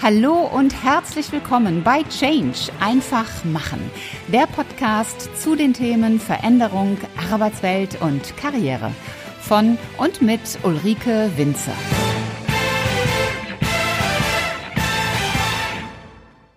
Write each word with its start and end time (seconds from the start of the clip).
Hallo 0.00 0.48
und 0.54 0.84
herzlich 0.84 1.32
willkommen 1.32 1.82
bei 1.82 2.04
Change 2.04 2.70
einfach 2.78 3.44
machen, 3.44 3.80
der 4.28 4.46
Podcast 4.46 5.28
zu 5.36 5.56
den 5.56 5.74
Themen 5.74 6.20
Veränderung, 6.20 6.96
Arbeitswelt 7.32 8.00
und 8.00 8.36
Karriere 8.36 8.92
von 9.40 9.76
und 9.96 10.22
mit 10.22 10.40
Ulrike 10.62 11.32
Winzer. 11.36 11.72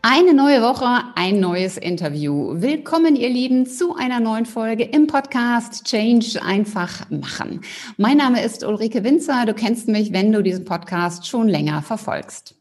Eine 0.03 0.35
neue 0.35 0.61
Woche, 0.61 1.03
ein 1.15 1.39
neues 1.39 1.77
Interview. 1.77 2.61
Willkommen, 2.61 3.15
ihr 3.15 3.29
Lieben, 3.29 3.65
zu 3.65 3.95
einer 3.95 4.19
neuen 4.19 4.45
Folge 4.45 4.83
im 4.83 5.07
Podcast 5.07 5.85
Change 5.85 6.39
einfach 6.45 7.09
machen. 7.09 7.61
Mein 7.97 8.17
Name 8.17 8.43
ist 8.43 8.63
Ulrike 8.63 9.03
Winzer. 9.03 9.47
Du 9.47 9.55
kennst 9.55 9.87
mich, 9.87 10.13
wenn 10.13 10.31
du 10.31 10.43
diesen 10.43 10.63
Podcast 10.63 11.27
schon 11.27 11.47
länger 11.47 11.81
verfolgst. 11.81 12.55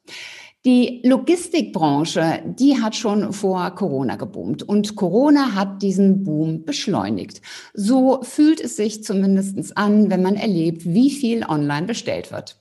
Die 0.67 1.01
Logistikbranche, 1.05 2.43
die 2.45 2.83
hat 2.83 2.95
schon 2.95 3.33
vor 3.33 3.71
Corona 3.71 4.17
geboomt 4.17 4.63
und 4.63 4.95
Corona 4.95 5.55
hat 5.55 5.81
diesen 5.81 6.23
Boom 6.23 6.67
beschleunigt. 6.67 7.41
So 7.73 8.21
fühlt 8.23 8.61
es 8.61 8.77
sich 8.77 9.03
zumindest 9.03 9.79
an, 9.79 10.11
wenn 10.11 10.21
man 10.21 10.37
erlebt, 10.37 10.85
wie 10.85 11.11
viel 11.11 11.47
online 11.47 11.87
bestellt 11.87 12.31
wird. 12.31 12.61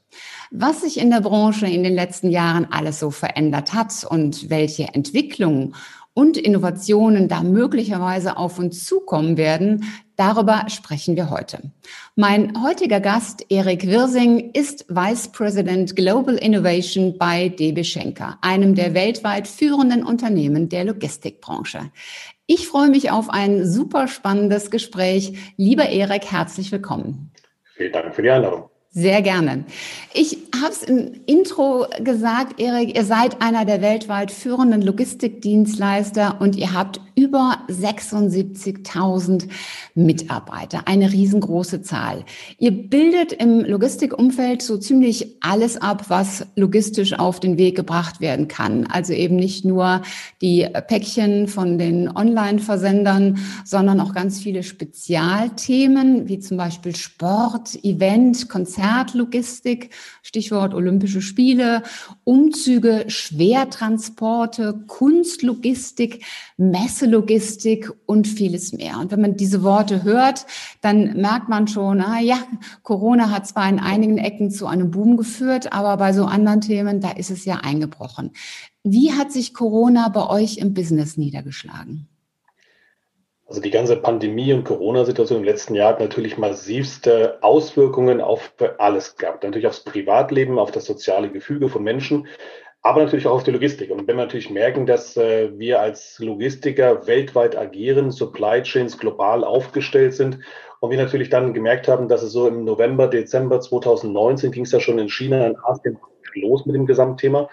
Was 0.49 0.79
sich 0.81 0.97
in 0.97 1.09
der 1.09 1.19
Branche 1.19 1.67
in 1.67 1.83
den 1.83 1.93
letzten 1.93 2.29
Jahren 2.29 2.67
alles 2.71 3.01
so 3.01 3.11
verändert 3.11 3.73
hat 3.73 4.05
und 4.09 4.49
welche 4.49 4.93
Entwicklungen 4.93 5.75
und 6.13 6.37
Innovationen 6.37 7.27
da 7.27 7.43
möglicherweise 7.43 8.37
auf 8.37 8.59
uns 8.59 8.85
zukommen 8.85 9.35
werden, 9.35 9.83
darüber 10.19 10.65
sprechen 10.67 11.15
wir 11.15 11.29
heute. 11.29 11.71
Mein 12.15 12.61
heutiger 12.63 12.99
Gast, 12.99 13.45
Erik 13.49 13.87
Wirsing, 13.87 14.51
ist 14.51 14.85
Vice 14.89 15.29
President 15.31 15.95
Global 15.95 16.35
Innovation 16.35 17.17
bei 17.17 17.49
DB 17.49 17.83
Schenker, 17.83 18.37
einem 18.41 18.75
der 18.75 18.93
weltweit 18.93 19.47
führenden 19.47 20.03
Unternehmen 20.03 20.67
der 20.67 20.83
Logistikbranche. 20.83 21.91
Ich 22.45 22.67
freue 22.67 22.89
mich 22.89 23.11
auf 23.11 23.29
ein 23.29 23.65
super 23.65 24.07
spannendes 24.07 24.71
Gespräch. 24.71 25.53
Lieber 25.55 25.87
Erik, 25.87 26.31
herzlich 26.31 26.71
willkommen. 26.71 27.31
Vielen 27.75 27.93
Dank 27.93 28.13
für 28.13 28.21
die 28.21 28.29
Einladung. 28.29 28.69
Sehr 28.91 29.21
gerne. 29.21 29.65
Ich 30.15 30.39
habe 30.59 30.71
es 30.71 30.81
im 30.81 31.11
Intro 31.27 31.85
gesagt, 32.03 32.59
Erik, 32.59 32.97
ihr 32.97 33.05
seid 33.05 33.39
einer 33.39 33.63
der 33.63 33.83
weltweit 33.83 34.31
führenden 34.31 34.81
Logistikdienstleister 34.81 36.41
und 36.41 36.55
ihr 36.55 36.73
habt 36.73 36.99
über 37.13 37.59
76.000 37.67 39.47
Mitarbeiter, 39.93 40.87
eine 40.87 41.11
riesengroße 41.11 41.83
Zahl. 41.83 42.25
Ihr 42.57 42.71
bildet 42.71 43.31
im 43.31 43.59
Logistikumfeld 43.59 44.63
so 44.63 44.77
ziemlich 44.77 45.35
alles 45.41 45.77
ab, 45.77 46.05
was 46.07 46.47
logistisch 46.55 47.13
auf 47.13 47.39
den 47.39 47.59
Weg 47.59 47.75
gebracht 47.75 48.21
werden 48.21 48.47
kann. 48.47 48.87
Also 48.87 49.13
eben 49.13 49.35
nicht 49.35 49.65
nur 49.65 50.01
die 50.41 50.65
Päckchen 50.87 51.47
von 51.47 51.77
den 51.77 52.09
Online-Versendern, 52.09 53.37
sondern 53.65 53.99
auch 53.99 54.13
ganz 54.15 54.39
viele 54.39 54.63
Spezialthemen, 54.63 56.27
wie 56.27 56.39
zum 56.39 56.57
Beispiel 56.57 56.95
Sport, 56.95 57.83
Event, 57.83 58.49
Konzert 58.49 58.78
Konzertlogistik, 58.79 59.89
Stichwort 60.21 60.73
Olympische 60.73 61.21
Spiele, 61.21 61.83
Umzüge, 62.23 63.05
Schwertransporte, 63.07 64.85
Kunstlogistik, 64.87 66.23
Messelogistik 66.57 67.91
und 68.05 68.27
vieles 68.27 68.73
mehr. 68.73 68.99
Und 68.99 69.11
wenn 69.11 69.21
man 69.21 69.35
diese 69.35 69.63
Worte 69.63 70.03
hört, 70.03 70.45
dann 70.81 71.19
merkt 71.19 71.49
man 71.49 71.67
schon, 71.67 72.01
ah 72.01 72.19
ja, 72.19 72.37
Corona 72.83 73.31
hat 73.31 73.47
zwar 73.47 73.67
in 73.67 73.79
einigen 73.79 74.17
Ecken 74.17 74.49
zu 74.51 74.67
einem 74.67 74.91
Boom 74.91 75.17
geführt, 75.17 75.73
aber 75.73 75.97
bei 75.97 76.13
so 76.13 76.25
anderen 76.25 76.61
Themen, 76.61 77.01
da 77.01 77.11
ist 77.11 77.31
es 77.31 77.45
ja 77.45 77.57
eingebrochen. 77.57 78.31
Wie 78.83 79.13
hat 79.13 79.31
sich 79.31 79.53
Corona 79.53 80.07
bei 80.09 80.25
euch 80.27 80.57
im 80.57 80.73
Business 80.73 81.17
niedergeschlagen? 81.17 82.08
Also 83.49 83.61
die 83.61 83.71
ganze 83.71 83.95
Pandemie 83.95 84.53
und 84.53 84.63
Corona-Situation 84.63 85.39
im 85.39 85.43
letzten 85.43 85.73
Jahr 85.73 85.89
hat 85.89 85.99
natürlich 85.99 86.37
massivste 86.37 87.39
Auswirkungen 87.41 88.21
auf 88.21 88.53
alles 88.77 89.17
gehabt. 89.17 89.43
Natürlich 89.43 89.65
aufs 89.65 89.83
Privatleben, 89.83 90.59
auf 90.59 90.69
das 90.69 90.85
soziale 90.85 91.31
Gefüge 91.31 91.67
von 91.67 91.83
Menschen, 91.83 92.27
aber 92.83 93.03
natürlich 93.03 93.25
auch 93.25 93.33
auf 93.33 93.43
die 93.43 93.49
Logistik. 93.49 93.89
Und 93.89 94.07
wenn 94.07 94.17
wir 94.17 94.25
natürlich 94.25 94.51
merken, 94.51 94.85
dass 94.85 95.17
äh, 95.17 95.49
wir 95.57 95.81
als 95.81 96.19
Logistiker 96.19 97.07
weltweit 97.07 97.57
agieren, 97.57 98.11
Supply 98.11 98.61
Chains 98.61 98.99
global 98.99 99.43
aufgestellt 99.43 100.13
sind 100.13 100.37
und 100.79 100.91
wir 100.91 100.99
natürlich 100.99 101.31
dann 101.31 101.55
gemerkt 101.55 101.87
haben, 101.87 102.07
dass 102.07 102.21
es 102.21 102.31
so 102.31 102.47
im 102.47 102.65
November, 102.65 103.07
Dezember 103.07 103.59
2019 103.59 104.51
ging 104.51 104.65
es 104.65 104.71
ja 104.71 104.79
schon 104.79 104.99
in 104.99 105.09
China, 105.09 105.47
in 105.47 105.57
Asien 105.63 105.97
los 106.35 106.67
mit 106.67 106.75
dem 106.75 106.85
Gesamtthema 106.85 107.49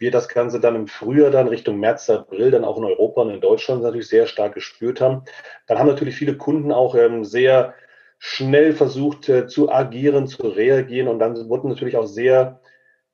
wir 0.00 0.10
das 0.10 0.28
Ganze 0.28 0.58
dann 0.60 0.74
im 0.74 0.88
Frühjahr, 0.88 1.30
dann 1.30 1.46
Richtung 1.46 1.78
März, 1.78 2.08
April, 2.10 2.50
dann 2.50 2.64
auch 2.64 2.78
in 2.78 2.84
Europa 2.84 3.20
und 3.20 3.30
in 3.30 3.40
Deutschland 3.40 3.82
natürlich 3.82 4.08
sehr 4.08 4.26
stark 4.26 4.54
gespürt 4.54 5.00
haben. 5.00 5.22
Dann 5.66 5.78
haben 5.78 5.86
natürlich 5.86 6.16
viele 6.16 6.36
Kunden 6.36 6.72
auch 6.72 6.94
ähm, 6.94 7.24
sehr 7.24 7.74
schnell 8.18 8.72
versucht 8.72 9.28
äh, 9.28 9.46
zu 9.46 9.70
agieren, 9.70 10.26
zu 10.26 10.42
reagieren 10.42 11.08
und 11.08 11.18
dann 11.18 11.48
wurden 11.48 11.68
natürlich 11.68 11.96
auch 11.96 12.06
sehr 12.06 12.60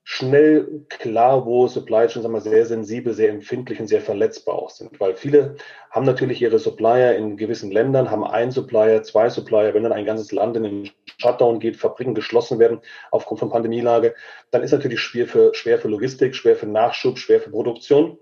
schnell 0.08 0.84
klar, 0.88 1.44
wo 1.44 1.66
Supply 1.66 2.06
Chains 2.06 2.28
wir, 2.28 2.40
sehr 2.40 2.64
sensibel, 2.64 3.12
sehr 3.12 3.30
empfindlich 3.30 3.80
und 3.80 3.88
sehr 3.88 4.00
verletzbar 4.00 4.54
auch 4.54 4.70
sind. 4.70 5.00
Weil 5.00 5.14
viele 5.16 5.56
haben 5.90 6.06
natürlich 6.06 6.40
ihre 6.40 6.60
Supplier 6.60 7.16
in 7.16 7.36
gewissen 7.36 7.72
Ländern, 7.72 8.12
haben 8.12 8.22
einen 8.22 8.52
Supplier, 8.52 9.02
zwei 9.02 9.28
Supplier. 9.28 9.74
Wenn 9.74 9.82
dann 9.82 9.92
ein 9.92 10.04
ganzes 10.04 10.30
Land 10.30 10.56
in 10.56 10.62
den 10.62 10.90
Shutdown 11.18 11.60
geht, 11.60 11.76
Fabriken 11.76 12.14
geschlossen 12.14 12.58
werden 12.58 12.80
aufgrund 13.10 13.40
von 13.40 13.50
Pandemielage, 13.50 14.14
dann 14.50 14.62
ist 14.62 14.72
natürlich 14.72 15.00
schwer 15.00 15.26
für, 15.26 15.54
schwer 15.54 15.78
für 15.78 15.88
Logistik, 15.88 16.34
schwer 16.34 16.56
für 16.56 16.66
Nachschub, 16.66 17.18
schwer 17.18 17.40
für 17.40 17.50
Produktion. 17.50 18.18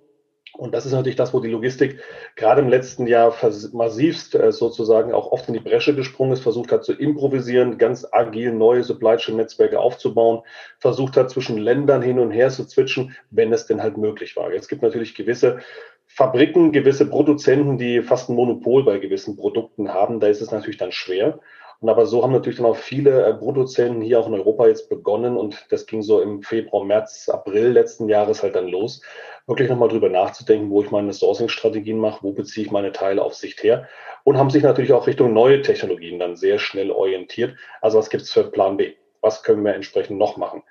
Und 0.56 0.72
das 0.72 0.86
ist 0.86 0.92
natürlich 0.92 1.16
das, 1.16 1.34
wo 1.34 1.40
die 1.40 1.50
Logistik 1.50 1.98
gerade 2.36 2.60
im 2.60 2.68
letzten 2.68 3.08
Jahr 3.08 3.34
massivst 3.72 4.36
äh, 4.36 4.52
sozusagen 4.52 5.12
auch 5.12 5.32
oft 5.32 5.48
in 5.48 5.54
die 5.54 5.60
Bresche 5.60 5.96
gesprungen 5.96 6.32
ist, 6.32 6.42
versucht 6.42 6.70
hat 6.70 6.84
zu 6.84 6.92
improvisieren, 6.92 7.76
ganz 7.76 8.06
agil 8.12 8.52
neue 8.52 8.84
Supply 8.84 9.16
Chain 9.16 9.36
Netzwerke 9.36 9.80
aufzubauen, 9.80 10.42
versucht 10.78 11.16
hat 11.16 11.30
zwischen 11.30 11.58
Ländern 11.58 12.02
hin 12.02 12.20
und 12.20 12.30
her 12.30 12.50
zu 12.50 12.62
switchen, 12.62 13.16
wenn 13.30 13.52
es 13.52 13.66
denn 13.66 13.82
halt 13.82 13.96
möglich 13.96 14.36
war. 14.36 14.52
Es 14.52 14.68
gibt 14.68 14.82
natürlich 14.82 15.16
gewisse 15.16 15.58
Fabriken, 16.06 16.70
gewisse 16.70 17.06
Produzenten, 17.06 17.76
die 17.76 18.02
fast 18.02 18.28
ein 18.28 18.36
Monopol 18.36 18.84
bei 18.84 18.98
gewissen 18.98 19.36
Produkten 19.36 19.92
haben. 19.92 20.20
Da 20.20 20.28
ist 20.28 20.40
es 20.40 20.52
natürlich 20.52 20.78
dann 20.78 20.92
schwer. 20.92 21.40
Und 21.84 21.90
aber 21.90 22.06
so 22.06 22.22
haben 22.22 22.32
natürlich 22.32 22.56
dann 22.56 22.64
auch 22.64 22.78
viele 22.78 23.26
äh, 23.26 23.34
Produzenten 23.34 24.00
hier 24.00 24.18
auch 24.18 24.26
in 24.26 24.32
Europa 24.32 24.66
jetzt 24.68 24.88
begonnen 24.88 25.36
und 25.36 25.66
das 25.68 25.84
ging 25.84 26.00
so 26.00 26.22
im 26.22 26.40
Februar, 26.40 26.82
März, 26.82 27.28
April 27.28 27.72
letzten 27.72 28.08
Jahres 28.08 28.42
halt 28.42 28.54
dann 28.54 28.68
los, 28.68 29.02
wirklich 29.46 29.68
nochmal 29.68 29.90
drüber 29.90 30.08
nachzudenken, 30.08 30.70
wo 30.70 30.82
ich 30.82 30.90
meine 30.90 31.12
Sourcing-Strategien 31.12 31.98
mache, 31.98 32.22
wo 32.22 32.32
beziehe 32.32 32.64
ich 32.64 32.72
meine 32.72 32.92
Teile 32.92 33.22
auf 33.22 33.34
Sicht 33.34 33.62
her 33.62 33.86
und 34.22 34.38
haben 34.38 34.48
sich 34.48 34.62
natürlich 34.62 34.94
auch 34.94 35.06
Richtung 35.06 35.34
neue 35.34 35.60
Technologien 35.60 36.18
dann 36.18 36.36
sehr 36.36 36.58
schnell 36.58 36.90
orientiert. 36.90 37.54
Also 37.82 37.98
was 37.98 38.08
gibt 38.08 38.22
es 38.22 38.32
für 38.32 38.44
Plan 38.44 38.78
B? 38.78 38.94
Was 39.20 39.42
können 39.42 39.62
wir 39.62 39.74
entsprechend 39.74 40.16
noch 40.16 40.38
machen? 40.38 40.62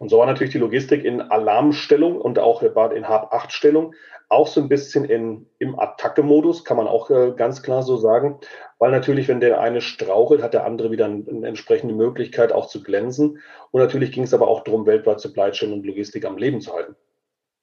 Und 0.00 0.08
so 0.08 0.16
war 0.16 0.24
natürlich 0.24 0.52
die 0.52 0.58
Logistik 0.58 1.04
in 1.04 1.20
Alarmstellung 1.20 2.18
und 2.18 2.38
auch 2.38 2.62
in 2.62 3.06
Hab-8-Stellung 3.06 3.94
auch 4.30 4.46
so 4.46 4.62
ein 4.62 4.70
bisschen 4.70 5.04
in, 5.04 5.46
im 5.58 5.78
Attacke-Modus, 5.78 6.64
kann 6.64 6.78
man 6.78 6.88
auch 6.88 7.10
äh, 7.10 7.32
ganz 7.36 7.62
klar 7.62 7.82
so 7.82 7.98
sagen. 7.98 8.38
Weil 8.78 8.92
natürlich, 8.92 9.28
wenn 9.28 9.40
der 9.40 9.60
eine 9.60 9.82
strauchelt, 9.82 10.42
hat 10.42 10.54
der 10.54 10.64
andere 10.64 10.90
wieder 10.90 11.04
eine, 11.04 11.22
eine 11.28 11.48
entsprechende 11.48 11.94
Möglichkeit 11.94 12.50
auch 12.50 12.68
zu 12.68 12.82
glänzen. 12.82 13.40
Und 13.72 13.82
natürlich 13.82 14.10
ging 14.10 14.22
es 14.22 14.32
aber 14.32 14.48
auch 14.48 14.64
darum, 14.64 14.86
weltweit 14.86 15.20
Supply 15.20 15.50
Chain 15.50 15.74
und 15.74 15.84
Logistik 15.84 16.24
am 16.24 16.38
Leben 16.38 16.62
zu 16.62 16.72
halten. 16.72 16.96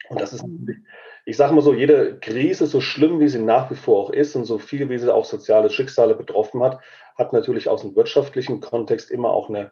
Und 0.10 0.22
das 0.22 0.32
ist 0.32 0.46
ich 1.26 1.38
sage 1.38 1.56
mal 1.56 1.62
so, 1.62 1.74
jede 1.74 2.20
Krise, 2.20 2.68
so 2.68 2.82
schlimm 2.82 3.20
wie 3.20 3.28
sie 3.30 3.42
nach 3.42 3.72
wie 3.72 3.76
vor 3.76 3.98
auch 4.00 4.10
ist 4.12 4.36
und 4.36 4.46
so 4.46 4.60
viel 4.60 4.90
wie 4.90 5.00
sie 5.00 5.14
auch 5.14 5.26
soziale 5.26 5.72
Schicksale 5.72 6.14
betroffen 6.14 6.62
hat, 6.62 6.80
hat 7.18 7.34
natürlich 7.34 7.68
aus 7.68 7.82
dem 7.82 7.96
wirtschaftlichen 7.96 8.62
Kontext 8.62 9.10
immer 9.10 9.32
auch 9.32 9.50
eine 9.50 9.72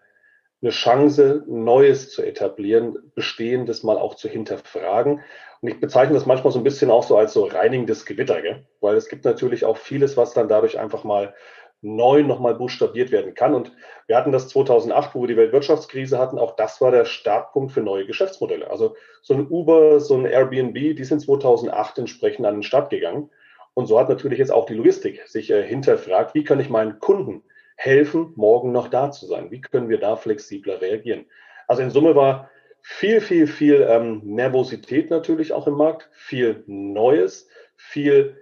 eine 0.65 0.71
Chance, 0.71 1.43
Neues 1.45 2.09
zu 2.09 2.23
etablieren, 2.23 2.97
Bestehendes 3.13 3.83
mal 3.83 3.97
auch 3.97 4.15
zu 4.15 4.27
hinterfragen. 4.27 5.21
Und 5.61 5.67
ich 5.69 5.79
bezeichne 5.79 6.15
das 6.15 6.25
manchmal 6.25 6.51
so 6.51 6.59
ein 6.59 6.63
bisschen 6.63 6.89
auch 6.89 7.03
so 7.03 7.17
als 7.17 7.33
so 7.33 7.45
reinigendes 7.45 8.05
Gewitter, 8.05 8.41
gell? 8.41 8.65
weil 8.81 8.95
es 8.95 9.07
gibt 9.07 9.25
natürlich 9.25 9.63
auch 9.63 9.77
vieles, 9.77 10.17
was 10.17 10.33
dann 10.33 10.47
dadurch 10.47 10.79
einfach 10.79 11.03
mal 11.03 11.35
neu 11.81 12.23
nochmal 12.23 12.55
buchstabiert 12.55 13.11
werden 13.11 13.35
kann. 13.35 13.53
Und 13.53 13.73
wir 14.07 14.17
hatten 14.17 14.31
das 14.31 14.47
2008, 14.47 15.13
wo 15.13 15.21
wir 15.21 15.27
die 15.27 15.37
Weltwirtschaftskrise 15.37 16.17
hatten. 16.17 16.39
Auch 16.39 16.55
das 16.55 16.81
war 16.81 16.89
der 16.89 17.05
Startpunkt 17.05 17.71
für 17.71 17.81
neue 17.81 18.07
Geschäftsmodelle. 18.07 18.71
Also 18.71 18.95
so 19.21 19.35
ein 19.35 19.47
Uber, 19.47 19.99
so 19.99 20.15
ein 20.15 20.25
Airbnb, 20.25 20.73
die 20.73 21.03
sind 21.03 21.19
2008 21.19 21.99
entsprechend 21.99 22.47
an 22.47 22.55
den 22.55 22.63
Start 22.63 22.89
gegangen. 22.89 23.29
Und 23.75 23.85
so 23.85 23.99
hat 23.99 24.09
natürlich 24.09 24.39
jetzt 24.39 24.51
auch 24.51 24.65
die 24.65 24.73
Logistik 24.73 25.27
sich 25.27 25.51
äh, 25.51 25.61
hinterfragt, 25.61 26.33
wie 26.33 26.43
kann 26.43 26.59
ich 26.59 26.71
meinen 26.71 26.97
Kunden 26.97 27.43
helfen, 27.75 28.33
morgen 28.35 28.71
noch 28.71 28.87
da 28.87 29.11
zu 29.11 29.25
sein? 29.25 29.51
Wie 29.51 29.61
können 29.61 29.89
wir 29.89 29.99
da 29.99 30.15
flexibler 30.15 30.81
reagieren? 30.81 31.25
Also 31.67 31.81
in 31.81 31.89
Summe 31.89 32.15
war 32.15 32.49
viel, 32.81 33.19
viel, 33.19 33.47
viel 33.47 33.85
ähm, 33.89 34.21
Nervosität 34.23 35.09
natürlich 35.09 35.53
auch 35.53 35.65
im 35.67 35.73
Markt, 35.73 36.07
viel 36.11 36.63
Neues, 36.67 37.47
viel, 37.75 38.37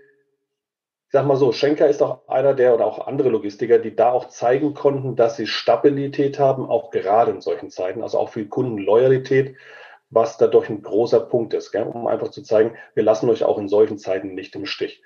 ich 1.06 1.12
sag 1.12 1.26
mal 1.26 1.38
so, 1.38 1.54
Schenker 1.54 1.88
ist 1.88 2.02
auch 2.02 2.28
einer 2.28 2.54
der 2.54 2.74
oder 2.74 2.86
auch 2.86 3.08
andere 3.08 3.30
Logistiker, 3.30 3.80
die 3.80 3.96
da 3.96 4.12
auch 4.12 4.28
zeigen 4.28 4.74
konnten, 4.74 5.16
dass 5.16 5.38
sie 5.38 5.48
Stabilität 5.48 6.40
haben, 6.40 6.70
auch 6.70 6.92
gerade 6.92 7.32
in 7.32 7.40
solchen 7.42 7.70
Zeiten, 7.70 8.04
also 8.04 8.20
auch 8.20 8.30
viel 8.30 8.48
Kundenloyalität, 8.48 9.56
was 10.10 10.38
dadurch 10.38 10.70
ein 10.70 10.82
großer 10.82 11.22
Punkt 11.22 11.54
ist, 11.54 11.72
gell? 11.72 11.84
um 11.84 12.06
einfach 12.08 12.30
zu 12.30 12.44
zeigen, 12.44 12.76
wir 12.96 13.04
lassen 13.04 13.30
euch 13.30 13.44
auch 13.44 13.58
in 13.58 13.70
solchen 13.70 13.98
Zeiten 13.98 14.36
nicht 14.36 14.56
im 14.56 14.66
Stich. 14.66 15.02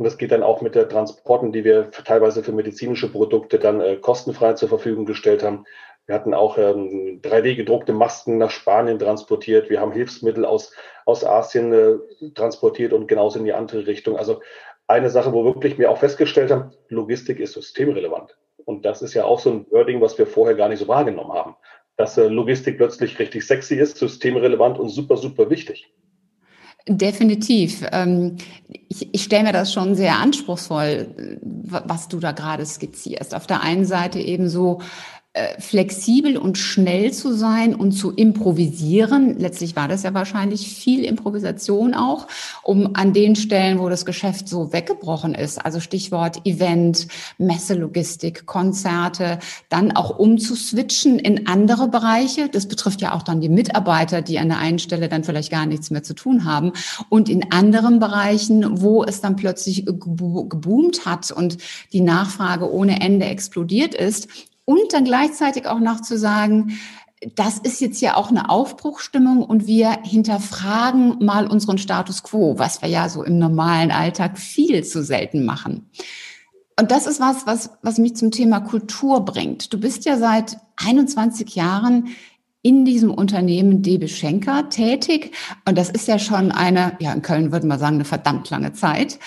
Und 0.00 0.04
das 0.04 0.16
geht 0.16 0.32
dann 0.32 0.42
auch 0.42 0.62
mit 0.62 0.74
der 0.74 0.88
Transporten, 0.88 1.52
die 1.52 1.62
wir 1.62 1.90
teilweise 1.90 2.42
für 2.42 2.52
medizinische 2.52 3.12
Produkte 3.12 3.58
dann 3.58 3.82
äh, 3.82 3.96
kostenfrei 3.96 4.54
zur 4.54 4.70
Verfügung 4.70 5.04
gestellt 5.04 5.42
haben. 5.42 5.66
Wir 6.06 6.14
hatten 6.14 6.32
auch 6.32 6.56
ähm, 6.56 7.20
3D-gedruckte 7.22 7.92
Masken 7.92 8.38
nach 8.38 8.50
Spanien 8.50 8.98
transportiert. 8.98 9.68
Wir 9.68 9.78
haben 9.78 9.92
Hilfsmittel 9.92 10.46
aus, 10.46 10.72
aus 11.04 11.22
Asien 11.22 11.74
äh, 11.74 12.30
transportiert 12.34 12.94
und 12.94 13.08
genauso 13.08 13.40
in 13.40 13.44
die 13.44 13.52
andere 13.52 13.86
Richtung. 13.86 14.16
Also 14.16 14.40
eine 14.86 15.10
Sache, 15.10 15.34
wo 15.34 15.44
wirklich 15.44 15.76
wir 15.78 15.90
auch 15.90 15.98
festgestellt 15.98 16.50
haben, 16.50 16.72
Logistik 16.88 17.38
ist 17.38 17.52
systemrelevant. 17.52 18.38
Und 18.64 18.86
das 18.86 19.02
ist 19.02 19.12
ja 19.12 19.24
auch 19.24 19.38
so 19.38 19.50
ein 19.50 19.66
Wording, 19.70 20.00
was 20.00 20.16
wir 20.16 20.26
vorher 20.26 20.56
gar 20.56 20.70
nicht 20.70 20.78
so 20.78 20.88
wahrgenommen 20.88 21.34
haben. 21.34 21.56
Dass 21.98 22.16
äh, 22.16 22.26
Logistik 22.26 22.78
plötzlich 22.78 23.18
richtig 23.18 23.46
sexy 23.46 23.74
ist, 23.74 23.98
systemrelevant 23.98 24.78
und 24.78 24.88
super, 24.88 25.18
super 25.18 25.50
wichtig. 25.50 25.92
Definitiv. 26.88 27.84
Ähm, 27.92 28.36
ich, 28.88 29.14
ich 29.14 29.22
stelle 29.22 29.44
mir 29.44 29.52
das 29.52 29.72
schon 29.72 29.94
sehr 29.94 30.16
anspruchsvoll, 30.18 31.38
was 31.42 32.08
du 32.08 32.18
da 32.18 32.32
gerade 32.32 32.64
skizzierst. 32.64 33.34
Auf 33.34 33.46
der 33.46 33.62
einen 33.62 33.84
Seite 33.84 34.18
eben 34.18 34.48
so 34.48 34.80
äh, 34.80 35.19
flexibel 35.60 36.36
und 36.36 36.58
schnell 36.58 37.12
zu 37.12 37.32
sein 37.32 37.76
und 37.76 37.92
zu 37.92 38.10
improvisieren. 38.10 39.38
Letztlich 39.38 39.76
war 39.76 39.86
das 39.86 40.02
ja 40.02 40.12
wahrscheinlich 40.12 40.66
viel 40.66 41.04
Improvisation 41.04 41.94
auch, 41.94 42.26
um 42.64 42.90
an 42.94 43.12
den 43.12 43.36
Stellen, 43.36 43.78
wo 43.78 43.88
das 43.88 44.04
Geschäft 44.04 44.48
so 44.48 44.72
weggebrochen 44.72 45.36
ist, 45.36 45.64
also 45.64 45.78
Stichwort 45.78 46.44
Event, 46.46 47.06
Messelogistik, 47.38 48.44
Konzerte, 48.46 49.38
dann 49.68 49.92
auch 49.92 50.18
umzuswitchen 50.18 51.20
in 51.20 51.46
andere 51.46 51.86
Bereiche. 51.86 52.48
Das 52.48 52.66
betrifft 52.66 53.00
ja 53.00 53.14
auch 53.14 53.22
dann 53.22 53.40
die 53.40 53.48
Mitarbeiter, 53.48 54.22
die 54.22 54.40
an 54.40 54.48
der 54.48 54.58
einen 54.58 54.80
Stelle 54.80 55.08
dann 55.08 55.22
vielleicht 55.22 55.52
gar 55.52 55.66
nichts 55.66 55.90
mehr 55.90 56.02
zu 56.02 56.14
tun 56.14 56.44
haben. 56.44 56.72
Und 57.08 57.28
in 57.28 57.52
anderen 57.52 58.00
Bereichen, 58.00 58.80
wo 58.80 59.04
es 59.04 59.20
dann 59.20 59.36
plötzlich 59.36 59.86
geboomt 59.86 61.06
hat 61.06 61.30
und 61.30 61.58
die 61.92 62.00
Nachfrage 62.00 62.68
ohne 62.68 63.00
Ende 63.00 63.26
explodiert 63.26 63.94
ist, 63.94 64.26
und 64.70 64.92
dann 64.92 65.04
gleichzeitig 65.04 65.66
auch 65.66 65.80
noch 65.80 66.00
zu 66.00 66.16
sagen, 66.16 66.78
das 67.34 67.58
ist 67.58 67.80
jetzt 67.80 68.00
ja 68.00 68.16
auch 68.16 68.30
eine 68.30 68.48
Aufbruchstimmung 68.50 69.42
und 69.42 69.66
wir 69.66 69.98
hinterfragen 70.04 71.24
mal 71.24 71.48
unseren 71.48 71.76
Status 71.76 72.22
quo, 72.22 72.56
was 72.56 72.80
wir 72.80 72.88
ja 72.88 73.08
so 73.08 73.24
im 73.24 73.36
normalen 73.36 73.90
Alltag 73.90 74.38
viel 74.38 74.84
zu 74.84 75.02
selten 75.02 75.44
machen. 75.44 75.90
Und 76.78 76.92
das 76.92 77.08
ist 77.08 77.18
was, 77.18 77.48
was, 77.48 77.70
was 77.82 77.98
mich 77.98 78.14
zum 78.14 78.30
Thema 78.30 78.60
Kultur 78.60 79.24
bringt. 79.24 79.72
Du 79.72 79.80
bist 79.80 80.04
ja 80.04 80.16
seit 80.16 80.58
21 80.76 81.56
Jahren 81.56 82.10
in 82.62 82.84
diesem 82.84 83.10
Unternehmen 83.10 83.82
DB 83.82 84.06
Schenker 84.06 84.68
tätig. 84.68 85.32
Und 85.66 85.76
das 85.76 85.90
ist 85.90 86.06
ja 86.06 86.20
schon 86.20 86.52
eine, 86.52 86.92
ja, 87.00 87.12
in 87.12 87.22
Köln 87.22 87.50
würde 87.50 87.66
man 87.66 87.80
sagen, 87.80 87.96
eine 87.96 88.04
verdammt 88.04 88.48
lange 88.50 88.72
Zeit. 88.72 89.18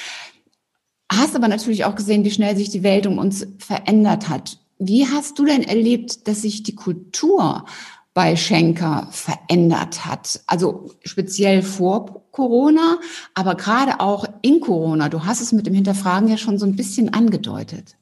Hast 1.12 1.36
aber 1.36 1.50
natürlich 1.50 1.84
auch 1.84 1.96
gesehen, 1.96 2.24
wie 2.24 2.32
schnell 2.32 2.56
sich 2.56 2.70
die 2.70 2.84
Welt 2.84 3.06
um 3.08 3.18
uns 3.18 3.46
verändert 3.60 4.30
hat. 4.30 4.58
Wie 4.80 5.08
hast 5.08 5.40
du 5.40 5.46
denn 5.46 5.64
erlebt, 5.64 6.28
dass 6.28 6.42
sich 6.42 6.64
die 6.64 6.76
Kultur 6.76 7.66
bei 8.14 8.36
Schenker 8.36 9.08
verändert 9.12 10.06
hat? 10.06 10.42
Also 10.48 10.92
speziell 11.04 11.62
vor 11.62 12.24
Corona, 12.32 13.00
aber 13.34 13.56
gerade 13.56 14.00
auch 14.00 14.26
in 14.42 14.60
Corona. 14.60 15.10
Du 15.10 15.26
hast 15.26 15.42
es 15.42 15.52
mit 15.52 15.68
dem 15.68 15.74
Hinterfragen 15.74 16.28
ja 16.28 16.38
schon 16.38 16.58
so 16.58 16.66
ein 16.66 16.76
bisschen 16.76 17.14
angedeutet. 17.14 17.96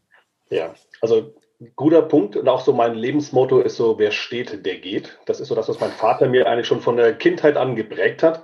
Ja, 0.50 0.74
also 1.02 1.34
guter 1.76 2.02
Punkt 2.02 2.36
und 2.36 2.48
auch 2.50 2.62
so 2.62 2.74
mein 2.74 2.96
Lebensmotto 2.96 3.60
ist 3.60 3.76
so, 3.76 4.00
wer 4.00 4.12
steht, 4.12 4.66
der 4.66 4.78
geht. 4.78 5.20
Das 5.26 5.40
ist 5.40 5.50
so 5.50 5.56
das, 5.56 5.70
was 5.70 5.80
mein 5.80 5.92
Vater 5.92 6.28
mir 6.28 6.48
eigentlich 6.48 6.68
schon 6.68 6.82
von 6.82 6.98
der 6.98 7.14
Kindheit 7.14 7.58
an 7.58 7.76
geprägt 7.76 8.24
hat. 8.24 8.44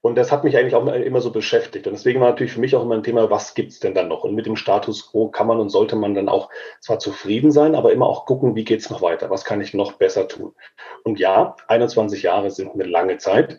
Und 0.00 0.14
das 0.14 0.30
hat 0.30 0.44
mich 0.44 0.56
eigentlich 0.56 0.76
auch 0.76 0.86
immer 0.86 1.20
so 1.20 1.32
beschäftigt. 1.32 1.86
Und 1.88 1.92
deswegen 1.94 2.20
war 2.20 2.30
natürlich 2.30 2.52
für 2.52 2.60
mich 2.60 2.76
auch 2.76 2.84
immer 2.84 2.94
ein 2.94 3.02
Thema, 3.02 3.30
was 3.30 3.54
gibt's 3.54 3.80
denn 3.80 3.94
dann 3.94 4.06
noch? 4.06 4.22
Und 4.22 4.34
mit 4.34 4.46
dem 4.46 4.54
Status 4.54 5.10
quo 5.10 5.28
kann 5.28 5.48
man 5.48 5.58
und 5.58 5.70
sollte 5.70 5.96
man 5.96 6.14
dann 6.14 6.28
auch 6.28 6.50
zwar 6.80 7.00
zufrieden 7.00 7.50
sein, 7.50 7.74
aber 7.74 7.92
immer 7.92 8.06
auch 8.06 8.24
gucken, 8.24 8.54
wie 8.54 8.64
geht's 8.64 8.90
noch 8.90 9.02
weiter? 9.02 9.28
Was 9.28 9.44
kann 9.44 9.60
ich 9.60 9.74
noch 9.74 9.92
besser 9.92 10.28
tun? 10.28 10.54
Und 11.02 11.18
ja, 11.18 11.56
21 11.66 12.22
Jahre 12.22 12.52
sind 12.52 12.72
eine 12.74 12.84
lange 12.84 13.18
Zeit. 13.18 13.58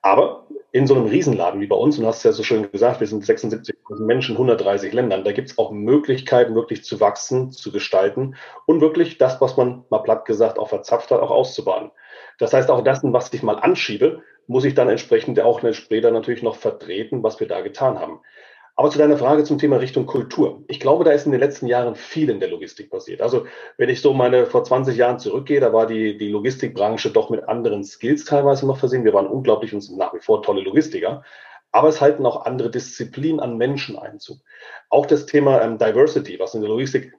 Aber 0.00 0.46
in 0.72 0.86
so 0.86 0.94
einem 0.94 1.06
Riesenladen 1.06 1.60
wie 1.60 1.66
bei 1.66 1.76
uns, 1.76 1.98
und 1.98 2.04
du 2.04 2.08
hast 2.08 2.22
ja 2.22 2.30
so 2.30 2.44
schön 2.44 2.70
gesagt, 2.70 3.00
wir 3.00 3.06
sind 3.08 3.24
76 3.24 3.74
Menschen, 3.98 4.36
130 4.36 4.92
Ländern, 4.92 5.24
da 5.24 5.32
gibt's 5.32 5.58
auch 5.58 5.72
Möglichkeiten, 5.72 6.54
wirklich 6.54 6.84
zu 6.84 7.00
wachsen, 7.00 7.50
zu 7.50 7.72
gestalten 7.72 8.36
und 8.66 8.80
wirklich 8.80 9.18
das, 9.18 9.40
was 9.40 9.56
man 9.56 9.84
mal 9.90 9.98
platt 9.98 10.24
gesagt 10.24 10.58
auch 10.58 10.68
verzapft 10.68 11.10
hat, 11.10 11.20
auch 11.20 11.32
auszubauen. 11.32 11.90
Das 12.38 12.52
heißt, 12.52 12.70
auch 12.70 12.82
das, 12.82 13.00
was 13.02 13.32
ich 13.32 13.42
mal 13.42 13.56
anschiebe, 13.56 14.22
muss 14.50 14.64
ich 14.64 14.74
dann 14.74 14.88
entsprechend 14.88 15.38
auch 15.38 15.60
später 15.72 16.10
natürlich 16.10 16.42
noch 16.42 16.56
vertreten, 16.56 17.22
was 17.22 17.38
wir 17.38 17.46
da 17.46 17.60
getan 17.60 18.00
haben. 18.00 18.18
Aber 18.74 18.90
zu 18.90 18.98
deiner 18.98 19.16
Frage 19.16 19.44
zum 19.44 19.58
Thema 19.58 19.76
Richtung 19.76 20.06
Kultur. 20.06 20.64
Ich 20.66 20.80
glaube, 20.80 21.04
da 21.04 21.12
ist 21.12 21.24
in 21.24 21.30
den 21.30 21.40
letzten 21.40 21.68
Jahren 21.68 21.94
viel 21.94 22.28
in 22.30 22.40
der 22.40 22.48
Logistik 22.48 22.90
passiert. 22.90 23.20
Also 23.20 23.46
wenn 23.76 23.88
ich 23.88 24.00
so 24.00 24.12
meine 24.12 24.46
vor 24.46 24.64
20 24.64 24.96
Jahren 24.96 25.20
zurückgehe, 25.20 25.60
da 25.60 25.72
war 25.72 25.86
die, 25.86 26.18
die 26.18 26.30
Logistikbranche 26.30 27.10
doch 27.10 27.30
mit 27.30 27.48
anderen 27.48 27.84
Skills 27.84 28.24
teilweise 28.24 28.66
noch 28.66 28.78
versehen. 28.78 29.04
Wir 29.04 29.14
waren 29.14 29.28
unglaublich 29.28 29.72
und 29.72 29.82
sind 29.82 29.98
nach 29.98 30.14
wie 30.14 30.20
vor 30.20 30.42
tolle 30.42 30.62
Logistiker. 30.62 31.22
Aber 31.70 31.86
es 31.86 32.00
halten 32.00 32.26
auch 32.26 32.44
andere 32.44 32.72
Disziplinen 32.72 33.38
an 33.38 33.56
Menschen 33.56 33.96
Einzug. 33.96 34.38
Auch 34.88 35.06
das 35.06 35.26
Thema 35.26 35.62
ähm, 35.62 35.78
Diversity, 35.78 36.40
was 36.40 36.56
in 36.56 36.62
der 36.62 36.70
Logistik 36.70 37.12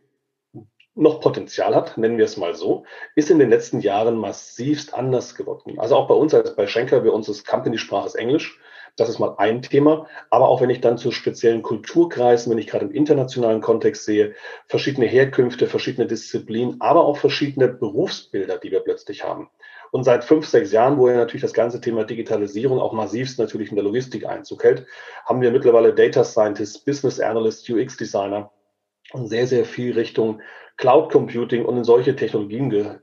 noch 0.96 1.22
Potenzial 1.22 1.74
hat, 1.74 1.98
nennen 1.98 2.18
wir 2.18 2.26
es 2.26 2.38
mal 2.38 2.54
so, 2.54 2.84
ist 3.16 3.32
in 3.32 3.40
den 3.40 3.50
letzten 3.50 3.80
Jahren 3.80 4.18
massivst 4.18 4.94
anders 4.94 5.36
geworden. 5.36 5.80
Also 5.80 5.96
auch 5.96 6.08
bei 6.08 6.16
uns 6.16 6.34
als 6.34 6.56
bei 6.56 6.68
Schenker, 6.68 7.02
bei 7.02 7.10
uns 7.10 7.30
ist 7.30 7.48
Company-Sprache 7.48 8.08
ist 8.08 8.16
Englisch. 8.16 8.60
Das 8.98 9.08
ist 9.08 9.20
mal 9.20 9.36
ein 9.38 9.62
Thema. 9.62 10.08
Aber 10.30 10.50
auch 10.50 10.60
wenn 10.60 10.70
ich 10.70 10.82
dann 10.82 10.98
zu 10.98 11.12
speziellen 11.12 11.62
Kulturkreisen, 11.62 12.52
wenn 12.52 12.58
ich 12.58 12.68
gerade 12.68 12.86
im 12.86 12.92
internationalen 12.92 13.62
Kontext 13.62 14.04
sehe, 14.04 14.36
verschiedene 14.68 15.08
Herkünfte, 15.08 15.68
verschiedene 15.68 16.08
Disziplinen, 16.08 16.82
aber 16.82 17.06
auch 17.06 17.16
verschiedene 17.16 17.70
Berufsbilder, 17.70 18.58
die 18.58 18.72
wir 18.72 18.82
plötzlich 18.82 19.24
haben. 19.24 19.50
Und 19.92 20.04
seit 20.04 20.24
fünf, 20.24 20.46
sechs 20.46 20.72
Jahren, 20.72 20.98
wo 20.98 21.10
ja 21.10 21.16
natürlich 21.16 21.42
das 21.42 21.54
ganze 21.54 21.80
Thema 21.80 22.04
Digitalisierung 22.04 22.80
auch 22.80 22.94
massivst 22.94 23.40
natürlich 23.40 23.70
in 23.70 23.76
der 23.76 23.84
Logistik 23.84 24.26
Einzug 24.26 24.64
hält, 24.64 24.86
haben 25.26 25.42
wir 25.42 25.52
mittlerweile 25.52 25.94
Data 25.94 26.24
Scientists, 26.24 26.80
Business 26.80 27.20
Analysts, 27.20 27.70
UX 27.70 27.98
Designer 27.98 28.52
und 29.12 29.28
sehr, 29.28 29.48
sehr 29.48 29.66
viel 29.66 29.94
Richtung 29.94 30.42
Cloud 30.82 31.12
Computing 31.12 31.64
und 31.64 31.78
in 31.78 31.84
solche 31.84 32.16
Technologien 32.16 33.00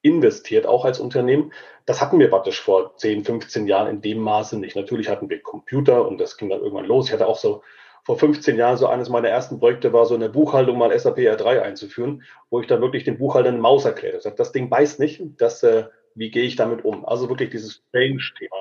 investiert, 0.00 0.64
auch 0.66 0.86
als 0.86 0.98
Unternehmen. 0.98 1.52
Das 1.84 2.00
hatten 2.00 2.18
wir 2.18 2.30
praktisch 2.30 2.58
vor 2.58 2.96
10, 2.96 3.22
15 3.22 3.66
Jahren 3.66 3.88
in 3.88 4.00
dem 4.00 4.18
Maße 4.18 4.58
nicht. 4.58 4.76
Natürlich 4.76 5.10
hatten 5.10 5.28
wir 5.28 5.42
Computer 5.42 6.08
und 6.08 6.18
das 6.18 6.38
ging 6.38 6.48
dann 6.48 6.60
irgendwann 6.60 6.86
los. 6.86 7.06
Ich 7.06 7.12
hatte 7.12 7.26
auch 7.26 7.36
so 7.36 7.62
vor 8.04 8.18
15 8.18 8.56
Jahren 8.56 8.78
so 8.78 8.86
eines 8.86 9.10
meiner 9.10 9.28
ersten 9.28 9.60
Projekte 9.60 9.92
war 9.92 10.06
so 10.06 10.14
eine 10.14 10.30
Buchhaltung 10.30 10.78
mal 10.78 10.98
SAP 10.98 11.18
R3 11.18 11.60
einzuführen, 11.60 12.22
wo 12.48 12.60
ich 12.60 12.66
dann 12.66 12.80
wirklich 12.80 13.04
den 13.04 13.18
Buchhalter 13.18 13.50
eine 13.50 13.58
Maus 13.58 13.84
erklärt 13.84 14.24
habe. 14.24 14.36
Das 14.36 14.52
Ding 14.52 14.70
beißt 14.70 15.00
nicht, 15.00 15.20
das, 15.36 15.62
äh, 15.62 15.84
wie 16.14 16.30
gehe 16.30 16.44
ich 16.44 16.56
damit 16.56 16.82
um? 16.82 17.04
Also 17.04 17.28
wirklich 17.28 17.50
dieses 17.50 17.82
Change-Thema 17.92 18.56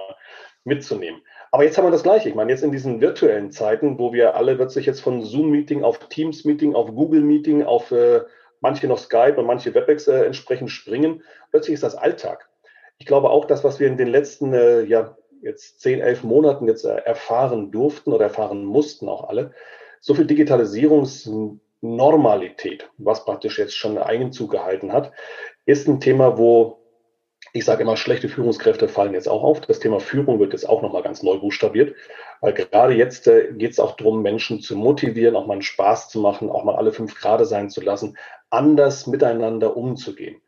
mitzunehmen. 0.64 1.22
Aber 1.52 1.64
jetzt 1.64 1.78
haben 1.78 1.86
wir 1.86 1.92
das 1.92 2.04
Gleiche. 2.04 2.30
Ich 2.30 2.36
meine, 2.36 2.52
jetzt 2.52 2.64
in 2.64 2.72
diesen 2.72 3.02
virtuellen 3.02 3.52
Zeiten, 3.52 3.98
wo 3.98 4.14
wir 4.14 4.36
alle 4.36 4.56
plötzlich 4.56 4.86
jetzt 4.86 5.02
von 5.02 5.24
Zoom-Meeting 5.24 5.84
auf 5.84 5.98
Teams-Meeting, 6.10 6.76
auf 6.76 6.94
Google-Meeting, 6.94 7.64
auf 7.64 7.92
äh, 7.92 8.22
manche 8.62 8.88
noch 8.88 9.00
Skype 9.00 9.36
und 9.38 9.46
manche 9.46 9.74
WebEx 9.74 10.08
äh, 10.08 10.26
entsprechend 10.26 10.70
springen, 10.70 11.24
plötzlich 11.52 11.76
ist 11.76 11.84
das 11.84 11.96
Alltag. 11.96 12.50
Ich 12.98 13.06
glaube 13.06 13.30
auch, 13.30 13.46
das, 13.46 13.64
was 13.64 13.80
wir 13.80 13.88
in 13.88 13.96
den 13.98 14.10
letzten, 14.10 14.54
äh, 14.54 14.82
ja, 14.84 15.16
jetzt 15.42 15.80
zehn, 15.80 16.02
elf 16.02 16.24
Monaten 16.24 16.68
jetzt 16.68 16.84
äh, 16.86 16.98
erfahren 16.98 17.72
durften 17.72 18.12
oder 18.12 18.26
erfahren 18.26 18.66
mussten 18.66 19.08
auch 19.08 19.30
alle, 19.30 19.54
so 20.02 20.14
viel 20.14 20.26
Digitalisierungsnormalität, 20.26 22.90
was 22.98 23.24
praktisch 23.26 23.58
jetzt 23.58 23.76
schon 23.76 23.98
Einzug 23.98 24.52
gehalten 24.52 24.94
hat, 24.94 25.12
ist 25.66 25.88
ein 25.88 26.00
Thema, 26.00 26.38
wo 26.38 26.79
ich 27.54 27.66
sage 27.66 27.84
immer, 27.84 27.98
schlechte 27.98 28.30
Führungskräfte 28.30 28.88
fallen 28.88 29.14
jetzt 29.14 29.28
auch 29.28 29.44
auf. 29.44 29.62
Das 29.62 29.80
Thema 29.80 30.00
Führung 30.00 30.40
wird 30.40 30.54
jetzt 30.54 30.68
auch 30.68 30.82
nochmal 30.82 31.02
ganz 31.02 31.24
neu 31.24 31.38
buchstabiert, 31.38 31.96
weil 32.42 32.54
gerade 32.54 32.94
jetzt 32.94 33.28
äh, 33.28 33.54
geht 33.54 33.72
es 33.72 33.80
auch 33.80 33.96
darum, 33.96 34.22
Menschen 34.22 34.62
zu 34.62 34.76
motivieren, 34.76 35.36
auch 35.36 35.48
mal 35.48 35.54
einen 35.54 35.62
Spaß 35.62 36.10
zu 36.10 36.20
machen, 36.20 36.50
auch 36.50 36.64
mal 36.64 36.76
alle 36.76 36.92
fünf 36.92 37.20
Grade 37.20 37.46
sein 37.46 37.70
zu 37.70 37.82
lassen, 37.82 38.18
anders 38.50 39.08
miteinander 39.08 39.76
umzugehen. 39.76 40.42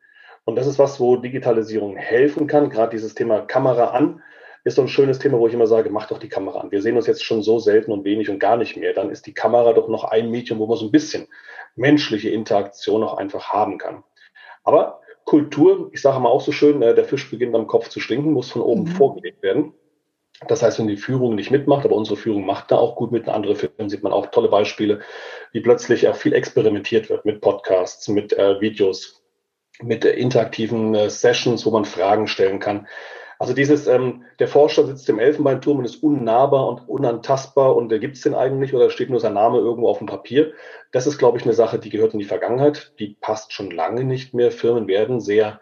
Und 0.46 0.55
das 0.55 0.67
ist 0.67 0.79
was, 0.79 1.00
wo 1.00 1.17
Digitalisierung 1.17 1.96
helfen 1.96 2.48
kann. 2.48 2.70
Gerade 2.70 2.91
dieses 2.91 3.13
Thema 3.13 3.41
Kamera 3.41 3.91
an 3.91 4.22
ist 4.63 4.75
so 4.75 4.81
ein 4.84 4.88
schönes 4.88 5.20
Thema, 5.20 5.39
wo 5.39 5.48
ich 5.48 5.53
immer 5.53 5.67
sage, 5.67 5.89
mach 5.89 6.08
doch 6.08 6.20
die 6.20 6.29
Kamera 6.29 6.62
an. 6.62 6.72
Wir 6.72 6.81
sehen 6.81 6.96
uns 6.96 7.08
jetzt 7.08 7.24
schon 7.24 7.41
so 7.41 7.60
selten 7.60 7.91
und 7.91 8.05
wenig 8.05 8.29
und 8.29 8.39
gar 8.39 8.58
nicht 8.58 8.77
mehr. 8.77 8.93
Dann 8.93 9.10
ist 9.10 9.25
die 9.25 9.34
Kamera 9.34 9.74
doch 9.74 9.88
noch 9.88 10.03
ein 10.03 10.29
Medium, 10.29 10.60
wo 10.60 10.67
man 10.67 10.77
so 10.77 10.86
ein 10.86 10.91
bisschen 10.91 11.27
menschliche 11.75 12.29
Interaktion 12.29 13.03
auch 13.03 13.17
einfach 13.17 13.50
haben 13.51 13.77
kann. 13.77 14.03
Aber 14.63 15.00
Kultur, 15.25 15.90
ich 15.94 16.01
sage 16.01 16.20
mal 16.20 16.30
auch 16.30 16.42
so 16.42 16.51
schön, 16.51 16.82
äh, 16.82 16.96
der 16.96 17.06
Fisch 17.06 17.30
beginnt 17.30 17.56
am 17.56 17.68
Kopf 17.68 17.90
zu 17.90 18.00
stinken, 18.00 18.34
muss 18.34 18.51
von 18.51 18.62
oben 18.62 18.84
mhm. 18.84 18.88
vorgelegt 18.88 19.42
werden. 19.44 19.74
Das 20.48 20.63
heißt, 20.63 20.80
wenn 20.80 20.88
die 20.88 20.98
Führung 20.98 21.36
nicht 21.36 21.51
mitmacht, 21.51 21.86
aber 21.86 21.96
unsere 21.96 22.18
Führung 22.18 22.46
macht 22.46 22.72
da 22.72 22.78
auch 22.78 22.96
gut 22.96 23.12
mit 23.12 23.30
anderen 23.30 23.56
Firmen, 23.56 23.90
sieht 23.90 24.01
man 24.01 24.12
auch 24.12 24.28
tolle 24.28 24.50
Beispiele, 24.50 25.01
wie 25.51 25.60
plötzlich 25.60 26.08
auch 26.08 26.16
viel 26.16 26.34
experimentiert 26.34 27.10
wird 27.10 27.25
mit 27.25 27.42
Podcasts, 27.42 28.08
mit 28.08 28.34
äh, 28.34 28.60
Videos, 28.60 29.22
mit 29.82 30.04
äh, 30.04 30.13
interaktiven 30.13 30.96
äh, 30.96 31.10
Sessions, 31.10 31.66
wo 31.66 31.72
man 31.72 31.86
Fragen 31.86 32.28
stellen 32.28 32.60
kann. 32.60 32.88
Also 33.42 33.56
dieses, 33.56 33.88
ähm, 33.88 34.22
der 34.38 34.48
Forscher 34.48 34.86
sitzt 34.86 35.10
im 35.10 35.18
Elfenbeinturm 35.18 35.80
und 35.80 35.86
ist 35.86 36.04
unnahbar 36.04 36.68
und 36.68 36.88
unantastbar 36.88 37.76
und 37.76 37.90
gibt 37.90 38.16
es 38.16 38.22
den 38.22 38.36
eigentlich 38.36 38.76
oder 38.76 38.92
steht 38.92 39.10
nur 39.10 39.20
sein 39.20 39.34
Name 39.34 39.58
irgendwo 39.58 39.90
auf 39.90 39.98
dem 39.98 40.06
Papier. 40.06 40.54
Das 40.92 41.08
ist, 41.08 41.18
glaube 41.18 41.40
ich, 41.40 41.44
eine 41.44 41.54
Sache, 41.54 41.80
die 41.80 41.90
gehört 41.90 42.14
in 42.14 42.20
die 42.20 42.26
Vergangenheit. 42.26 42.94
Die 43.00 43.18
passt 43.20 43.52
schon 43.52 43.72
lange 43.72 44.04
nicht 44.04 44.36
mehr. 44.36 44.52
Firmen 44.52 44.88
werden 44.88 45.20
sehr 45.20 45.60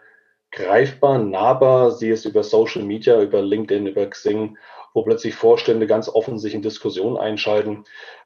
greifbar, 0.52 1.20
nahbar, 1.20 1.90
sie 1.92 2.10
es 2.10 2.26
über 2.26 2.42
Social 2.42 2.82
Media, 2.82 3.18
über 3.22 3.40
LinkedIn, 3.40 3.86
über 3.86 4.04
Xing, 4.04 4.58
wo 4.92 5.02
plötzlich 5.02 5.34
Vorstände 5.34 5.86
ganz 5.86 6.10
offen 6.10 6.38
sich 6.38 6.52
in 6.54 6.60
Diskussionen 6.60 7.16
einschalten, 7.16 7.84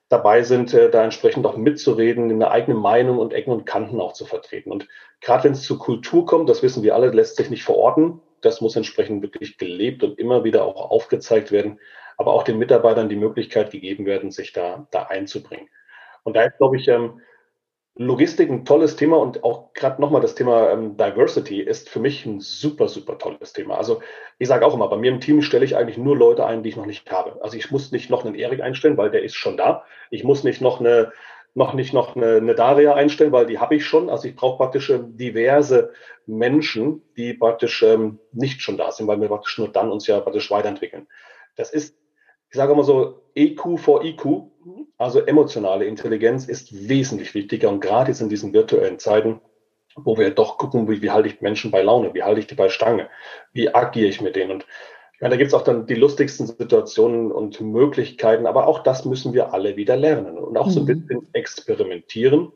dabei 0.09 0.43
sind, 0.43 0.75
äh, 0.75 0.91
da 0.91 1.05
entsprechend 1.05 1.47
auch 1.47 1.57
mitzureden, 1.57 2.29
eine 2.29 2.51
eigene 2.51 2.77
Meinung 2.77 3.19
und 3.19 3.33
Ecken 3.33 3.53
und 3.53 3.67
Kanten 3.67 4.01
auch 4.01 4.15
zu 4.15 4.27
vertreten. 4.27 4.73
Und 4.73 4.89
gerade 5.21 5.45
wenn 5.45 5.53
es 5.53 5.63
zur 5.63 5.79
Kultur 5.79 6.27
kommt, 6.27 6.49
das 6.49 6.65
wissen 6.65 6.83
wir 6.83 6.97
alle, 6.97 7.11
lässt 7.11 7.37
sich 7.37 7.51
nicht 7.51 7.63
verorten. 7.63 8.21
Das 8.45 8.61
muss 8.61 8.77
entsprechend 8.77 9.23
wirklich 9.23 9.59
gelebt 9.59 10.03
und 10.03 10.19
immer 10.19 10.45
wieder 10.45 10.65
auch 10.65 10.91
aufgezeigt 10.91 11.53
werden, 11.53 11.81
aber 12.17 12.33
auch 12.33 12.43
den 12.43 12.59
Mitarbeitern 12.59 13.09
die 13.09 13.17
Möglichkeit 13.17 13.71
gegeben 13.71 14.07
werden, 14.07 14.31
sich 14.31 14.53
da, 14.53 14.87
da 14.91 15.05
einzubringen. 15.05 15.69
Und 16.23 16.37
da 16.37 16.43
ist, 16.43 16.59
glaube 16.59 16.77
ich, 16.77 16.89
ähm, 16.89 17.21
Logistik 17.97 18.51
ein 18.51 18.65
tolles 18.65 18.97
Thema 18.97 19.19
und 19.19 19.45
auch 19.45 19.73
gerade 19.73 20.03
nochmal 20.03 20.21
das 20.21 20.35
Thema 20.35 20.73
ähm, 20.73 20.97
Diversity 20.97 21.61
ist 21.61 21.89
für 21.89 22.01
mich 22.01 22.27
ein 22.27 22.41
super, 22.41 22.89
super 22.89 23.19
tolles 23.19 23.53
Thema. 23.53 23.77
Also 23.77 24.03
ich 24.39 24.49
sage 24.49 24.67
auch 24.67 24.75
immer, 24.75 24.89
bei 24.89 24.97
mir 24.97 25.13
im 25.13 25.21
Team 25.21 25.43
stelle 25.43 25.65
ich 25.65 25.77
eigentlich 25.77 25.97
nur 25.97 26.17
Leute 26.17 26.45
ein, 26.45 26.65
die 26.65 26.71
ich 26.71 26.77
noch 26.77 26.87
nicht 26.87 27.09
habe. 27.13 27.41
Also 27.41 27.57
ich 27.57 27.71
muss 27.71 27.93
nicht 27.93 28.11
noch 28.11 28.25
einen 28.25 28.35
Erik 28.35 28.63
einstellen, 28.63 28.97
weil 28.97 29.13
der 29.13 29.23
ist 29.23 29.37
schon 29.37 29.57
da. 29.57 29.85
Ich 30.11 30.25
muss 30.25 30.43
nicht 30.43 30.61
noch 30.61 30.81
eine 30.81 31.13
noch 31.55 31.73
nicht 31.73 31.95
noch 31.95 32.17
eine, 32.17 32.37
eine 32.37 32.55
Daria 32.55 32.95
einstellen, 32.95 33.33
weil 33.33 33.47
die 33.47 33.59
habe 33.59 33.77
ich 33.77 33.87
schon. 33.87 34.11
Also 34.11 34.27
ich 34.29 34.35
brauche 34.35 34.59
praktisch 34.59 34.91
ähm, 34.91 35.17
diverse 35.17 35.93
Menschen, 36.27 37.03
die 37.17 37.33
praktisch 37.35 37.83
ähm, 37.83 38.19
nicht 38.33 38.61
schon 38.61 38.77
da 38.77 38.91
sind, 38.91 39.07
weil 39.07 39.21
wir 39.21 39.29
praktisch 39.29 39.59
nur 39.59 39.69
dann 39.69 39.91
uns 39.91 40.07
ja 40.07 40.21
praktisch 40.21 40.51
weiterentwickeln. 40.51 41.07
Das 41.57 41.73
ist, 41.73 41.97
ich 42.51 42.57
sage 42.57 42.73
immer 42.73 42.83
so, 42.83 43.23
EQ 43.37 43.79
vor 43.79 44.05
IQ, 44.05 44.51
also 44.99 45.21
emotionale 45.21 45.85
Intelligenz 45.85 46.47
ist 46.47 46.89
wesentlich 46.89 47.35
wichtiger 47.35 47.69
und 47.69 47.81
gerade 47.81 48.11
jetzt 48.11 48.21
in 48.21 48.29
diesen 48.29 48.53
virtuellen 48.53 48.99
Zeiten, 48.99 49.41
wo 49.97 50.19
wir 50.19 50.31
doch 50.31 50.59
gucken, 50.59 50.89
wie, 50.89 51.03
wie 51.03 51.11
halte 51.11 51.29
ich 51.29 51.41
Menschen 51.41 51.71
bei 51.71 51.83
Laune, 51.83 52.15
wie 52.15 52.23
halte 52.25 52.41
ich 52.41 52.49
die 52.49 52.57
bei 52.57 52.69
Stange, 52.69 53.09
wie 53.53 53.73
agiere 53.73 54.09
ich 54.09 54.21
mit 54.21 54.35
denen. 54.35 54.51
Und 54.51 54.67
meine, 55.25 55.37
da 55.37 55.38
gibt 55.38 55.49
es 55.49 55.54
auch 55.54 55.62
dann 55.62 55.87
die 55.87 55.95
lustigsten 55.95 56.47
Situationen 56.47 57.33
und 57.33 57.59
Möglichkeiten, 57.59 58.47
aber 58.47 58.69
auch 58.69 58.83
das 58.83 59.07
müssen 59.07 59.33
wir 59.33 59.54
alle 59.54 59.75
wieder 59.75 59.97
lernen 59.97 60.37
und 60.37 60.59
auch 60.59 60.69
so 60.69 60.81
ein 60.81 60.83
mhm. 60.83 61.07
bisschen 61.07 61.28
experimentieren. 61.33 62.52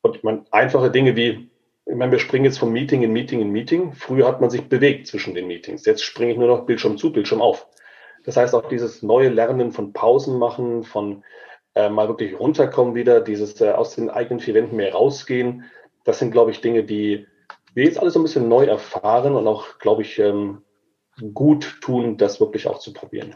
Und 0.00 0.16
ich 0.16 0.24
meine, 0.24 0.44
einfache 0.50 0.90
Dinge 0.90 1.14
wie, 1.14 1.48
ich 1.86 1.94
meine, 1.94 2.10
wir 2.10 2.18
springen 2.18 2.44
jetzt 2.44 2.58
vom 2.58 2.72
Meeting 2.72 3.04
in 3.04 3.12
Meeting 3.12 3.40
in 3.40 3.50
Meeting. 3.50 3.92
Früher 3.92 4.26
hat 4.26 4.40
man 4.40 4.50
sich 4.50 4.68
bewegt 4.68 5.06
zwischen 5.06 5.34
den 5.34 5.46
Meetings. 5.46 5.86
Jetzt 5.86 6.02
springe 6.02 6.32
ich 6.32 6.38
nur 6.38 6.48
noch 6.48 6.66
Bildschirm 6.66 6.98
zu, 6.98 7.12
Bildschirm 7.12 7.40
auf. 7.40 7.68
Das 8.24 8.36
heißt 8.36 8.52
auch 8.56 8.68
dieses 8.68 9.04
neue 9.04 9.28
Lernen 9.28 9.70
von 9.70 9.92
Pausen 9.92 10.40
machen, 10.40 10.82
von 10.82 11.22
äh, 11.76 11.88
mal 11.88 12.08
wirklich 12.08 12.36
runterkommen 12.36 12.96
wieder, 12.96 13.20
dieses 13.20 13.60
äh, 13.60 13.70
aus 13.70 13.94
den 13.94 14.10
eigenen 14.10 14.40
vier 14.40 14.54
Wänden 14.54 14.74
mehr 14.74 14.92
rausgehen. 14.92 15.66
Das 16.02 16.18
sind, 16.18 16.32
glaube 16.32 16.50
ich, 16.50 16.60
Dinge, 16.60 16.82
die 16.82 17.28
wir 17.74 17.84
jetzt 17.84 18.00
alle 18.00 18.10
so 18.10 18.18
ein 18.18 18.24
bisschen 18.24 18.48
neu 18.48 18.64
erfahren 18.64 19.36
und 19.36 19.46
auch, 19.46 19.78
glaube 19.78 20.02
ich, 20.02 20.18
ähm, 20.18 20.62
gut 21.32 21.78
tun, 21.80 22.16
das 22.16 22.40
wirklich 22.40 22.66
auch 22.66 22.78
zu 22.78 22.92
probieren. 22.92 23.34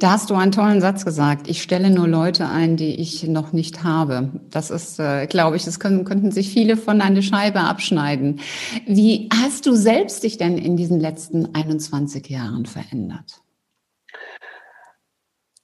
Da 0.00 0.10
hast 0.10 0.30
du 0.30 0.34
einen 0.34 0.50
tollen 0.50 0.80
Satz 0.80 1.04
gesagt. 1.04 1.48
Ich 1.48 1.62
stelle 1.62 1.90
nur 1.90 2.08
Leute 2.08 2.48
ein, 2.48 2.76
die 2.76 3.00
ich 3.00 3.22
noch 3.24 3.52
nicht 3.52 3.84
habe. 3.84 4.40
Das 4.50 4.70
ist, 4.70 4.98
äh, 4.98 5.26
glaube 5.26 5.56
ich, 5.56 5.64
das 5.64 5.78
können, 5.78 6.04
könnten 6.04 6.32
sich 6.32 6.52
viele 6.52 6.76
von 6.76 7.00
einer 7.00 7.22
Scheibe 7.22 7.60
abschneiden. 7.60 8.40
Wie 8.86 9.28
hast 9.32 9.66
du 9.66 9.74
selbst 9.74 10.24
dich 10.24 10.36
denn 10.36 10.58
in 10.58 10.76
diesen 10.76 10.98
letzten 10.98 11.54
21 11.54 12.28
Jahren 12.28 12.66
verändert? 12.66 13.40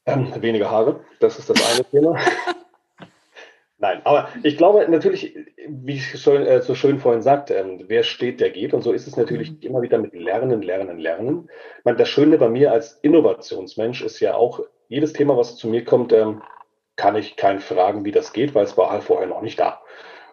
Ähm, 0.07 0.33
weniger 0.41 0.71
Haare, 0.71 1.01
das 1.19 1.39
ist 1.39 1.51
das 1.51 1.61
eine 1.73 1.85
Thema. 1.85 2.17
Nein, 3.81 4.01
aber 4.05 4.29
ich 4.43 4.57
glaube 4.57 4.87
natürlich, 4.91 5.37
wie 5.69 5.95
ich 5.95 6.21
so, 6.21 6.35
äh, 6.35 6.61
so 6.63 6.75
schön 6.75 6.99
vorhin 6.99 7.23
sagte, 7.23 7.55
ähm, 7.55 7.85
wer 7.87 8.03
steht, 8.03 8.41
der 8.41 8.51
geht. 8.51 8.75
Und 8.75 8.83
so 8.83 8.93
ist 8.93 9.07
es 9.07 9.17
natürlich 9.17 9.53
mhm. 9.53 9.59
immer 9.61 9.83
wieder 9.83 9.99
mit 9.99 10.15
Lernen, 10.15 10.63
Lernen, 10.63 10.99
Lernen. 10.99 11.49
Ich 11.79 11.85
meine, 11.85 11.97
das 11.97 12.09
Schöne 12.09 12.39
bei 12.39 12.49
mir 12.49 12.73
als 12.73 12.95
Innovationsmensch 13.03 14.03
ist 14.03 14.19
ja 14.19 14.35
auch, 14.35 14.61
jedes 14.89 15.13
Thema, 15.13 15.37
was 15.37 15.57
zu 15.57 15.69
mir 15.69 15.85
kommt, 15.85 16.13
ähm, 16.13 16.43
kann 16.97 17.15
ich 17.15 17.37
keinen 17.37 17.61
fragen, 17.61 18.05
wie 18.05 18.11
das 18.11 18.33
geht, 18.33 18.55
weil 18.55 18.65
es 18.65 18.77
war 18.77 18.91
halt 18.91 19.05
vorher 19.05 19.29
noch 19.29 19.43
nicht 19.43 19.61
da. 19.61 19.81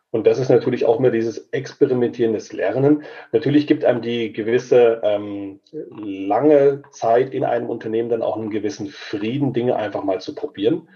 Und 0.09 0.25
das 0.25 0.39
ist 0.39 0.49
natürlich 0.49 0.85
auch 0.85 0.99
mehr 0.99 1.11
dieses 1.11 1.49
experimentierendes 1.51 2.53
Lernen. 2.53 3.03
Natürlich 3.33 3.67
gibt 3.67 3.83
einem 3.83 4.01
die 4.01 4.31
gewisse 4.31 5.01
ähm, 5.03 5.59
lange 5.91 6.83
Zeit 6.91 7.33
in 7.33 7.43
einem 7.43 7.69
Unternehmen 7.69 8.09
dann 8.09 8.21
auch 8.21 8.37
einen 8.37 8.49
gewissen 8.49 8.87
Frieden, 8.87 9.51
Dinge 9.51 9.75
einfach 9.75 10.03
mal 10.03 10.21
zu 10.21 10.33
probieren. 10.33 10.87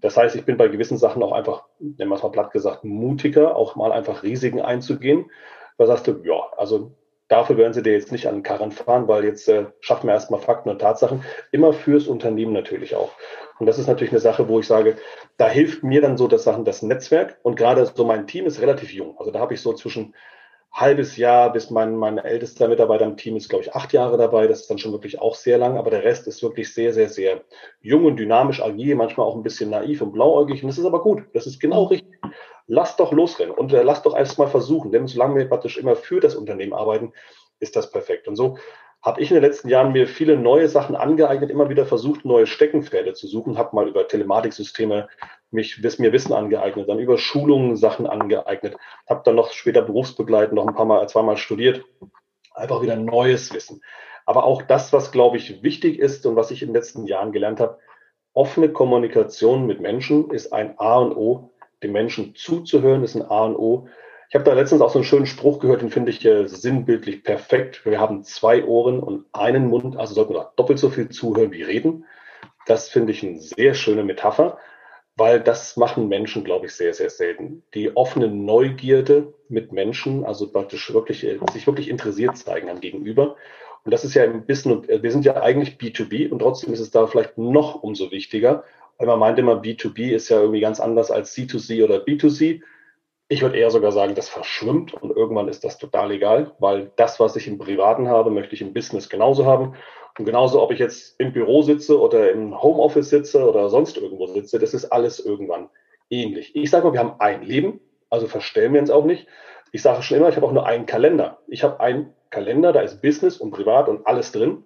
Das 0.00 0.16
heißt, 0.16 0.36
ich 0.36 0.44
bin 0.44 0.56
bei 0.56 0.68
gewissen 0.68 0.98
Sachen 0.98 1.22
auch 1.22 1.32
einfach, 1.32 1.64
nennen 1.80 2.10
wir 2.10 2.16
es 2.16 2.22
mal 2.22 2.30
platt 2.30 2.52
gesagt, 2.52 2.84
mutiger, 2.84 3.56
auch 3.56 3.76
mal 3.76 3.92
einfach 3.92 4.22
Risiken 4.22 4.60
einzugehen. 4.60 5.30
Da 5.76 5.86
sagst 5.86 6.06
du, 6.06 6.20
ja, 6.24 6.40
also 6.56 6.92
dafür 7.28 7.56
werden 7.56 7.72
sie 7.72 7.82
dir 7.82 7.92
jetzt 7.92 8.12
nicht 8.12 8.26
an 8.26 8.36
den 8.36 8.42
Karren 8.42 8.72
fahren, 8.72 9.08
weil 9.08 9.24
jetzt 9.24 9.48
äh, 9.48 9.66
schaffen 9.80 10.06
wir 10.06 10.14
erstmal 10.14 10.40
Fakten 10.40 10.70
und 10.70 10.80
Tatsachen. 10.80 11.24
Immer 11.52 11.72
fürs 11.72 12.06
Unternehmen 12.06 12.52
natürlich 12.52 12.94
auch. 12.94 13.12
Und 13.58 13.66
das 13.66 13.78
ist 13.78 13.86
natürlich 13.86 14.12
eine 14.12 14.20
Sache, 14.20 14.48
wo 14.48 14.60
ich 14.60 14.66
sage, 14.66 14.96
da 15.36 15.48
hilft 15.48 15.82
mir 15.82 16.00
dann 16.00 16.16
so 16.16 16.28
das 16.28 16.44
Sachen, 16.44 16.64
das 16.64 16.82
Netzwerk. 16.82 17.38
Und 17.42 17.56
gerade 17.56 17.86
so 17.86 18.04
mein 18.04 18.26
Team 18.26 18.46
ist 18.46 18.60
relativ 18.60 18.92
jung. 18.92 19.16
Also 19.18 19.30
da 19.30 19.40
habe 19.40 19.54
ich 19.54 19.60
so 19.60 19.72
zwischen 19.72 20.14
halbes 20.72 21.16
Jahr 21.16 21.52
bis 21.52 21.70
mein, 21.70 21.96
mein 21.96 22.18
ältester 22.18 22.68
Mitarbeiter 22.68 23.04
im 23.04 23.16
Team 23.16 23.36
ist, 23.36 23.48
glaube 23.48 23.64
ich, 23.64 23.74
acht 23.74 23.92
Jahre 23.92 24.16
dabei. 24.16 24.46
Das 24.46 24.60
ist 24.60 24.70
dann 24.70 24.78
schon 24.78 24.92
wirklich 24.92 25.20
auch 25.20 25.34
sehr 25.34 25.58
lang, 25.58 25.76
aber 25.76 25.90
der 25.90 26.04
Rest 26.04 26.26
ist 26.26 26.42
wirklich 26.42 26.72
sehr, 26.72 26.92
sehr, 26.92 27.08
sehr 27.08 27.42
jung 27.80 28.04
und 28.04 28.16
dynamisch, 28.16 28.62
agil, 28.62 28.94
manchmal 28.94 29.26
auch 29.26 29.34
ein 29.34 29.42
bisschen 29.42 29.70
naiv 29.70 30.02
und 30.02 30.12
blauäugig. 30.12 30.62
Und 30.62 30.68
das 30.68 30.78
ist 30.78 30.84
aber 30.84 31.02
gut. 31.02 31.24
Das 31.34 31.46
ist 31.46 31.60
genau 31.60 31.84
richtig. 31.84 32.18
Lass 32.66 32.96
doch 32.96 33.12
losrennen 33.12 33.54
und 33.54 33.72
äh, 33.72 33.82
lass 33.82 34.02
doch 34.02 34.14
erst 34.16 34.38
mal 34.38 34.46
versuchen. 34.46 34.92
Denn 34.92 35.06
solange 35.06 35.36
wir 35.36 35.48
praktisch 35.48 35.78
immer 35.78 35.96
für 35.96 36.20
das 36.20 36.36
Unternehmen 36.36 36.74
arbeiten, 36.74 37.12
ist 37.60 37.74
das 37.74 37.90
perfekt. 37.90 38.28
Und 38.28 38.36
so 38.36 38.58
habe 39.02 39.20
ich 39.20 39.30
in 39.30 39.36
den 39.36 39.44
letzten 39.44 39.68
Jahren 39.68 39.92
mir 39.92 40.06
viele 40.06 40.36
neue 40.36 40.68
Sachen 40.68 40.96
angeeignet, 40.96 41.50
immer 41.50 41.68
wieder 41.68 41.86
versucht, 41.86 42.24
neue 42.24 42.46
Steckenpferde 42.46 43.14
zu 43.14 43.26
suchen, 43.28 43.56
habe 43.56 43.74
mal 43.76 43.88
über 43.88 44.08
Telematiksysteme 44.08 45.08
mich, 45.50 45.80
mir 45.98 46.12
Wissen 46.12 46.32
angeeignet, 46.32 46.88
dann 46.88 46.98
über 46.98 47.16
Schulungen 47.16 47.76
Sachen 47.76 48.06
angeeignet, 48.06 48.76
habe 49.08 49.22
dann 49.24 49.36
noch 49.36 49.52
später 49.52 49.82
berufsbegleitend 49.82 50.54
noch 50.54 50.66
ein 50.66 50.74
paar 50.74 50.84
Mal, 50.84 51.08
zweimal 51.08 51.36
studiert, 51.36 51.84
einfach 52.54 52.82
wieder 52.82 52.96
neues 52.96 53.52
Wissen. 53.54 53.82
Aber 54.26 54.44
auch 54.44 54.62
das, 54.62 54.92
was, 54.92 55.10
glaube 55.10 55.38
ich, 55.38 55.62
wichtig 55.62 55.98
ist 55.98 56.26
und 56.26 56.36
was 56.36 56.50
ich 56.50 56.60
in 56.62 56.68
den 56.68 56.74
letzten 56.74 57.06
Jahren 57.06 57.32
gelernt 57.32 57.60
habe, 57.60 57.78
offene 58.34 58.70
Kommunikation 58.70 59.66
mit 59.66 59.80
Menschen 59.80 60.30
ist 60.30 60.52
ein 60.52 60.74
A 60.78 60.98
und 60.98 61.16
O. 61.16 61.50
Den 61.82 61.92
Menschen 61.92 62.34
zuzuhören 62.34 63.04
ist 63.04 63.14
ein 63.16 63.22
A 63.22 63.44
und 63.46 63.56
O. 63.56 63.88
Ich 64.28 64.34
habe 64.34 64.44
da 64.44 64.52
letztens 64.52 64.82
auch 64.82 64.90
so 64.90 64.98
einen 64.98 65.06
schönen 65.06 65.26
Spruch 65.26 65.58
gehört, 65.58 65.80
den 65.80 65.90
finde 65.90 66.10
ich 66.10 66.22
äh, 66.24 66.46
sinnbildlich 66.46 67.24
perfekt. 67.24 67.86
Wir 67.86 67.98
haben 67.98 68.24
zwei 68.24 68.62
Ohren 68.64 69.00
und 69.00 69.24
einen 69.32 69.68
Mund, 69.68 69.96
also 69.96 70.12
sollten 70.12 70.34
wir 70.34 70.52
doppelt 70.56 70.78
so 70.78 70.90
viel 70.90 71.08
zuhören 71.08 71.50
wie 71.52 71.62
reden. 71.62 72.04
Das 72.66 72.90
finde 72.90 73.12
ich 73.12 73.24
eine 73.24 73.40
sehr 73.40 73.72
schöne 73.72 74.04
Metapher, 74.04 74.58
weil 75.16 75.40
das 75.40 75.78
machen 75.78 76.08
Menschen, 76.08 76.44
glaube 76.44 76.66
ich, 76.66 76.74
sehr, 76.74 76.92
sehr 76.92 77.08
selten. 77.08 77.62
Die 77.72 77.96
offene 77.96 78.28
Neugierde 78.28 79.32
mit 79.48 79.72
Menschen, 79.72 80.26
also 80.26 80.52
praktisch 80.52 80.92
wirklich, 80.92 81.24
äh, 81.24 81.38
sich 81.52 81.66
wirklich 81.66 81.88
interessiert 81.88 82.36
zeigen 82.36 82.68
am 82.68 82.80
Gegenüber. 82.80 83.36
Und 83.84 83.92
das 83.92 84.04
ist 84.04 84.12
ja 84.12 84.24
ein 84.24 84.44
bisschen, 84.44 84.86
äh, 84.90 85.02
wir 85.02 85.10
sind 85.10 85.24
ja 85.24 85.40
eigentlich 85.40 85.78
B2B 85.78 86.28
und 86.28 86.40
trotzdem 86.40 86.74
ist 86.74 86.80
es 86.80 86.90
da 86.90 87.06
vielleicht 87.06 87.38
noch 87.38 87.82
umso 87.82 88.10
wichtiger, 88.10 88.64
weil 88.98 89.06
man 89.06 89.18
meint 89.18 89.38
immer, 89.38 89.62
B2B 89.62 90.10
ist 90.10 90.28
ja 90.28 90.38
irgendwie 90.38 90.60
ganz 90.60 90.80
anders 90.80 91.10
als 91.10 91.34
C2C 91.34 91.82
oder 91.82 92.04
B2C. 92.04 92.60
Ich 93.30 93.42
würde 93.42 93.58
eher 93.58 93.70
sogar 93.70 93.92
sagen, 93.92 94.14
das 94.14 94.30
verschwimmt 94.30 94.94
und 94.94 95.14
irgendwann 95.14 95.48
ist 95.48 95.62
das 95.62 95.76
total 95.76 96.10
egal, 96.12 96.52
weil 96.58 96.90
das, 96.96 97.20
was 97.20 97.36
ich 97.36 97.46
im 97.46 97.58
Privaten 97.58 98.08
habe, 98.08 98.30
möchte 98.30 98.54
ich 98.54 98.62
im 98.62 98.72
Business 98.72 99.10
genauso 99.10 99.44
haben. 99.44 99.74
Und 100.18 100.24
genauso, 100.24 100.62
ob 100.62 100.72
ich 100.72 100.78
jetzt 100.78 101.20
im 101.20 101.32
Büro 101.32 101.62
sitze 101.62 102.00
oder 102.00 102.30
im 102.32 102.60
Homeoffice 102.60 103.10
sitze 103.10 103.46
oder 103.46 103.68
sonst 103.68 103.98
irgendwo 103.98 104.26
sitze, 104.26 104.58
das 104.58 104.72
ist 104.72 104.86
alles 104.86 105.24
irgendwann 105.24 105.68
ähnlich. 106.10 106.56
Ich 106.56 106.70
sage 106.70 106.86
mal, 106.86 106.94
wir 106.94 107.00
haben 107.00 107.20
ein 107.20 107.42
Leben, 107.42 107.80
also 108.10 108.26
verstellen 108.26 108.72
wir 108.72 108.80
uns 108.80 108.90
auch 108.90 109.04
nicht. 109.04 109.28
Ich 109.72 109.82
sage 109.82 110.02
schon 110.02 110.16
immer, 110.16 110.30
ich 110.30 110.36
habe 110.36 110.46
auch 110.46 110.52
nur 110.52 110.66
einen 110.66 110.86
Kalender. 110.86 111.38
Ich 111.48 111.62
habe 111.62 111.80
einen 111.80 112.14
Kalender, 112.30 112.72
da 112.72 112.80
ist 112.80 113.02
Business 113.02 113.36
und 113.36 113.50
Privat 113.50 113.88
und 113.88 114.06
alles 114.06 114.32
drin. 114.32 114.64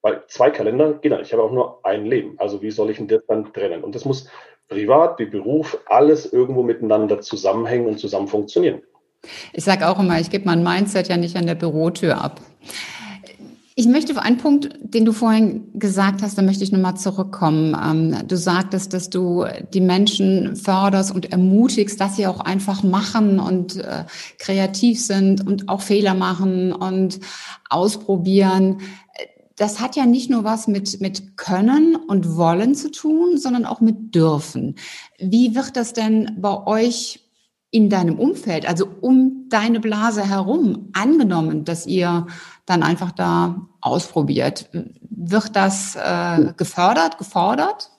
Weil 0.00 0.22
zwei 0.28 0.50
Kalender 0.50 0.88
nicht. 0.88 1.04
Ich 1.04 1.32
habe 1.32 1.42
auch 1.42 1.50
nur 1.50 1.84
ein 1.84 2.06
Leben. 2.06 2.34
Also 2.38 2.62
wie 2.62 2.70
soll 2.70 2.90
ich 2.90 2.98
denn 2.98 3.08
das 3.08 3.26
dann 3.26 3.52
trennen? 3.52 3.84
Und 3.84 3.94
das 3.94 4.04
muss 4.04 4.30
privat 4.68 5.18
wie 5.18 5.26
Beruf 5.26 5.78
alles 5.86 6.32
irgendwo 6.32 6.62
miteinander 6.62 7.20
zusammenhängen 7.20 7.86
und 7.86 7.98
zusammen 7.98 8.28
funktionieren. 8.28 8.82
Ich 9.52 9.64
sage 9.64 9.88
auch 9.88 9.98
immer, 9.98 10.20
ich 10.20 10.30
gebe 10.30 10.44
mein 10.44 10.62
Mindset 10.62 11.08
ja 11.08 11.16
nicht 11.16 11.36
an 11.36 11.46
der 11.46 11.54
Bürotür 11.54 12.22
ab. 12.22 12.40
Ich 13.74 13.86
möchte 13.86 14.12
auf 14.12 14.18
einen 14.18 14.38
Punkt, 14.38 14.70
den 14.80 15.04
du 15.04 15.12
vorhin 15.12 15.68
gesagt 15.74 16.20
hast, 16.22 16.36
da 16.36 16.42
möchte 16.42 16.64
ich 16.64 16.72
nochmal 16.72 16.96
zurückkommen. 16.96 17.76
Ähm, 17.80 18.26
du 18.26 18.36
sagtest, 18.36 18.92
dass 18.92 19.08
du 19.08 19.44
die 19.72 19.80
Menschen 19.80 20.56
förderst 20.56 21.14
und 21.14 21.30
ermutigst, 21.30 22.00
dass 22.00 22.16
sie 22.16 22.26
auch 22.26 22.40
einfach 22.40 22.82
machen 22.82 23.38
und 23.38 23.76
äh, 23.76 24.04
kreativ 24.40 25.00
sind 25.00 25.46
und 25.46 25.68
auch 25.68 25.80
Fehler 25.80 26.14
machen 26.14 26.72
und 26.72 27.20
ausprobieren. 27.70 28.80
Das 29.58 29.80
hat 29.80 29.96
ja 29.96 30.06
nicht 30.06 30.30
nur 30.30 30.44
was 30.44 30.68
mit, 30.68 31.00
mit 31.00 31.36
Können 31.36 31.96
und 31.96 32.36
Wollen 32.36 32.74
zu 32.74 32.90
tun, 32.90 33.36
sondern 33.36 33.66
auch 33.66 33.80
mit 33.80 34.14
Dürfen. 34.14 34.76
Wie 35.18 35.54
wird 35.54 35.76
das 35.76 35.92
denn 35.92 36.36
bei 36.38 36.66
euch 36.66 37.20
in 37.70 37.90
deinem 37.90 38.18
Umfeld, 38.18 38.66
also 38.66 38.88
um 39.00 39.48
deine 39.50 39.80
Blase 39.80 40.26
herum, 40.26 40.90
angenommen, 40.94 41.64
dass 41.64 41.86
ihr 41.86 42.26
dann 42.66 42.82
einfach 42.82 43.12
da 43.12 43.66
ausprobiert? 43.80 44.70
Wird 45.10 45.56
das 45.56 45.96
äh, 45.96 46.52
gefördert, 46.56 47.18
gefordert? 47.18 47.90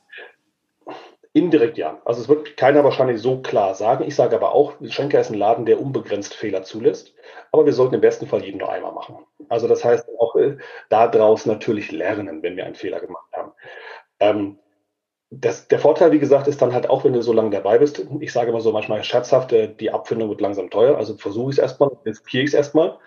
Indirekt 1.33 1.77
ja. 1.77 2.01
Also 2.05 2.21
es 2.21 2.29
wird 2.29 2.57
keiner 2.57 2.83
wahrscheinlich 2.83 3.21
so 3.21 3.41
klar 3.41 3.75
sagen. 3.75 4.05
Ich 4.07 4.15
sage 4.15 4.35
aber 4.35 4.53
auch, 4.53 4.73
Schenker 4.87 5.19
ist 5.19 5.29
ein 5.29 5.37
Laden, 5.37 5.65
der 5.65 5.79
unbegrenzt 5.79 6.33
Fehler 6.33 6.63
zulässt. 6.63 7.13
Aber 7.51 7.65
wir 7.65 7.73
sollten 7.73 7.95
im 7.95 8.01
besten 8.01 8.27
Fall 8.27 8.43
jeden 8.43 8.59
nur 8.59 8.71
einmal 8.71 8.91
machen. 8.91 9.25
Also 9.49 9.67
das 9.67 9.83
heißt 9.83 10.07
auch 10.19 10.35
äh, 10.35 10.57
daraus 10.89 11.45
natürlich 11.45 11.91
lernen, 11.91 12.43
wenn 12.43 12.55
wir 12.55 12.65
einen 12.65 12.75
Fehler 12.75 12.99
gemacht 12.99 13.31
haben. 13.33 13.51
Ähm, 14.19 14.59
das, 15.31 15.67
der 15.67 15.79
Vorteil, 15.79 16.11
wie 16.11 16.19
gesagt, 16.19 16.47
ist 16.47 16.61
dann 16.61 16.73
halt 16.73 16.89
auch, 16.89 17.03
wenn 17.03 17.13
du 17.13 17.21
so 17.21 17.33
lange 17.33 17.51
dabei 17.51 17.77
bist. 17.77 18.03
Ich 18.19 18.33
sage 18.33 18.49
immer 18.49 18.61
so 18.61 18.71
manchmal 18.71 19.03
scherzhaft, 19.03 19.53
äh, 19.53 19.73
die 19.73 19.91
Abfindung 19.91 20.29
wird 20.29 20.41
langsam 20.41 20.69
teuer. 20.69 20.97
Also 20.97 21.17
versuche 21.17 21.51
ich 21.51 21.57
es 21.57 21.61
erstmal, 21.61 21.91
riskiere 22.05 22.43
ich 22.43 22.49
es 22.49 22.55
erstmal. 22.55 22.97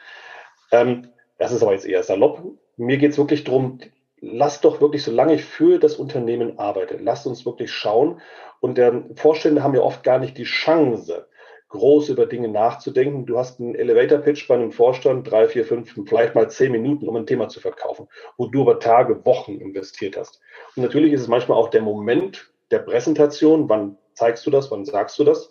Ähm, 0.71 1.09
das 1.39 1.53
ist 1.53 1.63
aber 1.63 1.73
jetzt 1.73 1.87
eher 1.87 2.03
salopp. 2.03 2.43
Mir 2.77 2.99
geht 2.99 3.13
es 3.13 3.19
wirklich 3.19 3.45
darum, 3.45 3.81
lass 4.21 4.61
doch 4.61 4.81
wirklich, 4.81 5.03
solange 5.03 5.35
ich 5.35 5.45
für 5.45 5.79
das 5.79 5.97
Unternehmen 5.97 6.59
arbeite, 6.59 6.97
lasst 6.97 7.27
uns 7.27 7.45
wirklich 7.45 7.73
schauen. 7.73 8.21
Und 8.61 8.79
der 8.79 9.03
Vorstände 9.17 9.63
haben 9.65 9.75
ja 9.75 9.83
oft 9.83 10.05
gar 10.05 10.19
nicht 10.21 10.39
die 10.39 10.45
Chance, 10.45 11.27
groß 11.73 12.11
über 12.11 12.27
Dinge 12.27 12.49
nachzudenken. 12.49 13.27
Du 13.27 13.39
hast 13.39 13.59
einen 13.59 13.75
Elevator-Pitch 13.75 14.47
bei 14.47 14.55
einem 14.55 14.73
Vorstand, 14.73 15.31
drei, 15.31 15.49
vier, 15.49 15.65
fünf, 15.65 15.95
vielleicht 16.07 16.35
mal 16.35 16.49
zehn 16.49 16.71
Minuten, 16.71 17.09
um 17.09 17.17
ein 17.17 17.27
Thema 17.27 17.49
zu 17.49 17.61
verkaufen, 17.61 18.09
wo 18.37 18.47
du 18.47 18.63
aber 18.63 18.79
Tage, 18.79 19.25
Wochen 19.25 19.59
investiert 19.59 20.17
hast. 20.17 20.41
Und 20.77 20.83
natürlich 20.83 21.13
ist 21.13 21.23
es 21.23 21.29
manchmal 21.29 21.59
auch 21.59 21.71
der 21.71 21.83
Moment 21.83 22.53
der 22.71 22.79
Präsentation, 22.79 23.69
wann 23.69 23.99
zeigst 24.15 24.47
du 24.47 24.51
das, 24.51 24.71
wann 24.71 24.85
sagst 24.85 25.19
du 25.19 25.25
das, 25.25 25.51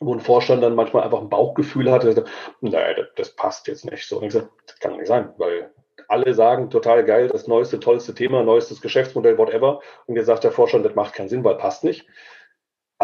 wo 0.00 0.12
ein 0.12 0.20
Vorstand 0.20 0.62
dann 0.62 0.74
manchmal 0.74 1.04
einfach 1.04 1.20
ein 1.20 1.30
Bauchgefühl 1.30 1.90
hatte, 1.90 2.24
naja, 2.60 2.94
das, 2.94 3.06
das 3.16 3.30
passt 3.30 3.66
jetzt 3.66 3.90
nicht 3.90 4.06
so. 4.06 4.18
Und 4.18 4.24
ich 4.24 4.32
gesagt, 4.34 4.50
das 4.66 4.78
kann 4.78 4.96
nicht 4.96 5.06
sein, 5.06 5.32
weil 5.38 5.70
alle 6.08 6.34
sagen, 6.34 6.68
total 6.68 7.04
geil, 7.04 7.28
das 7.28 7.48
neueste, 7.48 7.80
tollste 7.80 8.14
Thema, 8.14 8.42
neuestes 8.42 8.82
Geschäftsmodell, 8.82 9.38
whatever. 9.38 9.80
Und 10.04 10.16
jetzt 10.16 10.26
sagt 10.26 10.44
der 10.44 10.52
Vorstand, 10.52 10.84
das 10.84 10.94
macht 10.94 11.14
keinen 11.14 11.30
Sinn, 11.30 11.44
weil 11.44 11.56
passt 11.56 11.82
nicht. 11.82 12.06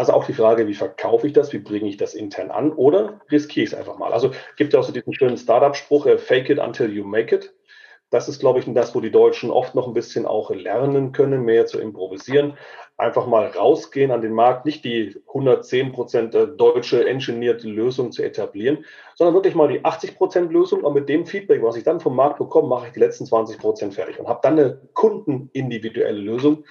Also 0.01 0.13
auch 0.13 0.25
die 0.25 0.33
Frage, 0.33 0.65
wie 0.65 0.73
verkaufe 0.73 1.27
ich 1.27 1.33
das, 1.33 1.53
wie 1.53 1.59
bringe 1.59 1.87
ich 1.87 1.95
das 1.95 2.15
intern 2.15 2.49
an 2.49 2.71
oder 2.71 3.21
riskiere 3.29 3.65
ich 3.65 3.71
es 3.71 3.77
einfach 3.77 3.99
mal. 3.99 4.11
Also 4.13 4.31
gibt 4.57 4.73
ja 4.73 4.79
auch 4.79 4.83
so 4.83 4.91
diesen 4.91 5.13
schönen 5.13 5.37
Startup-Spruch, 5.37 6.07
äh, 6.07 6.17
fake 6.17 6.49
it 6.49 6.57
until 6.57 6.91
you 6.91 7.03
make 7.03 7.35
it. 7.35 7.53
Das 8.09 8.27
ist, 8.27 8.39
glaube 8.39 8.57
ich, 8.57 8.65
das, 8.73 8.95
wo 8.95 8.99
die 8.99 9.11
Deutschen 9.11 9.51
oft 9.51 9.75
noch 9.75 9.87
ein 9.87 9.93
bisschen 9.93 10.25
auch 10.25 10.49
lernen 10.49 11.11
können, 11.11 11.43
mehr 11.43 11.67
zu 11.67 11.79
improvisieren. 11.79 12.57
Einfach 12.97 13.27
mal 13.27 13.45
rausgehen 13.45 14.09
an 14.09 14.21
den 14.21 14.33
Markt, 14.33 14.65
nicht 14.65 14.83
die 14.83 15.21
110 15.27 15.91
Prozent 15.91 16.33
äh, 16.33 16.47
deutsche 16.47 17.07
engineerte 17.07 17.67
Lösung 17.67 18.11
zu 18.11 18.23
etablieren, 18.23 18.83
sondern 19.13 19.35
wirklich 19.35 19.53
mal 19.53 19.67
die 19.67 19.85
80 19.85 20.17
Prozent 20.17 20.51
Lösung 20.51 20.81
und 20.81 20.95
mit 20.95 21.09
dem 21.09 21.27
Feedback, 21.27 21.61
was 21.61 21.75
ich 21.75 21.83
dann 21.83 21.99
vom 21.99 22.15
Markt 22.15 22.39
bekomme, 22.39 22.69
mache 22.69 22.87
ich 22.87 22.93
die 22.93 23.01
letzten 23.01 23.27
20 23.27 23.59
Prozent 23.59 23.93
fertig 23.93 24.19
und 24.19 24.27
habe 24.27 24.39
dann 24.41 24.57
eine 24.57 24.81
kundenindividuelle 24.95 26.19
Lösung, 26.19 26.63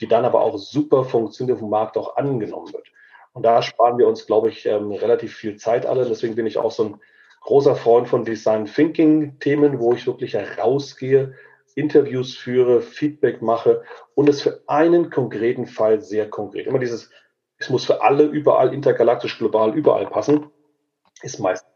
die 0.00 0.08
dann 0.08 0.24
aber 0.24 0.40
auch 0.40 0.56
super 0.58 1.04
funktioniert, 1.04 1.58
vom 1.58 1.70
Markt 1.70 1.96
auch 1.96 2.16
angenommen 2.16 2.72
wird. 2.72 2.88
Und 3.32 3.42
da 3.44 3.62
sparen 3.62 3.98
wir 3.98 4.06
uns, 4.06 4.26
glaube 4.26 4.48
ich, 4.48 4.64
ähm, 4.66 4.92
relativ 4.92 5.34
viel 5.34 5.56
Zeit 5.56 5.86
alle. 5.86 6.06
Deswegen 6.06 6.36
bin 6.36 6.46
ich 6.46 6.58
auch 6.58 6.70
so 6.70 6.84
ein 6.84 7.00
großer 7.40 7.76
Freund 7.76 8.08
von 8.08 8.24
Design 8.24 8.66
Thinking 8.66 9.38
Themen, 9.38 9.80
wo 9.80 9.92
ich 9.92 10.06
wirklich 10.06 10.34
herausgehe, 10.34 11.34
Interviews 11.74 12.36
führe, 12.36 12.80
Feedback 12.80 13.42
mache 13.42 13.82
und 14.14 14.28
es 14.28 14.42
für 14.42 14.62
einen 14.68 15.10
konkreten 15.10 15.66
Fall 15.66 16.00
sehr 16.00 16.30
konkret. 16.30 16.66
Immer 16.66 16.78
dieses, 16.78 17.10
es 17.58 17.68
muss 17.68 17.84
für 17.84 18.02
alle 18.02 18.24
überall 18.24 18.72
intergalaktisch, 18.72 19.38
global, 19.38 19.74
überall 19.74 20.06
passen, 20.06 20.50
ist 21.22 21.40
meistens, 21.40 21.70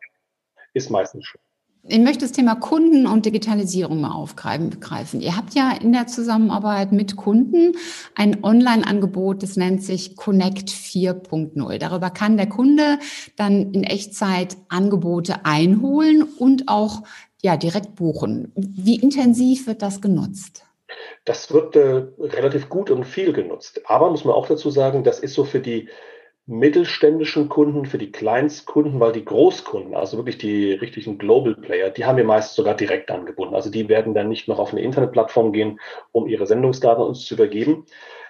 ist 0.73 0.91
meistens 0.91 1.27
schön. 1.27 1.41
Ich 1.87 1.99
möchte 1.99 2.25
das 2.25 2.33
Thema 2.33 2.55
Kunden 2.55 3.07
und 3.07 3.25
Digitalisierung 3.25 4.01
mal 4.01 4.13
aufgreifen. 4.13 5.21
Ihr 5.21 5.37
habt 5.37 5.55
ja 5.55 5.73
in 5.73 5.93
der 5.93 6.07
Zusammenarbeit 6.07 6.93
mit 6.93 7.17
Kunden 7.17 7.77
ein 8.15 8.43
Online-Angebot, 8.43 9.43
das 9.43 9.57
nennt 9.57 9.83
sich 9.83 10.17
Connect 10.17 10.71
4.0. 10.71 11.79
Darüber 11.79 12.11
kann 12.11 12.37
der 12.37 12.49
Kunde 12.49 12.99
dann 13.37 13.73
in 13.73 13.85
Echtzeit 13.85 14.57
Angebote 14.69 15.45
einholen 15.47 16.23
und 16.23 16.69
auch 16.69 17.05
ja, 17.43 17.57
direkt 17.57 17.95
buchen. 17.95 18.53
Wie 18.57 18.97
intensiv 18.97 19.67
wird 19.67 19.81
das 19.81 20.01
genutzt? 20.01 20.65
Das 21.25 21.53
wird 21.53 21.77
äh, 21.77 22.07
relativ 22.19 22.69
gut 22.69 22.91
und 22.91 23.05
viel 23.05 23.33
genutzt. 23.33 23.83
Aber 23.85 24.11
muss 24.11 24.25
man 24.25 24.35
auch 24.35 24.49
dazu 24.49 24.71
sagen, 24.71 25.05
das 25.05 25.21
ist 25.21 25.35
so 25.35 25.45
für 25.45 25.61
die 25.61 25.89
mittelständischen 26.49 27.51
Kunden, 27.51 27.85
für 27.85 27.99
die 27.99 28.11
Kleinstkunden, 28.11 28.99
weil 29.01 29.13
die 29.13 29.25
Großkunden, 29.25 29.95
also 29.95 30.17
wirklich 30.17 30.39
die 30.39 30.73
richtigen 30.73 31.19
Global 31.19 31.55
Player, 31.55 31.91
die 31.91 32.07
haben 32.07 32.17
wir 32.17 32.25
meist 32.25 32.55
sogar 32.55 32.75
direkt 32.75 33.11
angebunden. 33.11 33.55
Also 33.55 33.71
die 33.71 33.91
werden 33.91 34.15
dann 34.15 34.31
nicht 34.31 34.49
noch 34.49 34.59
auf 34.59 34.73
eine 34.73 34.81
Internetplattform 34.81 35.53
gehen, 35.53 35.79
um 36.11 36.27
ihre 36.27 36.47
Sendungsdaten 36.47 37.05
uns 37.05 37.27
zu 37.27 37.35
übergeben. 37.35 37.85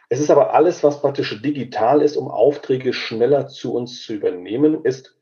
Es 0.08 0.18
ist 0.18 0.30
aber 0.30 0.52
alles, 0.52 0.82
was 0.82 1.00
praktisch 1.00 1.40
digital 1.42 2.02
ist, 2.02 2.16
um 2.16 2.28
Aufträge 2.28 2.92
schneller 2.92 3.46
zu 3.46 3.72
uns 3.72 4.02
zu 4.02 4.14
übernehmen, 4.14 4.84
ist 4.84 5.14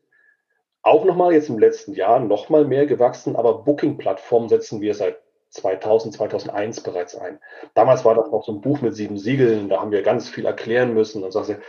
auch 0.81 1.05
nochmal 1.05 1.33
jetzt 1.33 1.49
im 1.49 1.59
letzten 1.59 1.93
Jahr 1.93 2.19
nochmal 2.19 2.65
mehr 2.65 2.87
gewachsen, 2.87 3.35
aber 3.35 3.63
Booking-Plattformen 3.63 4.49
setzen 4.49 4.81
wir 4.81 4.95
seit 4.95 5.17
2000, 5.49 6.15
2001 6.15 6.81
bereits 6.81 7.15
ein. 7.15 7.39
Damals 7.75 8.05
war 8.05 8.15
das 8.15 8.31
noch 8.31 8.43
so 8.43 8.53
ein 8.53 8.61
Buch 8.61 8.81
mit 8.81 8.95
sieben 8.95 9.17
Siegeln, 9.17 9.69
da 9.69 9.81
haben 9.81 9.91
wir 9.91 10.01
ganz 10.01 10.29
viel 10.29 10.45
erklären 10.45 10.93
müssen 10.93 11.23
und 11.23 11.31
sagte, 11.31 11.61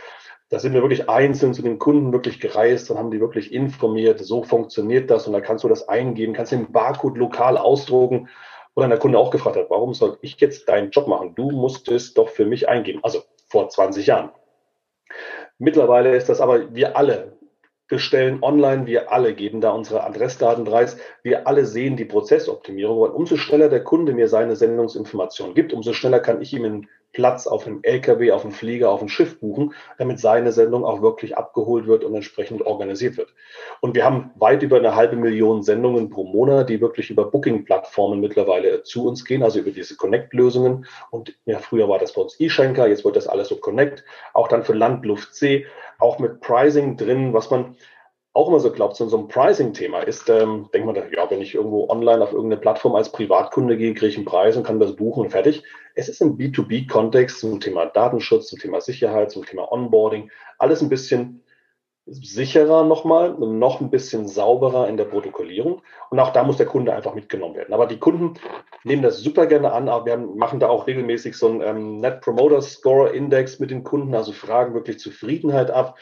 da 0.49 0.59
sind 0.59 0.73
wir 0.73 0.81
wirklich 0.81 1.09
einzeln 1.09 1.53
zu 1.53 1.61
den 1.61 1.77
Kunden 1.77 2.11
wirklich 2.11 2.39
gereist 2.39 2.89
und 2.89 2.97
haben 2.97 3.11
die 3.11 3.19
wirklich 3.19 3.53
informiert, 3.53 4.19
so 4.19 4.43
funktioniert 4.43 5.09
das 5.11 5.27
und 5.27 5.33
da 5.33 5.41
kannst 5.41 5.63
du 5.63 5.67
das 5.67 5.87
eingeben, 5.87 6.33
kannst 6.33 6.51
den 6.51 6.71
Barcode 6.71 7.17
lokal 7.17 7.57
ausdrucken. 7.57 8.27
Dann 8.75 8.91
der 8.91 8.99
Kunde 8.99 9.19
auch 9.19 9.29
gefragt 9.29 9.57
hat, 9.57 9.69
warum 9.69 9.93
soll 9.93 10.17
ich 10.21 10.39
jetzt 10.39 10.69
deinen 10.69 10.91
Job 10.91 11.05
machen? 11.05 11.35
Du 11.35 11.51
musst 11.51 11.89
es 11.89 12.13
doch 12.13 12.29
für 12.29 12.45
mich 12.45 12.69
eingeben. 12.69 13.01
Also 13.03 13.23
vor 13.49 13.67
20 13.67 14.07
Jahren. 14.07 14.31
Mittlerweile 15.57 16.15
ist 16.15 16.29
das 16.29 16.39
aber 16.39 16.73
wir 16.73 16.95
alle 16.95 17.38
bestellen 17.89 18.39
online, 18.41 18.85
wir 18.85 19.11
alle 19.11 19.33
geben 19.33 19.59
da 19.59 19.71
unsere 19.71 20.03
Adressdaten 20.03 20.63
preis, 20.63 20.97
wir 21.23 21.47
alle 21.47 21.65
sehen 21.65 21.97
die 21.97 22.05
Prozessoptimierung. 22.05 22.99
Und 22.99 23.11
umso 23.11 23.35
schneller 23.35 23.67
der 23.67 23.83
Kunde 23.83 24.13
mir 24.13 24.29
seine 24.29 24.55
Sendungsinformation 24.55 25.55
gibt, 25.55 25.73
umso 25.73 25.91
schneller 25.93 26.19
kann 26.19 26.41
ich 26.41 26.53
ihm 26.53 26.65
in 26.65 26.87
Platz 27.11 27.47
auf 27.47 27.65
einem 27.65 27.79
LKW, 27.81 28.31
auf 28.31 28.43
einem 28.43 28.51
Flieger, 28.51 28.91
auf 28.91 28.99
einem 28.99 29.09
Schiff 29.09 29.39
buchen, 29.39 29.73
damit 29.97 30.19
seine 30.19 30.51
Sendung 30.51 30.85
auch 30.85 31.01
wirklich 31.01 31.37
abgeholt 31.37 31.87
wird 31.87 32.03
und 32.03 32.13
entsprechend 32.13 32.61
organisiert 32.61 33.17
wird. 33.17 33.33
Und 33.81 33.95
wir 33.95 34.05
haben 34.05 34.31
weit 34.35 34.61
über 34.61 34.77
eine 34.77 34.95
halbe 34.95 35.15
Million 35.15 35.63
Sendungen 35.63 36.11
pro 36.11 36.23
Monat, 36.23 36.69
die 36.69 36.81
wirklich 36.81 37.09
über 37.09 37.25
Booking-Plattformen 37.25 38.19
mittlerweile 38.19 38.83
zu 38.83 39.07
uns 39.07 39.25
gehen, 39.25 39.41
also 39.41 39.59
über 39.59 39.71
diese 39.71 39.95
Connect-Lösungen. 39.95 40.85
Und 41.09 41.35
ja, 41.45 41.57
früher 41.57 41.89
war 41.89 41.97
das 41.97 42.13
bei 42.13 42.21
uns 42.21 42.39
E-Schenker, 42.39 42.87
jetzt 42.87 43.03
wird 43.03 43.15
das 43.15 43.27
alles 43.27 43.47
so 43.47 43.55
Connect, 43.55 44.03
auch 44.33 44.47
dann 44.47 44.63
für 44.63 44.73
Land, 44.73 45.03
Luft, 45.05 45.33
See, 45.33 45.65
auch 45.99 46.19
mit 46.19 46.41
Pricing 46.41 46.97
drin, 46.97 47.33
was 47.33 47.49
man 47.51 47.75
auch 48.33 48.47
immer 48.47 48.59
so 48.59 48.71
glaubt, 48.71 48.95
so, 48.95 49.17
ein 49.17 49.27
Pricing-Thema 49.27 50.01
ist, 50.01 50.29
ähm, 50.29 50.69
denkt 50.73 50.85
man, 50.85 50.95
ja, 50.95 51.29
wenn 51.29 51.41
ich 51.41 51.55
irgendwo 51.55 51.89
online 51.89 52.21
auf 52.23 52.31
irgendeine 52.31 52.61
Plattform 52.61 52.95
als 52.95 53.11
Privatkunde 53.11 53.75
gehe, 53.75 53.93
kriege 53.93 54.07
ich 54.07 54.17
einen 54.17 54.25
Preis 54.25 54.55
und 54.55 54.63
kann 54.63 54.79
das 54.79 54.95
buchen 54.95 55.23
und 55.23 55.31
fertig. 55.31 55.63
Es 55.95 56.07
ist 56.07 56.21
im 56.21 56.37
B2B-Kontext 56.37 57.39
zum 57.39 57.59
Thema 57.59 57.87
Datenschutz, 57.87 58.47
zum 58.47 58.59
Thema 58.59 58.81
Sicherheit, 58.81 59.31
zum 59.31 59.45
Thema 59.45 59.71
Onboarding, 59.71 60.31
alles 60.57 60.81
ein 60.81 60.89
bisschen 60.89 61.43
sicherer 62.11 62.83
nochmal, 62.83 63.35
noch 63.39 63.81
ein 63.81 63.89
bisschen 63.89 64.27
sauberer 64.27 64.87
in 64.87 64.97
der 64.97 65.05
Protokollierung. 65.05 65.81
Und 66.09 66.19
auch 66.19 66.31
da 66.33 66.43
muss 66.43 66.57
der 66.57 66.65
Kunde 66.65 66.93
einfach 66.93 67.13
mitgenommen 67.13 67.55
werden. 67.55 67.73
Aber 67.73 67.87
die 67.87 67.99
Kunden 67.99 68.33
nehmen 68.83 69.01
das 69.01 69.19
super 69.19 69.47
gerne 69.47 69.71
an, 69.71 69.89
aber 69.89 70.05
wir 70.05 70.17
machen 70.17 70.59
da 70.59 70.69
auch 70.69 70.87
regelmäßig 70.87 71.35
so 71.35 71.47
einen 71.47 71.61
ähm, 71.61 71.97
Net 71.97 72.21
Promoter 72.21 72.61
Score 72.61 73.09
Index 73.09 73.59
mit 73.59 73.71
den 73.71 73.83
Kunden, 73.83 74.15
also 74.15 74.31
fragen 74.31 74.73
wirklich 74.73 74.99
Zufriedenheit 74.99 75.71
ab 75.71 75.95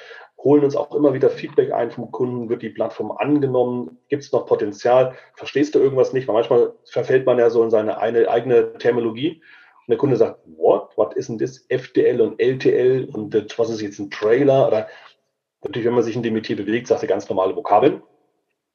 holen 0.44 0.64
uns 0.64 0.76
auch 0.76 0.94
immer 0.94 1.14
wieder 1.14 1.30
Feedback 1.30 1.74
ein 1.74 1.92
vom 1.92 2.12
Kunden, 2.12 2.50
wird 2.50 2.62
die 2.62 2.70
Plattform 2.70 3.12
angenommen, 3.12 3.98
gibt 4.08 4.24
es 4.24 4.32
noch 4.32 4.46
Potenzial, 4.46 5.16
verstehst 5.36 5.74
du 5.76 5.80
irgendwas 5.80 6.14
nicht, 6.14 6.28
weil 6.28 6.36
manchmal 6.36 6.74
verfällt 6.86 7.26
man 7.26 7.40
ja 7.40 7.50
so 7.50 7.64
in 7.64 7.70
seine 7.70 7.98
eine, 8.00 8.30
eigene 8.30 8.74
Terminologie. 8.78 9.42
Und 9.42 9.92
der 9.92 9.98
Kunde 9.98 10.16
sagt, 10.16 10.40
what, 10.46 10.96
what 10.96 11.16
is 11.16 11.28
denn 11.28 11.38
das, 11.38 11.66
FDL 11.70 12.22
und 12.22 12.40
LTL 12.40 13.10
und 13.12 13.34
das, 13.34 13.58
was 13.58 13.70
ist 13.70 13.82
jetzt 13.82 14.00
ein 14.00 14.12
Trailer? 14.12 14.68
Oder 14.68 14.88
natürlich, 15.64 15.88
wenn 15.88 15.96
man 15.96 16.04
sich 16.04 16.16
in 16.16 16.24
dem 16.24 16.34
Metier 16.34 16.56
bewegt, 16.56 16.88
sagt 16.88 17.04
er 17.04 17.08
ganz 17.08 17.30
normale 17.30 17.56
Vokabeln, 17.56 18.02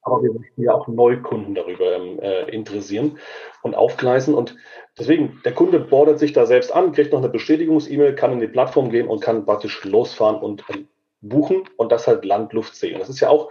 aber 0.03 0.21
wir 0.21 0.33
möchten 0.33 0.61
ja 0.61 0.73
auch 0.73 0.87
Neukunden 0.87 1.55
darüber 1.55 1.95
ähm, 1.95 2.19
äh, 2.19 2.49
interessieren 2.49 3.17
und 3.61 3.73
aufgleisen. 3.73 4.33
Und 4.33 4.55
deswegen, 4.99 5.41
der 5.45 5.53
Kunde 5.53 5.79
bordert 5.79 6.19
sich 6.19 6.33
da 6.33 6.45
selbst 6.45 6.73
an, 6.73 6.91
kriegt 6.91 7.13
noch 7.13 7.19
eine 7.19 7.29
Bestätigungs-E-Mail, 7.29 8.15
kann 8.15 8.33
in 8.33 8.41
die 8.41 8.47
Plattform 8.47 8.89
gehen 8.89 9.07
und 9.07 9.21
kann 9.21 9.45
praktisch 9.45 9.83
losfahren 9.85 10.41
und 10.41 10.65
ähm, 10.69 10.89
buchen 11.21 11.63
und 11.77 11.91
das 11.91 12.07
halt 12.07 12.25
Land, 12.25 12.51
Luft, 12.51 12.75
See. 12.75 12.93
Und 12.93 12.99
das 12.99 13.09
ist 13.09 13.21
ja 13.21 13.29
auch 13.29 13.49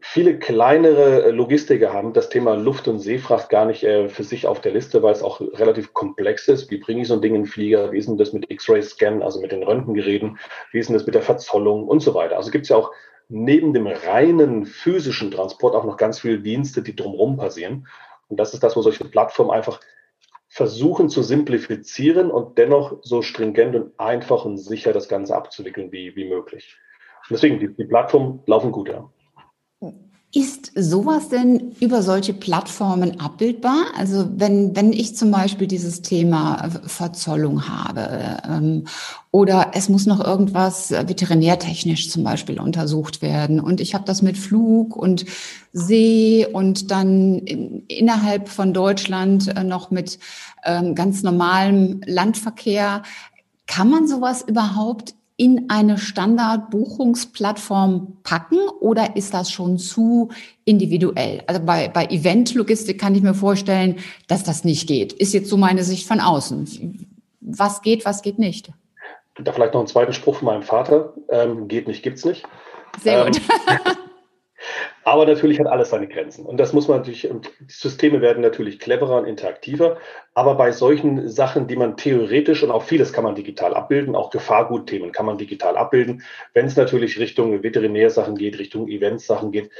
viele 0.00 0.38
kleinere 0.38 1.30
Logistiker 1.30 1.92
haben 1.92 2.12
das 2.12 2.28
Thema 2.28 2.54
Luft- 2.54 2.88
und 2.88 2.98
Seefracht 2.98 3.48
gar 3.48 3.64
nicht 3.64 3.84
äh, 3.84 4.08
für 4.08 4.24
sich 4.24 4.46
auf 4.46 4.60
der 4.60 4.72
Liste, 4.72 5.02
weil 5.02 5.12
es 5.12 5.22
auch 5.22 5.40
relativ 5.40 5.92
komplex 5.94 6.48
ist. 6.48 6.70
Wie 6.70 6.78
bringe 6.78 7.02
ich 7.02 7.08
so 7.08 7.14
ein 7.14 7.22
Ding 7.22 7.34
in 7.34 7.42
den 7.42 7.50
Flieger? 7.50 7.92
Wie 7.92 7.98
ist 7.98 8.08
denn 8.08 8.18
das 8.18 8.32
mit 8.32 8.50
X-Ray-Scan, 8.50 9.22
also 9.22 9.40
mit 9.40 9.52
den 9.52 9.62
Röntgengeräten? 9.62 10.38
Wie 10.72 10.78
ist 10.78 10.88
denn 10.88 10.94
das 10.94 11.06
mit 11.06 11.14
der 11.14 11.22
Verzollung 11.22 11.86
und 11.88 12.00
so 12.00 12.14
weiter? 12.14 12.36
Also 12.36 12.50
gibt 12.50 12.64
es 12.64 12.68
ja 12.70 12.76
auch 12.76 12.92
neben 13.28 13.74
dem 13.74 13.86
reinen 13.86 14.64
physischen 14.64 15.30
Transport 15.30 15.74
auch 15.74 15.84
noch 15.84 15.96
ganz 15.96 16.20
viele 16.20 16.40
Dienste, 16.40 16.82
die 16.82 16.96
drumherum 16.96 17.36
passieren. 17.36 17.86
Und 18.28 18.38
das 18.38 18.54
ist 18.54 18.62
das, 18.62 18.76
wo 18.76 18.82
solche 18.82 19.04
Plattformen 19.04 19.50
einfach 19.50 19.80
versuchen 20.48 21.10
zu 21.10 21.22
simplifizieren 21.22 22.30
und 22.30 22.56
dennoch 22.56 22.98
so 23.02 23.20
stringent 23.22 23.76
und 23.76 24.00
einfach 24.00 24.44
und 24.44 24.56
sicher 24.56 24.92
das 24.92 25.08
Ganze 25.08 25.36
abzuwickeln 25.36 25.92
wie, 25.92 26.16
wie 26.16 26.28
möglich. 26.28 26.78
Deswegen, 27.30 27.58
die, 27.58 27.68
die 27.68 27.84
Plattformen 27.84 28.40
laufen 28.46 28.72
gut, 28.72 28.88
ja. 28.88 29.10
Ist 30.34 30.72
sowas 30.74 31.30
denn 31.30 31.72
über 31.80 32.02
solche 32.02 32.34
Plattformen 32.34 33.18
abbildbar? 33.18 33.86
Also 33.96 34.28
wenn, 34.36 34.76
wenn 34.76 34.92
ich 34.92 35.16
zum 35.16 35.30
Beispiel 35.30 35.66
dieses 35.66 36.02
Thema 36.02 36.68
Verzollung 36.84 37.66
habe 37.66 38.36
ähm, 38.46 38.84
oder 39.30 39.70
es 39.72 39.88
muss 39.88 40.04
noch 40.04 40.22
irgendwas 40.22 40.90
veterinärtechnisch 40.90 42.10
zum 42.10 42.24
Beispiel 42.24 42.60
untersucht 42.60 43.22
werden 43.22 43.58
und 43.58 43.80
ich 43.80 43.94
habe 43.94 44.04
das 44.04 44.20
mit 44.20 44.36
Flug 44.36 44.96
und 44.96 45.24
See 45.72 46.46
und 46.52 46.90
dann 46.90 47.38
in, 47.38 47.84
innerhalb 47.88 48.50
von 48.50 48.74
Deutschland 48.74 49.48
äh, 49.56 49.64
noch 49.64 49.90
mit 49.90 50.18
ähm, 50.62 50.94
ganz 50.94 51.22
normalem 51.22 52.02
Landverkehr, 52.04 53.02
kann 53.66 53.88
man 53.88 54.06
sowas 54.06 54.44
überhaupt 54.46 55.14
in 55.38 55.70
eine 55.70 55.96
Standardbuchungsplattform 55.98 58.18
packen 58.24 58.58
oder 58.80 59.16
ist 59.16 59.32
das 59.32 59.52
schon 59.52 59.78
zu 59.78 60.30
individuell? 60.64 61.44
Also 61.46 61.62
bei, 61.64 61.86
bei 61.88 62.06
Eventlogistik 62.06 63.00
kann 63.00 63.14
ich 63.14 63.22
mir 63.22 63.34
vorstellen, 63.34 64.00
dass 64.26 64.42
das 64.42 64.64
nicht 64.64 64.88
geht. 64.88 65.12
Ist 65.12 65.32
jetzt 65.32 65.48
so 65.48 65.56
meine 65.56 65.84
Sicht 65.84 66.08
von 66.08 66.18
außen. 66.20 67.06
Was 67.40 67.82
geht, 67.82 68.04
was 68.04 68.22
geht 68.22 68.40
nicht? 68.40 68.72
Da 69.40 69.52
vielleicht 69.52 69.74
noch 69.74 69.80
einen 69.80 69.88
zweiten 69.88 70.12
Spruch 70.12 70.34
von 70.36 70.46
meinem 70.46 70.64
Vater. 70.64 71.14
Ähm, 71.28 71.68
geht 71.68 71.86
nicht, 71.86 72.02
gibt's 72.02 72.24
nicht. 72.24 72.44
Sehr 73.00 73.24
gut. 73.24 73.40
Aber 75.08 75.24
natürlich 75.24 75.58
hat 75.58 75.68
alles 75.68 75.88
seine 75.88 76.06
Grenzen. 76.06 76.44
Und 76.44 76.58
das 76.58 76.74
muss 76.74 76.86
man 76.86 76.98
natürlich, 76.98 77.22
die 77.22 77.72
Systeme 77.72 78.20
werden 78.20 78.42
natürlich 78.42 78.78
cleverer 78.78 79.16
und 79.16 79.24
interaktiver. 79.24 79.96
Aber 80.34 80.54
bei 80.54 80.70
solchen 80.70 81.30
Sachen, 81.30 81.66
die 81.66 81.76
man 81.76 81.96
theoretisch 81.96 82.62
und 82.62 82.70
auch 82.70 82.82
vieles 82.82 83.10
kann 83.14 83.24
man 83.24 83.34
digital 83.34 83.72
abbilden, 83.72 84.14
auch 84.14 84.28
Gefahrgutthemen 84.28 85.10
kann 85.10 85.24
man 85.24 85.38
digital 85.38 85.78
abbilden. 85.78 86.22
Wenn 86.52 86.66
es 86.66 86.76
natürlich 86.76 87.18
Richtung 87.18 87.62
Veterinärsachen 87.62 88.36
geht, 88.36 88.58
Richtung 88.58 88.86
Eventsachen 88.86 89.50
geht, 89.50 89.70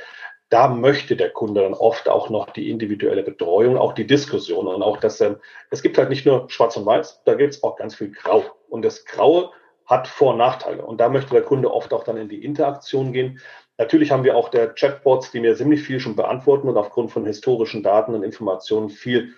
da 0.48 0.68
möchte 0.68 1.14
der 1.14 1.28
Kunde 1.28 1.60
dann 1.60 1.74
oft 1.74 2.08
auch 2.08 2.30
noch 2.30 2.48
die 2.48 2.70
individuelle 2.70 3.22
Betreuung, 3.22 3.76
auch 3.76 3.92
die 3.92 4.06
Diskussion 4.06 4.66
und 4.66 4.82
auch 4.82 4.96
das, 4.96 5.20
ähm, 5.20 5.36
es 5.70 5.82
gibt 5.82 5.98
halt 5.98 6.08
nicht 6.08 6.24
nur 6.24 6.48
schwarz 6.48 6.74
und 6.78 6.86
weiß, 6.86 7.24
da 7.26 7.34
gibt 7.34 7.52
es 7.52 7.62
auch 7.62 7.76
ganz 7.76 7.94
viel 7.94 8.12
Grau. 8.12 8.44
Und 8.70 8.82
das 8.82 9.04
Graue 9.04 9.50
hat 9.84 10.08
Vor- 10.08 10.32
und 10.32 10.38
Nachteile. 10.38 10.86
Und 10.86 11.02
da 11.02 11.10
möchte 11.10 11.32
der 11.32 11.42
Kunde 11.42 11.70
oft 11.70 11.92
auch 11.92 12.04
dann 12.04 12.16
in 12.16 12.30
die 12.30 12.42
Interaktion 12.42 13.12
gehen. 13.12 13.40
Natürlich 13.78 14.10
haben 14.10 14.24
wir 14.24 14.36
auch 14.36 14.48
der 14.48 14.74
Chatbots, 14.74 15.30
die 15.30 15.40
mir 15.40 15.54
ziemlich 15.54 15.82
viel 15.82 16.00
schon 16.00 16.16
beantworten 16.16 16.68
und 16.68 16.76
aufgrund 16.76 17.12
von 17.12 17.24
historischen 17.24 17.84
Daten 17.84 18.14
und 18.14 18.24
Informationen 18.24 18.90
viel 18.90 19.34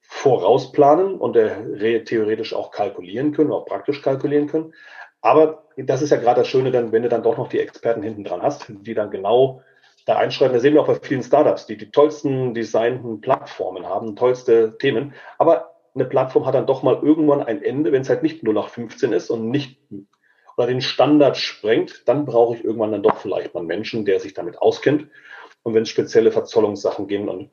vorausplanen 0.00 1.16
und 1.16 1.36
äh, 1.36 2.04
theoretisch 2.04 2.54
auch 2.54 2.70
kalkulieren 2.70 3.32
können, 3.32 3.52
auch 3.52 3.66
praktisch 3.66 4.00
kalkulieren 4.00 4.46
können. 4.46 4.72
Aber 5.20 5.64
das 5.76 6.02
ist 6.02 6.10
ja 6.10 6.16
gerade 6.16 6.40
das 6.40 6.48
Schöne, 6.48 6.70
dann, 6.70 6.92
wenn 6.92 7.02
du 7.02 7.08
dann 7.08 7.22
doch 7.22 7.36
noch 7.36 7.48
die 7.48 7.60
Experten 7.60 8.02
hinten 8.02 8.24
dran 8.24 8.42
hast, 8.42 8.66
die 8.68 8.94
dann 8.94 9.10
genau 9.10 9.62
da 10.06 10.16
einschreiben. 10.16 10.54
Da 10.54 10.60
sehen 10.60 10.74
wir 10.74 10.82
auch 10.82 10.86
bei 10.86 10.98
vielen 11.00 11.22
Startups, 11.22 11.66
die 11.66 11.76
die 11.76 11.90
tollsten 11.90 12.54
designten 12.54 13.20
Plattformen 13.20 13.86
haben, 13.86 14.16
tollste 14.16 14.78
Themen. 14.78 15.14
Aber 15.36 15.74
eine 15.94 16.04
Plattform 16.04 16.46
hat 16.46 16.54
dann 16.54 16.66
doch 16.66 16.82
mal 16.82 17.00
irgendwann 17.02 17.42
ein 17.42 17.62
Ende, 17.62 17.92
wenn 17.92 18.02
es 18.02 18.08
halt 18.08 18.22
nicht 18.22 18.42
nur 18.42 18.54
nach 18.54 18.68
15 18.68 19.12
ist 19.12 19.30
und 19.30 19.50
nicht 19.50 19.80
oder 20.60 20.68
den 20.68 20.82
Standard 20.82 21.38
sprengt, 21.38 22.02
dann 22.06 22.26
brauche 22.26 22.54
ich 22.54 22.64
irgendwann 22.64 22.92
dann 22.92 23.02
doch 23.02 23.16
vielleicht 23.16 23.54
mal 23.54 23.60
einen 23.60 23.66
Menschen, 23.66 24.04
der 24.04 24.20
sich 24.20 24.34
damit 24.34 24.58
auskennt. 24.58 25.08
Und 25.62 25.72
wenn 25.72 25.84
es 25.84 25.88
spezielle 25.88 26.32
Verzollungssachen 26.32 27.06
gehen 27.06 27.30
und 27.30 27.50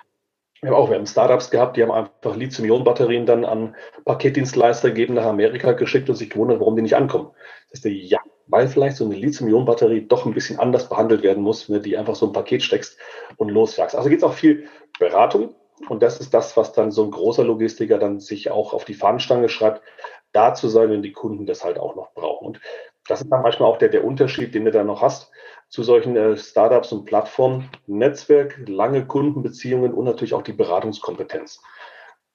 wir 0.62 0.72
haben 0.72 0.76
auch, 0.76 0.90
wir 0.90 0.98
haben 0.98 1.06
Startups 1.06 1.50
gehabt, 1.50 1.78
die 1.78 1.84
haben 1.84 1.92
einfach 1.92 2.36
Lithium-Ionen-Batterien 2.36 3.26
dann 3.26 3.46
an 3.46 3.76
Paketdienstleister 4.04 4.90
gegeben 4.90 5.14
nach 5.14 5.26
Amerika 5.26 5.72
geschickt 5.72 6.10
und 6.10 6.16
sich 6.16 6.32
gewundert, 6.32 6.60
warum 6.60 6.76
die 6.76 6.82
nicht 6.82 6.96
ankommen. 6.96 7.30
Das 7.70 7.86
ist 7.86 8.10
ja, 8.10 8.20
weil 8.48 8.68
vielleicht 8.68 8.98
so 8.98 9.06
eine 9.06 9.16
Lithium-Ionen-Batterie 9.16 10.02
doch 10.02 10.26
ein 10.26 10.34
bisschen 10.34 10.60
anders 10.60 10.90
behandelt 10.90 11.24
werden 11.24 11.44
muss, 11.44 11.70
wenn 11.70 11.78
du 11.78 11.82
die 11.84 11.96
einfach 11.96 12.16
so 12.16 12.26
ein 12.26 12.34
Paket 12.34 12.62
steckst 12.62 12.98
und 13.38 13.50
losjagst. 13.50 13.96
Also 13.96 14.10
geht 14.10 14.18
es 14.18 14.24
auch 14.26 14.34
viel 14.34 14.68
Beratung. 15.00 15.56
Und 15.90 16.02
das 16.02 16.20
ist 16.20 16.34
das, 16.34 16.58
was 16.58 16.74
dann 16.74 16.92
so 16.92 17.04
ein 17.04 17.12
großer 17.12 17.44
Logistiker 17.44 18.00
dann 18.00 18.20
sich 18.20 18.50
auch 18.50 18.74
auf 18.74 18.84
die 18.84 18.96
Fahnenstange 18.96 19.48
schreibt, 19.48 19.84
da 20.32 20.54
zu 20.54 20.68
sein, 20.68 20.90
wenn 20.90 21.02
die 21.02 21.14
Kunden 21.14 21.46
das 21.46 21.64
halt 21.64 21.80
auch 21.80 21.96
noch 21.96 22.14
brauchen. 22.14 22.48
Und 22.48 22.62
das 23.08 23.22
ist 23.22 23.30
dann 23.30 23.42
manchmal 23.42 23.70
auch 23.70 23.78
der, 23.78 23.90
der 23.90 24.04
Unterschied, 24.04 24.54
den 24.54 24.66
du 24.66 24.72
da 24.72 24.84
noch 24.84 25.02
hast 25.02 25.32
zu 25.70 25.84
solchen 25.84 26.16
äh, 26.16 26.38
Startups 26.38 26.92
und 26.92 27.06
Plattformen. 27.06 27.70
Netzwerk, 27.88 28.60
lange 28.68 29.06
Kundenbeziehungen 29.06 29.94
und 29.94 30.06
natürlich 30.06 30.34
auch 30.34 30.42
die 30.42 30.54
Beratungskompetenz. 30.54 31.62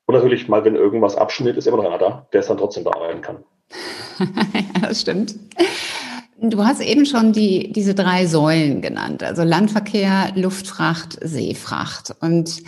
Und 0.06 0.14
natürlich 0.14 0.48
mal, 0.48 0.64
wenn 0.64 0.76
irgendwas 0.76 1.16
abschmiert, 1.16 1.56
ist 1.56 1.66
immer 1.66 1.78
noch 1.78 1.87
einer 1.87 1.98
da, 1.98 2.26
der 2.32 2.40
es 2.40 2.46
dann 2.46 2.58
trotzdem 2.58 2.85
bearbeiten 2.85 3.22
kann. 3.22 3.44
ja, 4.18 4.88
das 4.88 5.00
stimmt. 5.00 5.35
Du 6.44 6.64
hast 6.64 6.80
eben 6.80 7.06
schon 7.06 7.32
die, 7.32 7.72
diese 7.72 7.94
drei 7.94 8.26
Säulen 8.26 8.82
genannt, 8.82 9.22
also 9.22 9.44
Landverkehr, 9.44 10.32
Luftfracht, 10.35 11.16
Seefracht. 11.20 12.14
Und 12.20 12.62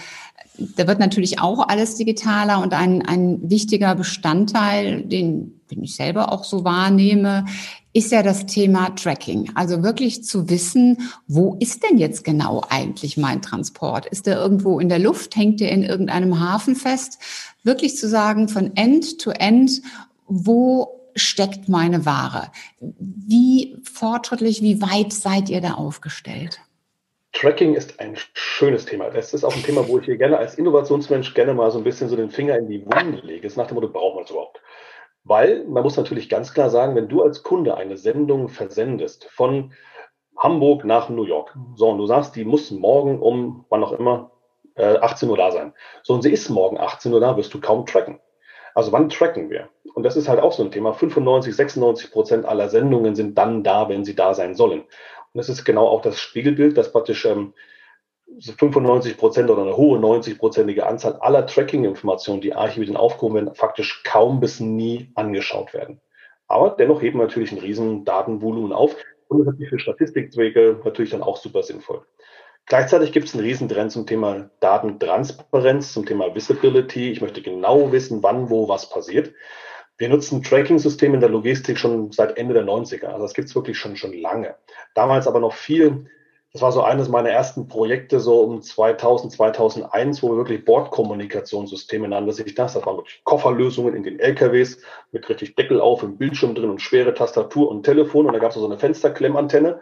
da 0.59 0.87
wird 0.87 1.01
natürlich 1.01 1.41
auch 1.41 1.69
alles 1.69 1.97
digitaler 1.97 2.63
und 2.63 2.75
ein, 2.75 3.03
ein 3.03 3.51
wichtiger 3.51 3.95
Bestandteil, 3.95 5.03
den, 5.03 5.61
den 5.71 5.83
ich 5.83 5.97
selber 5.97 6.33
auch 6.33 6.45
so 6.45 6.65
wahrnehme, 6.65 7.45
ist 7.93 8.13
ja 8.13 8.23
das 8.23 8.47
Thema 8.47 8.91
Tracking. 8.95 9.53
Also 9.55 9.83
wirklich 9.83 10.25
zu 10.25 10.49
wissen, 10.49 11.11
wo 11.27 11.57
ist 11.61 11.83
denn 11.85 11.99
jetzt 11.99 12.25
genau 12.25 12.63
eigentlich 12.69 13.17
mein 13.17 13.43
Transport? 13.43 14.07
Ist 14.07 14.27
der 14.27 14.37
irgendwo 14.37 14.81
in 14.81 14.89
der 14.89 14.99
Luft? 14.99 15.37
Hängt 15.37 15.61
der 15.61 15.73
in 15.73 15.83
irgendeinem 15.83 16.41
Hafen 16.41 16.77
fest? 16.77 17.19
Wirklich 17.63 17.97
zu 17.97 18.09
sagen, 18.09 18.49
von 18.49 18.77
End 18.77 19.21
to 19.21 19.31
End, 19.31 19.83
wo 20.27 21.01
steckt 21.17 21.69
meine 21.69 22.05
Ware? 22.05 22.51
Wie 22.81 23.77
fortschrittlich, 23.83 24.63
wie 24.63 24.83
weit 24.83 25.13
seid 25.13 25.49
ihr 25.49 25.61
da 25.61 25.75
aufgestellt? 25.75 26.61
Tracking 27.45 27.75
ist 27.75 28.01
ein 28.01 28.17
schönes 28.33 28.87
Thema. 28.87 29.11
Das 29.11 29.35
ist 29.35 29.45
auch 29.45 29.55
ein 29.55 29.63
Thema, 29.63 29.87
wo 29.87 29.99
ich 29.99 30.07
hier 30.07 30.17
gerne 30.17 30.39
als 30.39 30.55
Innovationsmensch 30.55 31.35
gerne 31.35 31.53
mal 31.53 31.71
so 31.71 31.77
ein 31.77 31.85
bisschen 31.85 32.09
so 32.09 32.17
den 32.17 32.31
Finger 32.31 32.57
in 32.57 32.69
die 32.69 32.87
Wunde 32.87 33.19
lege. 33.19 33.47
Ist 33.47 33.59
nach 33.59 33.67
dem 33.67 33.75
Motto, 33.75 33.91
braucht 33.91 34.15
man 34.15 34.25
das 34.25 34.31
überhaupt? 34.31 34.63
Weil 35.25 35.63
man 35.65 35.83
muss 35.83 35.99
natürlich 35.99 36.31
ganz 36.31 36.55
klar 36.55 36.71
sagen, 36.71 36.97
wenn 36.97 37.09
du 37.09 37.23
als 37.23 37.43
Kunde 37.43 37.77
eine 37.77 37.99
Sendung 37.99 38.49
versendest 38.49 39.27
von 39.27 39.75
Hamburg 40.39 40.87
nach 40.87 41.11
New 41.11 41.25
York, 41.25 41.55
so 41.77 41.91
und 41.91 41.99
du 41.99 42.07
sagst, 42.07 42.35
die 42.35 42.47
muss 42.47 42.71
morgen 42.71 43.21
um 43.21 43.67
wann 43.69 43.85
auch 43.85 43.93
immer 43.93 44.31
18 44.79 45.29
äh, 45.29 45.31
Uhr 45.31 45.37
da 45.37 45.51
sein. 45.51 45.75
So 46.03 46.15
und 46.15 46.23
sie 46.23 46.33
ist 46.33 46.49
morgen 46.49 46.79
18 46.79 47.13
Uhr 47.13 47.21
da, 47.21 47.37
wirst 47.37 47.53
du 47.53 47.61
kaum 47.61 47.85
tracken. 47.85 48.21
Also 48.75 48.91
wann 48.91 49.11
tracken 49.11 49.51
wir? 49.51 49.69
Und 49.95 50.03
das 50.03 50.17
ist 50.17 50.29
halt 50.29 50.41
auch 50.41 50.53
so 50.53 50.65
ein 50.65 50.73
Thema. 50.73 50.95
95, 50.95 51.55
96 51.55 52.11
Prozent 52.11 52.47
aller 52.47 52.69
Sendungen 52.69 53.15
sind 53.15 53.39
dann 53.39 53.63
da, 53.63 53.89
wenn 53.91 54.05
sie 54.05 54.17
da 54.17 54.35
sein 54.35 54.55
sollen. 54.55 54.85
Und 55.35 55.39
das 55.39 55.49
ist 55.49 55.65
genau 55.65 55.89
auch 55.89 56.01
das 56.01 56.21
Spiegelbild, 56.21 56.79
dass 56.79 56.93
praktisch 56.93 57.25
ähm, 57.25 57.55
95 58.41 59.17
Prozent 59.17 59.51
oder 59.51 59.63
eine 59.63 59.77
hohe 59.77 59.99
90-prozentige 59.99 60.83
Anzahl 60.83 61.17
aller 61.17 61.47
Tracking-Informationen, 61.47 62.41
die 62.41 62.55
Archivien 62.55 62.97
aufgehoben 62.97 63.35
werden, 63.35 63.55
faktisch 63.55 64.03
kaum 64.05 64.41
bis 64.41 64.61
nie 64.61 65.11
angeschaut 65.15 65.75
werden. 65.75 66.01
Aber 66.47 66.71
dennoch 66.71 67.03
heben 67.03 67.19
natürlich 67.19 67.51
einen 67.51 67.61
riesen 67.61 68.05
Datenvolumen 68.05 68.73
auf 68.73 68.97
und 69.29 69.45
natürlich 69.45 69.71
für 69.71 69.79
Statistikwege 69.81 70.81
natürlich 70.85 71.11
dann 71.11 71.23
auch 71.23 71.37
super 71.37 71.63
sinnvoll. 71.63 72.03
Gleichzeitig 72.67 73.13
gibt 73.13 73.27
es 73.27 73.35
einen 73.35 73.45
riesen 73.45 73.69
Trend 73.69 73.93
zum 73.93 74.07
Thema 74.07 74.51
Datentransparenz, 74.61 75.93
zum 75.93 76.07
Thema 76.07 76.35
Visibility. 76.35 77.11
Ich 77.11 77.21
möchte 77.21 77.43
genau 77.43 77.93
wissen, 77.93 78.23
wann, 78.23 78.49
wo, 78.49 78.69
was 78.69 78.89
passiert. 78.89 79.35
Wir 79.97 80.09
nutzen 80.09 80.43
Tracking-Systeme 80.43 81.15
in 81.15 81.21
der 81.21 81.31
Logistik 81.31 81.79
schon 81.79 82.11
seit 82.11 82.37
Ende 82.37 82.55
der 82.55 82.65
90er. 82.65 83.07
Also 83.07 83.23
das 83.23 83.35
gibt 83.35 83.49
es 83.49 83.55
wirklich 83.55 83.79
schon, 83.79 83.97
schon 83.97 84.13
lange. 84.13 84.57
Damals 84.95 85.29
aber 85.29 85.39
noch 85.39 85.55
viel, 85.55 86.07
das 86.53 86.63
war 86.63 86.71
so 86.71 86.83
eines 86.83 87.09
meiner 87.09 87.31
ersten 87.31 87.67
Projekte 87.67 88.21
so 88.21 88.41
um 88.43 88.63
2000, 88.63 89.33
2001, 89.33 90.23
wo 90.23 90.31
wir 90.31 90.37
wirklich 90.37 90.65
Bordkommunikationssysteme 90.65 92.09
nannten 92.09 92.33
sich 92.33 92.55
das. 92.55 92.75
Das 92.75 92.87
waren 92.87 92.97
wirklich 92.97 93.23
Kofferlösungen 93.25 93.95
in 93.95 94.05
den 94.05 94.21
LKWs 94.21 94.79
mit 95.11 95.29
richtig 95.29 95.57
Deckel 95.57 95.81
auf, 95.81 96.03
im 96.03 96.17
Bildschirm 96.17 96.55
drin 96.55 96.71
und 96.71 96.81
schwere 96.81 97.13
Tastatur 97.13 97.69
und 97.69 97.85
Telefon. 97.85 98.27
Und 98.27 98.35
da 98.35 98.39
gab 98.39 98.51
es 98.51 98.57
so 98.57 98.65
eine 98.65 98.79
Fensterklemmantenne, 98.79 99.81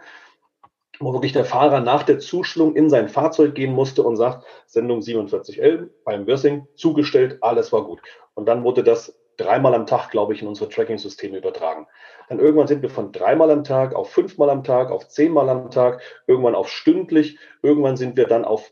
wo 0.99 1.13
wirklich 1.13 1.33
der 1.33 1.45
Fahrer 1.45 1.79
nach 1.79 2.03
der 2.03 2.19
Zuschlung 2.19 2.75
in 2.75 2.89
sein 2.89 3.07
Fahrzeug 3.07 3.53
gehen 3.53 3.73
musste 3.73 4.01
und 4.01 4.15
sagt, 4.15 4.43
Sendung 4.65 4.99
47L 4.99 5.89
beim 6.05 6.25
Wirsing 6.25 6.67
zugestellt, 6.75 7.37
alles 7.41 7.71
war 7.71 7.83
gut. 7.83 8.01
Und 8.33 8.47
dann 8.47 8.63
wurde 8.63 8.83
das 8.83 9.15
dreimal 9.37 9.73
am 9.73 9.85
Tag, 9.85 10.09
glaube 10.09 10.33
ich, 10.33 10.41
in 10.41 10.47
unsere 10.47 10.69
Tracking-Systeme 10.69 11.37
übertragen. 11.37 11.87
Dann 12.29 12.39
irgendwann 12.39 12.67
sind 12.67 12.81
wir 12.81 12.89
von 12.89 13.11
dreimal 13.11 13.51
am 13.51 13.63
Tag 13.63 13.93
auf 13.95 14.11
fünfmal 14.11 14.49
am 14.49 14.63
Tag, 14.63 14.91
auf 14.91 15.07
zehnmal 15.07 15.49
am 15.49 15.71
Tag, 15.71 16.01
irgendwann 16.27 16.55
auf 16.55 16.69
stündlich, 16.69 17.37
irgendwann 17.61 17.97
sind 17.97 18.17
wir 18.17 18.27
dann 18.27 18.45
auf 18.45 18.71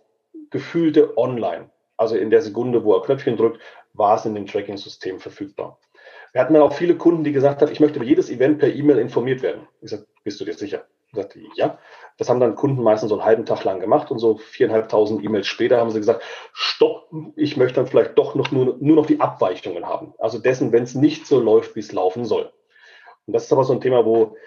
gefühlte 0.50 1.18
Online. 1.18 1.70
Also 1.98 2.16
in 2.16 2.30
der 2.30 2.42
Sekunde, 2.42 2.84
wo 2.84 2.94
er 2.94 3.04
Knöpfchen 3.04 3.38
drückt, 3.38 3.60
war 3.94 4.16
es 4.16 4.26
in 4.26 4.36
dem 4.36 4.48
Tracking-System 4.48 5.20
verfügbar. 5.20 5.80
Wir 6.34 6.42
hatten 6.42 6.54
dann 6.54 6.64
auch 6.64 6.74
viele 6.74 6.96
Kunden, 6.96 7.24
die 7.24 7.34
gesagt 7.34 7.62
haben, 7.62 7.72
ich 7.72 7.80
möchte 7.80 7.98
über 7.98 8.06
jedes 8.06 8.30
Event 8.30 8.60
per 8.60 8.74
E-Mail 8.74 9.00
informiert 9.00 9.42
werden. 9.42 9.68
Ich 9.82 9.92
sagte, 9.92 10.08
bist 10.24 10.40
du 10.40 10.46
dir 10.46 10.54
sicher? 10.54 10.86
Ich 11.12 11.18
sagte, 11.18 11.42
ja. 11.56 11.78
Das 12.18 12.30
haben 12.30 12.40
dann 12.40 12.56
Kunden 12.56 12.84
meistens 12.84 13.10
so 13.10 13.16
einen 13.16 13.26
halben 13.26 13.46
Tag 13.46 13.64
lang 13.64 13.80
gemacht 13.80 14.12
und 14.12 14.20
so 14.20 14.38
viereinhalbtausend 14.38 15.24
E-Mails 15.24 15.48
später 15.48 15.78
haben 15.78 15.90
sie 15.92 16.00
gesagt, 16.00 16.24
stopp, 16.54 17.10
ich 17.36 17.58
möchte 17.58 17.76
dann 17.76 17.88
vielleicht 17.88 18.18
doch 18.18 18.36
noch 18.36 18.52
nur, 18.52 18.78
nur 18.80 18.96
noch 18.96 19.06
die 19.06 19.20
Abweichungen 19.20 19.86
haben. 19.86 20.14
Also 20.20 20.40
dessen, 20.40 20.72
wenn 20.72 20.84
es 20.84 20.96
nicht 20.96 21.28
so 21.28 21.40
läuft, 21.40 21.76
wie 21.76 21.82
es 21.82 21.92
laufen 21.92 22.24
soll. 22.24 22.54
Und 23.26 23.34
das 23.34 23.44
ist 23.44 23.54
aber 23.54 23.66
so 23.66 23.74
ein 23.74 23.82
Thema, 23.82 24.06
wo 24.06 24.38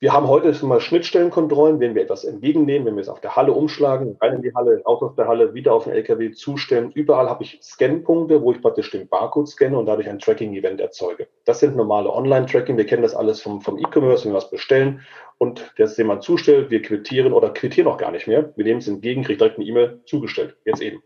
wir 0.00 0.12
haben 0.12 0.28
heute 0.28 0.54
schon 0.54 0.68
mal 0.68 0.80
Schnittstellenkontrollen, 0.80 1.80
wenn 1.80 1.96
wir 1.96 2.02
etwas 2.02 2.22
entgegennehmen, 2.22 2.86
wenn 2.86 2.94
wir 2.94 3.00
es 3.00 3.08
auf 3.08 3.20
der 3.20 3.34
Halle 3.34 3.52
umschlagen, 3.52 4.16
rein 4.20 4.34
in 4.34 4.42
die 4.42 4.54
Halle, 4.54 4.80
aus 4.84 5.02
aus 5.02 5.16
der 5.16 5.26
Halle, 5.26 5.54
wieder 5.54 5.72
auf 5.72 5.84
den 5.84 5.92
LKW 5.92 6.30
zustellen. 6.30 6.92
Überall 6.92 7.28
habe 7.28 7.42
ich 7.42 7.58
Scanpunkte, 7.60 8.40
wo 8.40 8.52
ich 8.52 8.62
praktisch 8.62 8.92
den 8.92 9.08
Barcode 9.08 9.48
scanne 9.48 9.76
und 9.76 9.86
dadurch 9.86 10.08
ein 10.08 10.20
Tracking-Event 10.20 10.80
erzeuge. 10.80 11.26
Das 11.46 11.58
sind 11.58 11.74
normale 11.74 12.12
Online-Tracking. 12.12 12.76
Wir 12.76 12.86
kennen 12.86 13.02
das 13.02 13.16
alles 13.16 13.42
vom, 13.42 13.60
vom 13.60 13.76
E-Commerce, 13.76 14.24
wenn 14.24 14.32
wir 14.32 14.36
was 14.36 14.50
bestellen 14.50 15.00
und 15.38 15.72
das 15.78 15.96
jemand 15.96 16.22
zustellt, 16.22 16.70
wir 16.70 16.80
quittieren 16.80 17.32
oder 17.32 17.50
quittieren 17.50 17.90
auch 17.90 17.98
gar 17.98 18.12
nicht 18.12 18.28
mehr. 18.28 18.52
Wir 18.54 18.64
nehmen 18.64 18.78
es 18.78 18.86
entgegen, 18.86 19.24
kriegt 19.24 19.40
direkt 19.40 19.56
eine 19.56 19.66
E-Mail 19.66 20.00
zugestellt. 20.06 20.56
Jetzt 20.64 20.80
eben. 20.80 21.02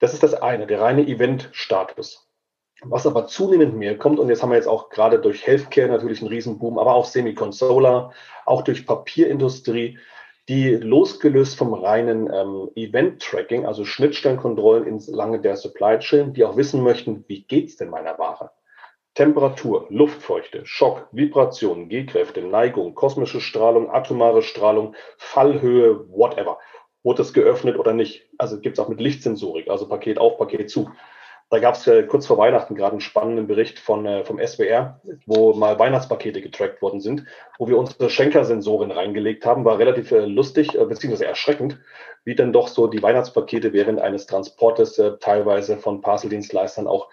Das 0.00 0.14
ist 0.14 0.24
das 0.24 0.34
eine, 0.34 0.66
der 0.66 0.80
reine 0.80 1.06
Event-Status. 1.06 2.31
Was 2.84 3.06
aber 3.06 3.26
zunehmend 3.28 3.76
mehr 3.76 3.96
kommt, 3.96 4.18
und 4.18 4.28
jetzt 4.28 4.42
haben 4.42 4.50
wir 4.50 4.56
jetzt 4.56 4.66
auch 4.66 4.88
gerade 4.88 5.20
durch 5.20 5.46
Healthcare 5.46 5.88
natürlich 5.88 6.20
einen 6.20 6.30
Riesenboom, 6.30 6.78
aber 6.78 6.94
auch 6.94 7.04
Semiconsolar, 7.04 8.12
auch 8.44 8.62
durch 8.62 8.86
Papierindustrie, 8.86 9.98
die 10.48 10.74
losgelöst 10.74 11.56
vom 11.56 11.74
reinen 11.74 12.28
ähm, 12.32 12.70
Event-Tracking, 12.74 13.66
also 13.66 13.84
Schnittstellenkontrollen 13.84 14.86
ins 14.86 15.06
Lange 15.06 15.40
der 15.40 15.56
Supply 15.56 15.98
Chain, 16.00 16.32
die 16.32 16.44
auch 16.44 16.56
wissen 16.56 16.82
möchten, 16.82 17.24
wie 17.28 17.44
geht's 17.44 17.76
denn 17.76 17.90
meiner 17.90 18.18
Ware? 18.18 18.50
Temperatur, 19.14 19.86
Luftfeuchte, 19.90 20.62
Schock, 20.64 21.06
Vibration, 21.12 21.88
G-Kräfte, 21.88 22.42
Neigung, 22.42 22.94
kosmische 22.94 23.40
Strahlung, 23.40 23.90
atomare 23.90 24.42
Strahlung, 24.42 24.96
Fallhöhe, 25.18 26.08
whatever. 26.08 26.58
Wurde 27.04 27.22
es 27.22 27.32
geöffnet 27.32 27.78
oder 27.78 27.92
nicht? 27.92 28.28
Also 28.38 28.58
gibt's 28.58 28.80
auch 28.80 28.88
mit 28.88 29.00
Lichtsensorik, 29.00 29.68
also 29.68 29.88
Paket 29.88 30.18
auf, 30.18 30.38
Paket 30.38 30.70
zu. 30.70 30.90
Da 31.52 31.58
gab 31.58 31.74
es 31.74 31.86
äh, 31.86 32.04
kurz 32.04 32.26
vor 32.26 32.38
Weihnachten 32.38 32.74
gerade 32.74 32.92
einen 32.92 33.02
spannenden 33.02 33.46
Bericht 33.46 33.78
von, 33.78 34.06
äh, 34.06 34.24
vom 34.24 34.38
SWR, 34.38 35.02
wo 35.26 35.52
mal 35.52 35.78
Weihnachtspakete 35.78 36.40
getrackt 36.40 36.80
worden 36.80 37.02
sind, 37.02 37.26
wo 37.58 37.68
wir 37.68 37.76
unsere 37.76 38.08
Schenkersensoren 38.08 38.90
reingelegt 38.90 39.44
haben. 39.44 39.66
War 39.66 39.78
relativ 39.78 40.12
äh, 40.12 40.24
lustig, 40.24 40.74
äh, 40.74 40.86
beziehungsweise 40.86 41.26
erschreckend, 41.26 41.78
wie 42.24 42.34
denn 42.34 42.54
doch 42.54 42.68
so 42.68 42.86
die 42.86 43.02
Weihnachtspakete 43.02 43.74
während 43.74 44.00
eines 44.00 44.24
Transportes 44.24 44.98
äh, 44.98 45.18
teilweise 45.18 45.76
von 45.76 46.00
Parceldienstleistern 46.00 46.86
auch 46.86 47.10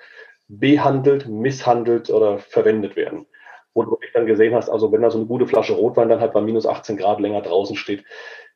behandelt, 0.48 1.28
misshandelt 1.28 2.10
oder 2.10 2.40
verwendet 2.40 2.96
werden. 2.96 3.26
Wo 3.74 3.84
du 3.84 3.98
dann 4.14 4.26
gesehen 4.26 4.56
hast, 4.56 4.70
also 4.70 4.90
wenn 4.94 5.02
da 5.02 5.12
so 5.12 5.18
eine 5.18 5.28
gute 5.28 5.48
Flasche 5.48 5.74
Rotwein 5.74 6.08
dann 6.08 6.22
halt 6.22 6.32
bei 6.32 6.40
minus 6.40 6.66
18 6.66 6.96
Grad 6.96 7.20
länger 7.20 7.42
draußen 7.42 7.76
steht, 7.76 8.06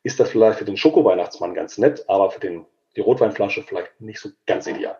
ist 0.01 0.17
das 0.17 0.29
vielleicht 0.29 0.59
für 0.59 0.65
den 0.65 0.77
Schoko-Weihnachtsmann 0.77 1.53
ganz 1.53 1.77
nett, 1.77 2.05
aber 2.07 2.31
für 2.31 2.39
den, 2.39 2.65
die 2.95 3.01
Rotweinflasche 3.01 3.63
vielleicht 3.63 3.99
nicht 3.99 4.21
so 4.21 4.29
ganz 4.45 4.65
ideal. 4.65 4.97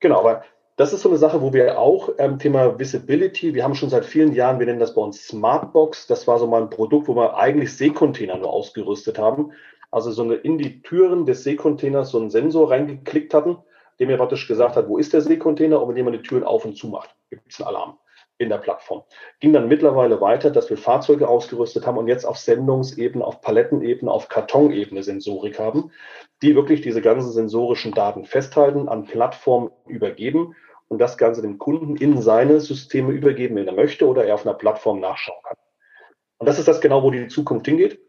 Genau, 0.00 0.20
aber 0.20 0.44
das 0.76 0.92
ist 0.92 1.02
so 1.02 1.10
eine 1.10 1.18
Sache, 1.18 1.42
wo 1.42 1.52
wir 1.52 1.78
auch 1.78 2.10
ähm, 2.18 2.38
Thema 2.38 2.78
Visibility, 2.78 3.54
wir 3.54 3.64
haben 3.64 3.74
schon 3.74 3.90
seit 3.90 4.04
vielen 4.04 4.32
Jahren, 4.32 4.58
wir 4.58 4.66
nennen 4.66 4.80
das 4.80 4.94
bei 4.94 5.02
uns 5.02 5.26
Smartbox, 5.26 6.06
das 6.06 6.26
war 6.26 6.38
so 6.38 6.46
mal 6.46 6.62
ein 6.62 6.70
Produkt, 6.70 7.08
wo 7.08 7.14
wir 7.14 7.36
eigentlich 7.36 7.76
Seekontainer 7.76 8.38
nur 8.38 8.50
ausgerüstet 8.50 9.18
haben. 9.18 9.52
Also 9.90 10.10
so 10.10 10.22
eine 10.22 10.36
in 10.36 10.56
die 10.56 10.82
Türen 10.82 11.26
des 11.26 11.44
Seekontainers 11.44 12.10
so 12.10 12.18
einen 12.18 12.30
Sensor 12.30 12.70
reingeklickt 12.70 13.34
hatten, 13.34 13.58
dem 13.98 14.08
mir 14.08 14.16
praktisch 14.16 14.48
gesagt 14.48 14.76
hat, 14.76 14.88
wo 14.88 14.98
ist 14.98 15.12
der 15.12 15.20
Seekontainer 15.20 15.82
und 15.82 15.94
dem 15.96 16.04
man 16.04 16.14
die 16.14 16.22
Türen 16.22 16.44
auf 16.44 16.64
und 16.64 16.76
zu 16.76 16.88
macht, 16.88 17.14
gibt 17.28 17.52
es 17.52 17.60
einen 17.60 17.68
Alarm 17.68 17.98
in 18.40 18.48
der 18.48 18.56
Plattform. 18.56 19.02
Ging 19.38 19.52
dann 19.52 19.68
mittlerweile 19.68 20.20
weiter, 20.22 20.50
dass 20.50 20.70
wir 20.70 20.78
Fahrzeuge 20.78 21.28
ausgerüstet 21.28 21.86
haben 21.86 21.98
und 21.98 22.08
jetzt 22.08 22.24
auf 22.24 22.38
Sendungsebene, 22.38 23.22
auf 23.22 23.42
Palettenebene, 23.42 24.10
auf 24.10 24.28
Kartonebene 24.28 25.02
Sensorik 25.02 25.58
haben, 25.58 25.92
die 26.42 26.56
wirklich 26.56 26.80
diese 26.80 27.02
ganzen 27.02 27.30
sensorischen 27.32 27.92
Daten 27.92 28.24
festhalten, 28.24 28.88
an 28.88 29.04
Plattformen 29.04 29.70
übergeben 29.86 30.56
und 30.88 30.98
das 30.98 31.18
Ganze 31.18 31.42
dem 31.42 31.58
Kunden 31.58 31.96
in 31.96 32.22
seine 32.22 32.60
Systeme 32.60 33.12
übergeben, 33.12 33.56
wenn 33.56 33.68
er 33.68 33.74
möchte 33.74 34.06
oder 34.08 34.24
er 34.24 34.34
auf 34.34 34.46
einer 34.46 34.56
Plattform 34.56 35.00
nachschauen 35.00 35.42
kann. 35.44 35.56
Und 36.38 36.46
das 36.48 36.58
ist 36.58 36.66
das 36.66 36.80
genau, 36.80 37.02
wo 37.02 37.10
die 37.10 37.28
Zukunft 37.28 37.66
hingeht, 37.66 38.00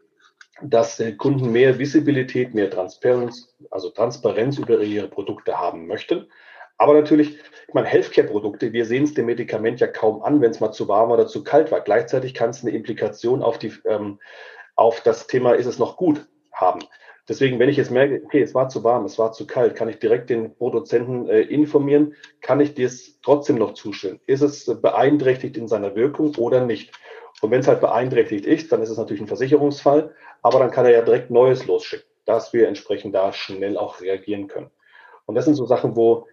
dass 0.62 1.02
Kunden 1.18 1.52
mehr 1.52 1.78
Visibilität, 1.78 2.54
mehr 2.54 2.70
Transparenz, 2.70 3.54
also 3.70 3.90
Transparenz 3.90 4.56
über 4.56 4.80
ihre 4.80 5.08
Produkte 5.08 5.60
haben 5.60 5.86
möchten 5.86 6.26
aber 6.82 6.94
natürlich, 6.94 7.38
ich 7.68 7.74
meine, 7.74 7.86
Healthcare-Produkte, 7.86 8.72
wir 8.72 8.84
sehen 8.84 9.04
es 9.04 9.14
dem 9.14 9.26
Medikament 9.26 9.78
ja 9.78 9.86
kaum 9.86 10.20
an, 10.22 10.40
wenn 10.40 10.50
es 10.50 10.58
mal 10.58 10.72
zu 10.72 10.88
warm 10.88 11.12
oder 11.12 11.28
zu 11.28 11.44
kalt 11.44 11.70
war. 11.70 11.80
Gleichzeitig 11.80 12.34
kann 12.34 12.50
es 12.50 12.62
eine 12.62 12.72
Implikation 12.72 13.40
auf, 13.40 13.56
die, 13.56 13.72
ähm, 13.84 14.18
auf 14.74 15.00
das 15.00 15.28
Thema, 15.28 15.52
ist 15.52 15.66
es 15.66 15.78
noch 15.78 15.96
gut, 15.96 16.26
haben. 16.52 16.80
Deswegen, 17.28 17.60
wenn 17.60 17.68
ich 17.68 17.76
jetzt 17.76 17.92
merke, 17.92 18.20
okay, 18.24 18.42
es 18.42 18.52
war 18.52 18.68
zu 18.68 18.82
warm, 18.82 19.04
es 19.04 19.16
war 19.16 19.30
zu 19.30 19.46
kalt, 19.46 19.76
kann 19.76 19.88
ich 19.88 20.00
direkt 20.00 20.28
den 20.28 20.56
Produzenten 20.56 21.28
äh, 21.28 21.42
informieren, 21.42 22.16
kann 22.40 22.58
ich 22.58 22.74
das 22.74 23.20
trotzdem 23.22 23.58
noch 23.58 23.74
zustellen? 23.74 24.18
Ist 24.26 24.42
es 24.42 24.66
beeinträchtigt 24.82 25.56
in 25.56 25.68
seiner 25.68 25.94
Wirkung 25.94 26.34
oder 26.34 26.66
nicht? 26.66 26.92
Und 27.42 27.52
wenn 27.52 27.60
es 27.60 27.68
halt 27.68 27.80
beeinträchtigt 27.80 28.44
ist, 28.44 28.72
dann 28.72 28.82
ist 28.82 28.90
es 28.90 28.98
natürlich 28.98 29.22
ein 29.22 29.28
Versicherungsfall, 29.28 30.16
aber 30.42 30.58
dann 30.58 30.72
kann 30.72 30.84
er 30.84 30.90
ja 30.90 31.02
direkt 31.02 31.30
Neues 31.30 31.64
losschicken, 31.64 32.08
dass 32.24 32.52
wir 32.52 32.66
entsprechend 32.66 33.14
da 33.14 33.32
schnell 33.32 33.78
auch 33.78 34.00
reagieren 34.00 34.48
können. 34.48 34.72
Und 35.26 35.36
das 35.36 35.44
sind 35.44 35.54
so 35.54 35.64
Sachen, 35.64 35.94
wo 35.94 36.26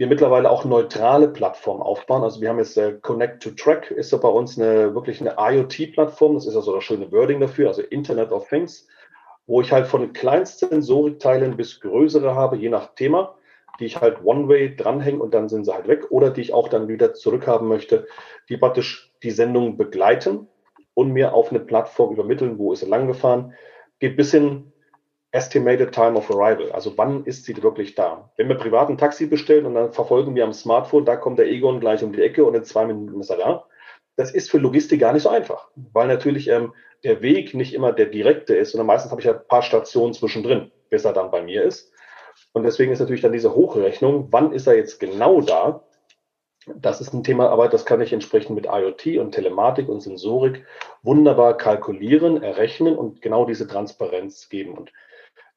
wir 0.00 0.06
mittlerweile 0.06 0.50
auch 0.50 0.64
neutrale 0.64 1.28
Plattformen 1.28 1.82
aufbauen. 1.82 2.22
Also 2.22 2.40
wir 2.40 2.48
haben 2.48 2.56
jetzt 2.56 2.78
äh, 2.78 2.94
Connect 3.02 3.42
to 3.42 3.50
Track 3.50 3.90
ist 3.90 4.08
so 4.08 4.18
bei 4.18 4.30
uns 4.30 4.58
eine 4.58 4.94
wirklich 4.94 5.20
eine 5.20 5.34
IoT-Plattform. 5.36 6.36
Das 6.36 6.46
ist 6.46 6.56
also 6.56 6.74
das 6.74 6.84
schöne 6.84 7.12
Wording 7.12 7.38
dafür, 7.38 7.68
also 7.68 7.82
Internet 7.82 8.32
of 8.32 8.48
Things, 8.48 8.88
wo 9.46 9.60
ich 9.60 9.70
halt 9.70 9.86
von 9.86 10.14
kleinsten 10.14 10.70
Sensorikteilen 10.70 11.54
bis 11.54 11.80
größere 11.80 12.34
habe, 12.34 12.56
je 12.56 12.70
nach 12.70 12.94
Thema, 12.94 13.34
die 13.78 13.84
ich 13.84 14.00
halt 14.00 14.24
One-Way 14.24 14.76
dranhänge 14.76 15.22
und 15.22 15.34
dann 15.34 15.50
sind 15.50 15.66
sie 15.66 15.74
halt 15.74 15.86
weg 15.86 16.10
oder 16.10 16.30
die 16.30 16.40
ich 16.40 16.54
auch 16.54 16.68
dann 16.68 16.88
wieder 16.88 17.12
zurückhaben 17.12 17.68
möchte, 17.68 18.06
die 18.48 18.56
praktisch 18.56 19.12
die 19.22 19.32
Sendung 19.32 19.76
begleiten 19.76 20.48
und 20.94 21.12
mir 21.12 21.34
auf 21.34 21.50
eine 21.50 21.60
Plattform 21.60 22.14
übermitteln, 22.14 22.56
wo 22.56 22.72
ist 22.72 22.80
sie 22.80 22.86
lang 22.86 23.06
gefahren, 23.06 23.52
geht 23.98 24.16
bis 24.16 24.30
hin 24.30 24.72
Estimated 25.32 25.92
Time 25.92 26.16
of 26.16 26.28
Arrival, 26.30 26.72
also 26.72 26.96
wann 26.98 27.24
ist 27.24 27.44
sie 27.44 27.62
wirklich 27.62 27.94
da? 27.94 28.30
Wenn 28.36 28.48
wir 28.48 28.56
privat 28.56 28.88
ein 28.88 28.98
Taxi 28.98 29.26
bestellen 29.26 29.64
und 29.64 29.74
dann 29.74 29.92
verfolgen 29.92 30.34
wir 30.34 30.44
am 30.44 30.52
Smartphone, 30.52 31.04
da 31.04 31.16
kommt 31.16 31.38
der 31.38 31.46
Egon 31.46 31.78
gleich 31.78 32.02
um 32.02 32.12
die 32.12 32.22
Ecke 32.22 32.44
und 32.44 32.54
in 32.54 32.64
zwei 32.64 32.84
Minuten 32.84 33.20
ist 33.20 33.30
er 33.30 33.36
da. 33.36 33.66
Das 34.16 34.32
ist 34.32 34.50
für 34.50 34.58
Logistik 34.58 35.00
gar 35.00 35.12
nicht 35.12 35.22
so 35.22 35.28
einfach, 35.28 35.68
weil 35.92 36.08
natürlich 36.08 36.48
ähm, 36.48 36.74
der 37.04 37.22
Weg 37.22 37.54
nicht 37.54 37.74
immer 37.74 37.92
der 37.92 38.06
direkte 38.06 38.56
ist, 38.56 38.72
sondern 38.72 38.88
meistens 38.88 39.12
habe 39.12 39.20
ich 39.20 39.26
ja 39.26 39.34
ein 39.34 39.46
paar 39.46 39.62
Stationen 39.62 40.14
zwischendrin, 40.14 40.72
bis 40.90 41.04
er 41.04 41.12
dann 41.12 41.30
bei 41.30 41.42
mir 41.42 41.62
ist. 41.62 41.92
Und 42.52 42.64
deswegen 42.64 42.92
ist 42.92 42.98
natürlich 42.98 43.22
dann 43.22 43.32
diese 43.32 43.54
Hochrechnung, 43.54 44.28
wann 44.30 44.52
ist 44.52 44.66
er 44.66 44.76
jetzt 44.76 44.98
genau 44.98 45.40
da? 45.40 45.84
Das 46.66 47.00
ist 47.00 47.14
ein 47.14 47.24
Thema, 47.24 47.48
aber 47.50 47.68
das 47.68 47.86
kann 47.86 48.00
ich 48.00 48.12
entsprechend 48.12 48.56
mit 48.56 48.66
IoT 48.66 49.18
und 49.18 49.32
Telematik 49.32 49.88
und 49.88 50.00
Sensorik 50.00 50.66
wunderbar 51.02 51.56
kalkulieren, 51.56 52.42
errechnen 52.42 52.96
und 52.96 53.22
genau 53.22 53.44
diese 53.44 53.66
Transparenz 53.66 54.48
geben. 54.48 54.76
Und 54.76 54.92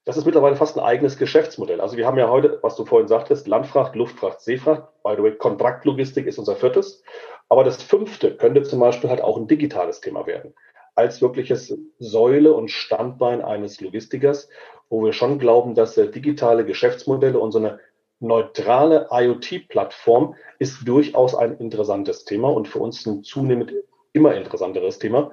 das 0.06 0.18
ist 0.18 0.26
mittlerweile 0.26 0.56
fast 0.56 0.78
ein 0.78 0.84
eigenes 0.84 1.18
Geschäftsmodell. 1.18 1.80
Also 1.80 1.96
wir 1.96 2.06
haben 2.06 2.18
ja 2.18 2.30
heute, 2.30 2.60
was 2.62 2.76
du 2.76 2.86
vorhin 2.86 3.08
sagtest, 3.08 3.48
Landfracht, 3.48 3.96
Luftfracht, 3.96 4.42
Seefracht. 4.42 4.84
By 5.04 5.14
the 5.16 5.24
way, 5.24 5.36
Kontraktlogistik 5.36 6.28
ist 6.28 6.38
unser 6.38 6.56
viertes. 6.56 7.04
Aber 7.48 7.64
das 7.64 7.82
fünfte 7.82 8.36
könnte 8.36 8.64
zum 8.64 8.80
Beispiel 8.80 9.10
halt 9.10 9.22
auch 9.22 9.38
ein 9.38 9.48
digitales 9.48 10.02
Thema 10.02 10.28
werden. 10.28 10.54
Als 10.96 11.22
wirkliches 11.22 11.78
Säule 12.00 12.54
und 12.54 12.70
Standbein 12.70 13.42
eines 13.42 13.80
Logistikers, 13.82 14.50
wo 14.90 15.04
wir 15.04 15.14
schon 15.14 15.40
glauben, 15.40 15.74
dass 15.74 15.96
digitale 15.96 16.66
Geschäftsmodelle 16.66 17.40
und 17.40 17.52
so 17.52 17.60
eine 17.60 17.80
neutrale 18.20 19.08
IoT-Plattform 19.12 20.36
ist 20.60 20.88
durchaus 20.88 21.34
ein 21.36 21.58
interessantes 21.58 22.26
Thema 22.26 22.50
und 22.50 22.68
für 22.68 22.80
uns 22.80 23.06
ein 23.06 23.24
zunehmend 23.24 23.74
immer 24.14 24.36
interessanteres 24.36 25.00
Thema, 25.00 25.32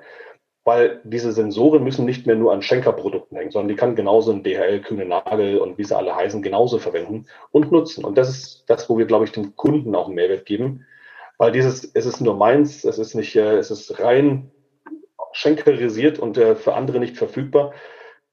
weil 0.65 1.01
diese 1.05 1.33
Sensoren 1.33 1.83
müssen 1.83 2.05
nicht 2.05 2.27
mehr 2.27 2.37
nur 2.37 2.53
an 2.53 2.63
Schenkerprodukten 2.63 3.37
hängen, 3.37 3.51
sondern 3.51 3.69
die 3.69 3.77
kann 3.77 3.97
genauso 3.97 4.33
ein 4.33 4.43
DHL, 4.43 4.81
Kühne 4.81 5.07
Nagel 5.07 5.59
und 5.59 5.79
wie 5.79 5.85
sie 5.85 5.97
alle 5.97 6.15
heißen, 6.15 6.43
genauso 6.43 6.79
verwenden 6.79 7.27
und 7.51 7.73
nutzen. 7.73 8.05
Und 8.05 8.19
das 8.19 8.29
ist 8.29 8.65
das, 8.67 8.89
wo 8.91 8.99
wir, 8.99 9.07
glaube 9.07 9.25
ich, 9.25 9.33
dem 9.33 9.57
Kunden 9.57 9.95
auch 9.95 10.07
einen 10.07 10.17
Mehrwert 10.17 10.45
geben, 10.45 10.87
weil 11.39 11.53
dieses, 11.53 11.85
es 11.95 12.05
ist 12.05 12.21
nur 12.21 12.35
meins, 12.35 12.85
es 12.85 12.99
ist 12.99 13.15
nicht, 13.15 13.35
äh, 13.37 13.57
es 13.57 13.71
ist 13.71 13.99
rein 14.01 14.51
schenkerisiert 15.33 16.19
und 16.19 16.37
äh, 16.37 16.55
für 16.57 16.75
andere 16.75 16.99
nicht 16.99 17.17
verfügbar. 17.17 17.73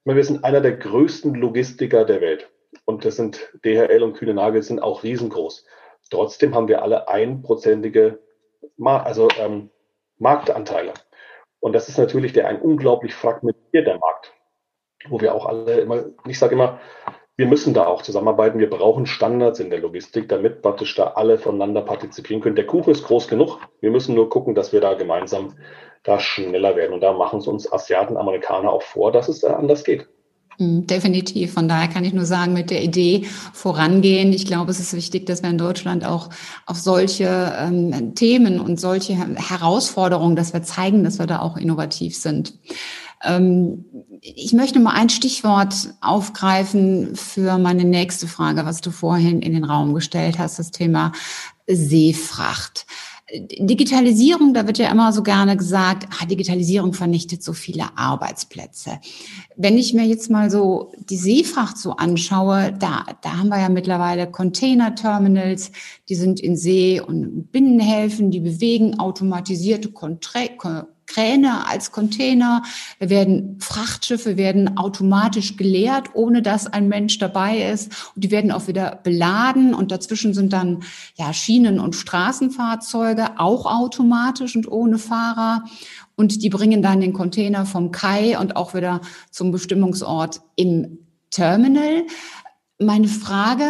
Wir 0.04 0.24
sind 0.24 0.44
einer 0.44 0.62
der 0.62 0.74
größten 0.74 1.36
Logistiker 1.36 2.06
der 2.06 2.22
Welt. 2.22 2.50
Und 2.86 3.06
das 3.06 3.16
sind 3.16 3.52
DHL 3.66 4.04
und 4.04 4.13
Kühne 4.13 4.34
Nagel 4.34 4.63
sind 4.63 4.82
auch 4.82 5.04
riesengroß. 5.04 5.66
Trotzdem 6.10 6.56
haben 6.56 6.68
wir 6.68 6.82
alle 6.82 7.08
einprozentige 7.08 8.20
also, 8.84 9.28
ähm, 9.40 9.70
Marktanteile. 10.18 10.94
Und 11.60 11.74
das 11.74 11.89
ist 11.89 11.98
natürlich 11.98 12.34
der 12.34 12.48
ein 12.48 12.62
unglaublich 12.62 13.13
fragmentierter 13.13 13.98
Markt, 13.98 14.34
wo 15.10 15.20
wir 15.22 15.34
auch 15.34 15.46
alle 15.46 15.80
immer, 15.80 16.06
ich 16.28 16.39
sage 16.39 16.56
immer, 16.56 16.80
wir 17.38 17.46
müssen 17.46 17.76
da 17.76 17.86
auch 17.86 18.02
zusammenarbeiten. 18.02 18.58
Wir 18.58 18.70
brauchen 18.70 19.06
Standards 19.06 19.60
in 19.60 19.70
der 19.70 19.80
Logistik, 19.80 20.28
damit 20.28 20.63
praktisch 20.63 20.96
da 20.96 21.12
alle 21.12 21.38
voneinander 21.38 21.84
partizipieren 21.84 22.41
können. 22.41 22.56
Der 22.56 22.65
Kuchen 22.65 22.91
ist 22.91 23.04
groß 23.04 23.28
genug. 23.28 23.60
Wir 23.80 23.91
müssen 23.91 24.15
nur 24.15 24.30
gucken, 24.30 24.56
dass 24.56 24.74
wir 24.74 24.82
da 24.82 24.96
gemeinsam 24.96 25.56
da 26.04 26.20
schneller 26.20 26.76
werden. 26.76 26.93
Und 26.93 27.02
da 27.02 27.13
machen 27.13 27.39
es 27.39 27.48
uns 27.48 27.72
Asiaten, 27.72 28.17
Amerikaner 28.17 28.72
auch 28.72 28.82
vor, 28.82 29.12
dass 29.12 29.28
es 29.28 29.43
anders 29.43 29.84
geht. 29.84 30.08
Hm, 30.60 30.88
definitiv. 30.88 31.54
Von 31.54 31.67
daher 31.67 31.88
kann 31.88 32.04
ich 32.04 32.13
nur 32.13 32.26
sagen, 32.26 32.54
mit 32.54 32.72
der 32.72 32.84
Idee 32.84 33.28
vorangehen. 33.54 34.34
Ich 34.34 34.46
glaube, 34.46 34.72
es 34.72 34.80
ist 34.80 34.93
wichtig, 34.93 35.28
dass 35.28 35.43
wir 35.43 35.52
in 35.52 35.60
Deutschland 35.60 36.04
auch 36.04 36.30
auf 36.65 36.78
solche 36.78 37.54
ähm, 37.60 38.15
Themen 38.15 38.60
und 38.60 38.80
solche 38.80 39.13
Herausforderungen, 39.13 40.36
dass 40.36 40.54
wir 40.54 40.63
zeigen, 40.63 41.04
dass 41.04 41.20
wir 41.20 41.28
da 41.28 41.39
auch 41.39 41.58
innovativ 41.58 42.17
sind. 42.17 42.56
Ähm, 43.24 43.86
ich 44.22 44.54
möchte 44.54 44.80
mal 44.80 44.93
ein 44.93 45.10
Stichwort 45.10 45.93
aufgreifen 46.02 47.15
für 47.15 47.60
meine 47.60 47.84
nächste 47.84 48.28
Frage, 48.28 48.65
was 48.65 48.82
du 48.82 48.89
vorhin 48.89 49.41
in 49.43 49.54
den 49.54 49.63
Raum 49.63 49.93
gestellt 49.93 50.39
hast, 50.39 50.58
das 50.58 50.72
Thema 50.72 51.12
Seefracht. 51.67 52.88
Digitalisierung, 53.30 54.54
da 54.54 54.68
wird 54.68 54.78
ja 54.78 54.90
immer 54.90 55.12
so 55.12 55.22
gerne 55.22 55.58
gesagt, 55.58 56.08
ah, 56.10 56.26
Digitalisierung 56.26 56.94
vernichtet 56.94 57.44
so 57.44 57.52
viele 57.52 57.98
Arbeitsplätze. 57.98 59.00
Wenn 59.58 59.78
ich 59.78 59.94
mir 59.94 60.06
jetzt 60.06 60.30
mal 60.30 60.50
so 60.50 60.94
die 61.10 61.18
Seefracht 61.18 61.78
so 61.78 61.92
anschaue, 61.92 62.74
da, 62.80 63.06
da 63.22 63.38
haben 63.38 63.50
wir 63.50 63.60
ja 63.60 63.68
mittlerweile 63.68 64.32
Container-Terminals, 64.32 65.72
die 66.08 66.16
sind 66.16 66.40
in 66.40 66.56
See- 66.56 67.02
und 67.02 67.52
Binnenhäfen, 67.52 68.32
die 68.32 68.40
bewegen 68.40 68.98
automatisierte 68.98 69.92
Kontre 69.92 70.88
Kräne 71.08 71.67
als 71.67 71.91
Container, 71.91 72.63
werden 73.00 73.58
Frachtschiffe 73.60 74.38
werden 74.38 74.78
automatisch 74.78 75.58
geleert, 75.58 76.10
ohne 76.13 76.41
dass 76.41 76.67
ein 76.67 76.88
Mensch 76.88 77.17
dabei 77.17 77.72
ist. 77.72 77.91
Und 78.13 78.24
die 78.24 78.32
werden 78.32 78.52
auch 78.52 78.67
wieder 78.67 79.00
beladen. 79.04 79.74
Und 79.74 79.91
dazwischen 79.91 80.34
sind 80.34 80.54
dann 80.54 80.84
ja 81.15 81.34
Schienen- 81.34 81.80
und 81.80 81.96
Straßenfahrzeuge 81.96 83.39
auch 83.39 83.65
automatisch 83.65 84.56
und 84.56 84.72
ohne 84.72 85.00
Fahrer. 85.00 85.63
Und 86.15 86.43
die 86.43 86.50
bringen 86.50 86.82
dann 86.82 87.02
den 87.02 87.13
Container 87.13 87.65
vom 87.65 87.91
Kai 87.91 88.38
und 88.38 88.56
auch 88.56 88.74
wieder 88.74 89.02
zum 89.32 89.52
Bestimmungsort 89.52 90.41
im 90.56 91.00
Terminal. 91.32 92.06
Meine 92.80 93.08
Frage, 93.08 93.63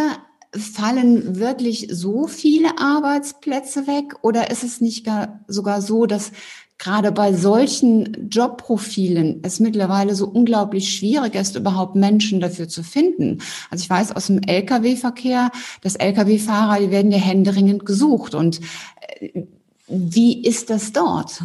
fallen 0.58 1.40
wirklich 1.40 1.88
so 1.92 2.28
viele 2.28 2.78
Arbeitsplätze 2.80 3.88
weg 3.88 4.16
oder 4.22 4.50
ist 4.50 4.64
es 4.64 4.82
nicht 4.82 5.06
gar, 5.06 5.44
sogar 5.48 5.82
so, 5.82 6.06
dass 6.06 6.32
gerade 6.78 7.12
bei 7.12 7.34
solchen 7.34 8.30
Jobprofilen 8.30 9.42
es 9.44 9.60
mittlerweile 9.60 10.16
so 10.16 10.28
unglaublich 10.28 10.90
schwierig 10.90 11.36
ist, 11.36 11.56
überhaupt 11.56 11.96
Menschen 11.96 12.40
dafür 12.40 12.68
zu 12.68 12.84
finden. 12.84 13.42
Also 13.72 13.84
ich 13.84 13.90
weiß 13.90 14.16
aus 14.16 14.28
dem 14.28 14.42
Lkw-Verkehr, 14.44 15.52
dass 15.82 15.96
Lkw-Fahrer, 15.96 16.80
die 16.80 16.92
werden 16.92 17.12
ja 17.12 17.18
händeringend 17.18 17.86
gesucht. 17.86 18.36
Und 18.36 18.62
äh, 19.20 19.44
wie 19.88 20.44
ist 20.44 20.70
das 20.70 20.92
dort? 20.94 21.42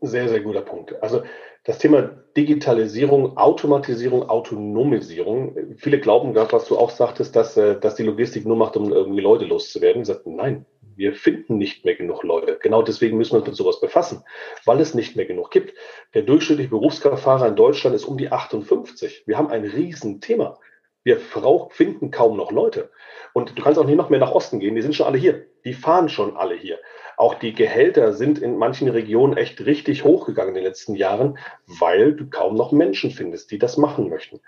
Sehr, 0.00 0.28
sehr 0.28 0.40
guter 0.40 0.62
Punkt. 0.62 1.00
Also 1.02 1.22
das 1.64 1.78
Thema 1.78 2.10
Digitalisierung, 2.36 3.36
Automatisierung, 3.36 4.28
Autonomisierung. 4.28 5.56
Viele 5.76 6.00
glauben 6.00 6.32
gerade, 6.32 6.52
was 6.52 6.66
du 6.66 6.76
auch 6.76 6.90
sagtest, 6.90 7.36
dass, 7.36 7.56
äh, 7.56 7.78
dass 7.78 7.94
die 7.94 8.02
Logistik 8.02 8.46
nur 8.46 8.56
macht, 8.56 8.76
um 8.76 8.92
irgendwie 8.92 9.20
Leute 9.20 9.44
loszuwerden. 9.44 10.04
Sie 10.04 10.12
sagten, 10.12 10.34
nein, 10.34 10.66
wir 11.02 11.14
finden 11.14 11.58
nicht 11.58 11.84
mehr 11.84 11.96
genug 11.96 12.22
Leute. 12.22 12.60
Genau 12.62 12.80
deswegen 12.80 13.18
müssen 13.18 13.32
wir 13.32 13.38
uns 13.40 13.48
mit 13.48 13.56
sowas 13.56 13.80
befassen, 13.80 14.22
weil 14.64 14.80
es 14.80 14.94
nicht 14.94 15.16
mehr 15.16 15.26
genug 15.26 15.50
gibt. 15.50 15.76
Der 16.14 16.22
durchschnittliche 16.22 16.70
Berufskraftfahrer 16.70 17.48
in 17.48 17.56
Deutschland 17.56 17.96
ist 17.96 18.04
um 18.04 18.16
die 18.16 18.30
58. 18.30 19.24
Wir 19.26 19.36
haben 19.36 19.48
ein 19.48 19.64
Riesenthema. 19.64 20.60
Wir 21.02 21.18
finden 21.18 22.12
kaum 22.12 22.36
noch 22.36 22.52
Leute. 22.52 22.92
Und 23.32 23.58
du 23.58 23.62
kannst 23.64 23.80
auch 23.80 23.84
nicht 23.84 23.96
noch 23.96 24.10
mehr 24.10 24.20
nach 24.20 24.30
Osten 24.30 24.60
gehen. 24.60 24.76
Die 24.76 24.82
sind 24.82 24.94
schon 24.94 25.06
alle 25.06 25.18
hier. 25.18 25.46
Die 25.64 25.72
fahren 25.72 26.08
schon 26.08 26.36
alle 26.36 26.54
hier. 26.54 26.78
Auch 27.16 27.34
die 27.34 27.52
Gehälter 27.52 28.12
sind 28.12 28.38
in 28.38 28.56
manchen 28.56 28.88
Regionen 28.88 29.36
echt 29.36 29.66
richtig 29.66 30.04
hochgegangen 30.04 30.50
in 30.50 30.62
den 30.62 30.64
letzten 30.64 30.94
Jahren, 30.94 31.36
weil 31.66 32.14
du 32.14 32.30
kaum 32.30 32.54
noch 32.54 32.70
Menschen 32.70 33.10
findest, 33.10 33.50
die 33.50 33.58
das 33.58 33.76
machen 33.76 34.08
möchten. 34.08 34.40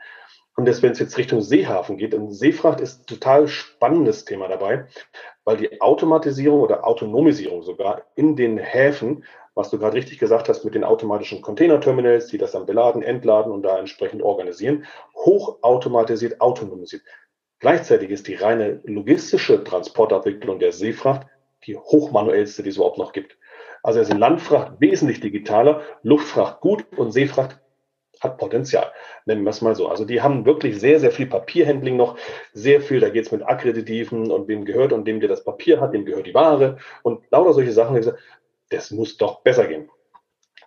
Und 0.56 0.66
das, 0.66 0.82
wenn 0.82 0.92
es 0.92 1.00
jetzt 1.00 1.18
Richtung 1.18 1.40
Seehafen 1.40 1.96
geht, 1.96 2.14
und 2.14 2.32
Seefracht 2.32 2.80
ist 2.80 3.00
ein 3.00 3.06
total 3.06 3.48
spannendes 3.48 4.24
Thema 4.24 4.46
dabei, 4.46 4.86
weil 5.44 5.56
die 5.56 5.80
Automatisierung 5.80 6.60
oder 6.60 6.86
Autonomisierung 6.86 7.62
sogar 7.62 8.02
in 8.14 8.36
den 8.36 8.58
Häfen, 8.58 9.24
was 9.54 9.70
du 9.70 9.78
gerade 9.78 9.96
richtig 9.96 10.18
gesagt 10.18 10.48
hast, 10.48 10.64
mit 10.64 10.74
den 10.74 10.84
automatischen 10.84 11.42
Containerterminals, 11.42 12.26
die 12.28 12.38
das 12.38 12.52
dann 12.52 12.66
beladen, 12.66 13.02
entladen 13.02 13.52
und 13.52 13.62
da 13.62 13.78
entsprechend 13.78 14.22
organisieren, 14.22 14.84
hochautomatisiert, 15.14 16.40
autonomisiert. 16.40 17.02
Gleichzeitig 17.60 18.10
ist 18.10 18.26
die 18.26 18.34
reine 18.34 18.80
logistische 18.84 19.62
Transportabwicklung 19.62 20.58
der 20.58 20.72
Seefracht 20.72 21.26
die 21.66 21.76
hochmanuellste, 21.76 22.62
die 22.62 22.70
es 22.70 22.76
überhaupt 22.76 22.98
noch 22.98 23.12
gibt. 23.12 23.38
Also 23.82 24.00
ist 24.00 24.12
Landfracht 24.12 24.80
wesentlich 24.80 25.20
digitaler, 25.20 25.82
Luftfracht 26.02 26.60
gut 26.60 26.86
und 26.96 27.12
Seefracht 27.12 27.60
hat 28.24 28.38
Potenzial, 28.38 28.90
nennen 29.26 29.44
wir 29.44 29.50
es 29.50 29.60
mal 29.60 29.76
so. 29.76 29.88
Also 29.88 30.04
die 30.04 30.22
haben 30.22 30.44
wirklich 30.46 30.80
sehr, 30.80 30.98
sehr 30.98 31.12
viel 31.12 31.26
Papierhandling 31.26 31.96
noch, 31.96 32.16
sehr 32.52 32.80
viel, 32.80 33.00
da 33.00 33.10
geht 33.10 33.26
es 33.26 33.32
mit 33.32 33.42
Akkreditiven 33.42 34.30
und 34.30 34.48
wem 34.48 34.64
gehört 34.64 34.92
und 34.92 35.06
dem, 35.06 35.20
der 35.20 35.28
das 35.28 35.44
Papier 35.44 35.80
hat, 35.80 35.94
dem 35.94 36.04
gehört 36.04 36.26
die 36.26 36.34
Ware 36.34 36.78
und 37.02 37.20
lauter 37.30 37.52
solche 37.52 37.72
Sachen. 37.72 38.00
Das 38.70 38.90
muss 38.90 39.16
doch 39.16 39.42
besser 39.42 39.66
gehen. 39.66 39.88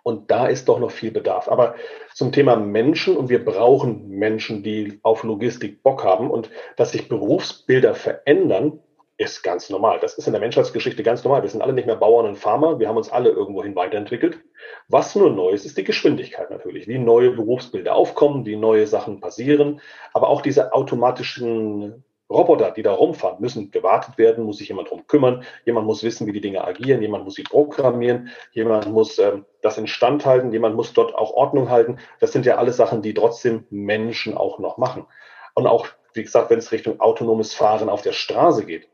Und 0.02 0.30
da 0.30 0.46
ist 0.46 0.68
doch 0.68 0.78
noch 0.78 0.90
viel 0.90 1.10
Bedarf. 1.10 1.48
Aber 1.48 1.74
zum 2.14 2.32
Thema 2.32 2.56
Menschen 2.56 3.16
und 3.16 3.28
wir 3.28 3.44
brauchen 3.44 4.08
Menschen, 4.08 4.62
die 4.62 5.00
auf 5.02 5.22
Logistik 5.22 5.82
Bock 5.82 6.02
haben 6.02 6.30
und 6.30 6.50
dass 6.76 6.92
sich 6.92 7.08
Berufsbilder 7.10 7.94
verändern, 7.94 8.80
ist 9.18 9.42
ganz 9.42 9.68
normal. 9.68 9.98
Das 10.00 10.14
ist 10.14 10.28
in 10.28 10.32
der 10.32 10.40
Menschheitsgeschichte 10.40 11.02
ganz 11.02 11.24
normal. 11.24 11.42
Wir 11.42 11.50
sind 11.50 11.60
alle 11.60 11.72
nicht 11.72 11.86
mehr 11.86 11.96
Bauern 11.96 12.26
und 12.26 12.36
Farmer. 12.36 12.78
Wir 12.78 12.88
haben 12.88 12.96
uns 12.96 13.10
alle 13.10 13.30
irgendwohin 13.30 13.74
weiterentwickelt. 13.74 14.38
Was 14.86 15.16
nur 15.16 15.28
neu 15.30 15.50
ist, 15.50 15.66
ist 15.66 15.76
die 15.76 15.84
Geschwindigkeit 15.84 16.50
natürlich. 16.50 16.86
Wie 16.86 16.98
neue 16.98 17.32
Berufsbilder 17.32 17.96
aufkommen, 17.96 18.46
wie 18.46 18.54
neue 18.54 18.86
Sachen 18.86 19.18
passieren. 19.18 19.80
Aber 20.12 20.28
auch 20.28 20.40
diese 20.40 20.72
automatischen 20.72 22.04
Roboter, 22.30 22.70
die 22.70 22.82
da 22.82 22.92
rumfahren, 22.92 23.40
müssen 23.40 23.72
gewartet 23.72 24.18
werden, 24.18 24.44
muss 24.44 24.58
sich 24.58 24.68
jemand 24.68 24.90
drum 24.90 25.04
kümmern. 25.08 25.42
Jemand 25.64 25.86
muss 25.86 26.04
wissen, 26.04 26.28
wie 26.28 26.32
die 26.32 26.40
Dinge 26.40 26.62
agieren. 26.62 27.02
Jemand 27.02 27.24
muss 27.24 27.34
sie 27.34 27.42
programmieren. 27.42 28.28
Jemand 28.52 28.86
muss 28.86 29.18
ähm, 29.18 29.46
das 29.62 29.78
instand 29.78 30.26
halten. 30.26 30.52
Jemand 30.52 30.76
muss 30.76 30.92
dort 30.92 31.12
auch 31.16 31.32
Ordnung 31.32 31.70
halten. 31.70 31.98
Das 32.20 32.30
sind 32.30 32.46
ja 32.46 32.56
alles 32.56 32.76
Sachen, 32.76 33.02
die 33.02 33.14
trotzdem 33.14 33.66
Menschen 33.70 34.36
auch 34.36 34.60
noch 34.60 34.78
machen. 34.78 35.06
Und 35.54 35.66
auch, 35.66 35.88
wie 36.14 36.22
gesagt, 36.22 36.50
wenn 36.50 36.60
es 36.60 36.70
Richtung 36.70 37.00
autonomes 37.00 37.52
Fahren 37.52 37.88
auf 37.88 38.02
der 38.02 38.12
Straße 38.12 38.64
geht, 38.64 38.86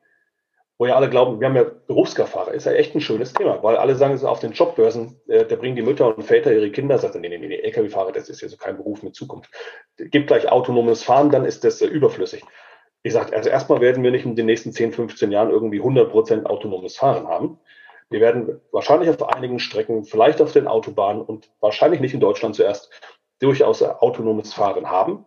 wo 0.79 0.87
ja 0.87 0.97
alle 0.97 1.09
glauben, 1.09 1.41
wir 1.41 1.49
haben 1.49 1.57
ja 1.57 1.65
Berufskraftfahrer, 1.87 2.53
ist 2.53 2.67
ja 2.67 2.73
echt 2.73 2.95
ein 2.95 3.01
schönes 3.01 3.33
Thema, 3.33 3.63
weil 3.63 3.77
alle 3.77 3.95
sagen, 3.95 4.17
so 4.17 4.29
auf 4.29 4.41
den 4.41 4.53
Jobbörsen, 4.53 5.21
äh, 5.29 5.45
da 5.45 5.57
bringen 5.57 5.77
die 5.77 5.83
Mütter 5.83 6.17
und 6.17 6.23
Väter 6.23 6.53
ihre 6.53 6.71
Kinder, 6.71 6.99
sagen, 6.99 7.21
nee, 7.21 7.29
nee, 7.29 7.39
nee, 7.39 7.61
Lkw-Fahrer, 7.61 8.13
das 8.13 8.29
ist 8.29 8.41
ja 8.41 8.49
so 8.49 8.57
kein 8.57 8.77
Beruf 8.77 9.03
mit 9.03 9.15
Zukunft. 9.15 9.51
Gibt 9.97 10.27
gleich 10.27 10.51
autonomes 10.51 11.05
Fahren, 11.05 11.31
dann 11.31 11.45
ist 11.45 11.65
das 11.65 11.81
äh, 11.81 11.87
überflüssig. 11.87 12.43
Ich 13.03 13.13
sage, 13.13 13.37
also 13.37 13.51
erstmal 13.51 13.81
werden 13.81 14.03
wir 14.03 14.11
nicht 14.11 14.25
in 14.25 14.35
den 14.35 14.47
nächsten 14.47 14.73
10, 14.73 14.93
15 14.93 15.31
Jahren 15.31 15.51
irgendwie 15.51 15.79
100 15.79 16.11
Prozent 16.11 16.47
autonomes 16.47 16.97
Fahren 16.97 17.29
haben. 17.29 17.59
Wir 18.11 18.21
werden 18.21 18.61
wahrscheinlich 18.73 19.11
auf 19.11 19.23
einigen 19.29 19.59
Strecken, 19.59 20.05
vielleicht 20.05 20.41
auf 20.41 20.53
den 20.53 20.67
Autobahnen 20.67 21.23
und 21.23 21.51
wahrscheinlich 21.61 22.01
nicht 22.01 22.15
in 22.15 22.21
Deutschland 22.21 22.55
zuerst, 22.55 22.91
durchaus 23.41 23.83
autonomes 23.83 24.55
Fahren 24.55 24.91
haben. 24.91 25.27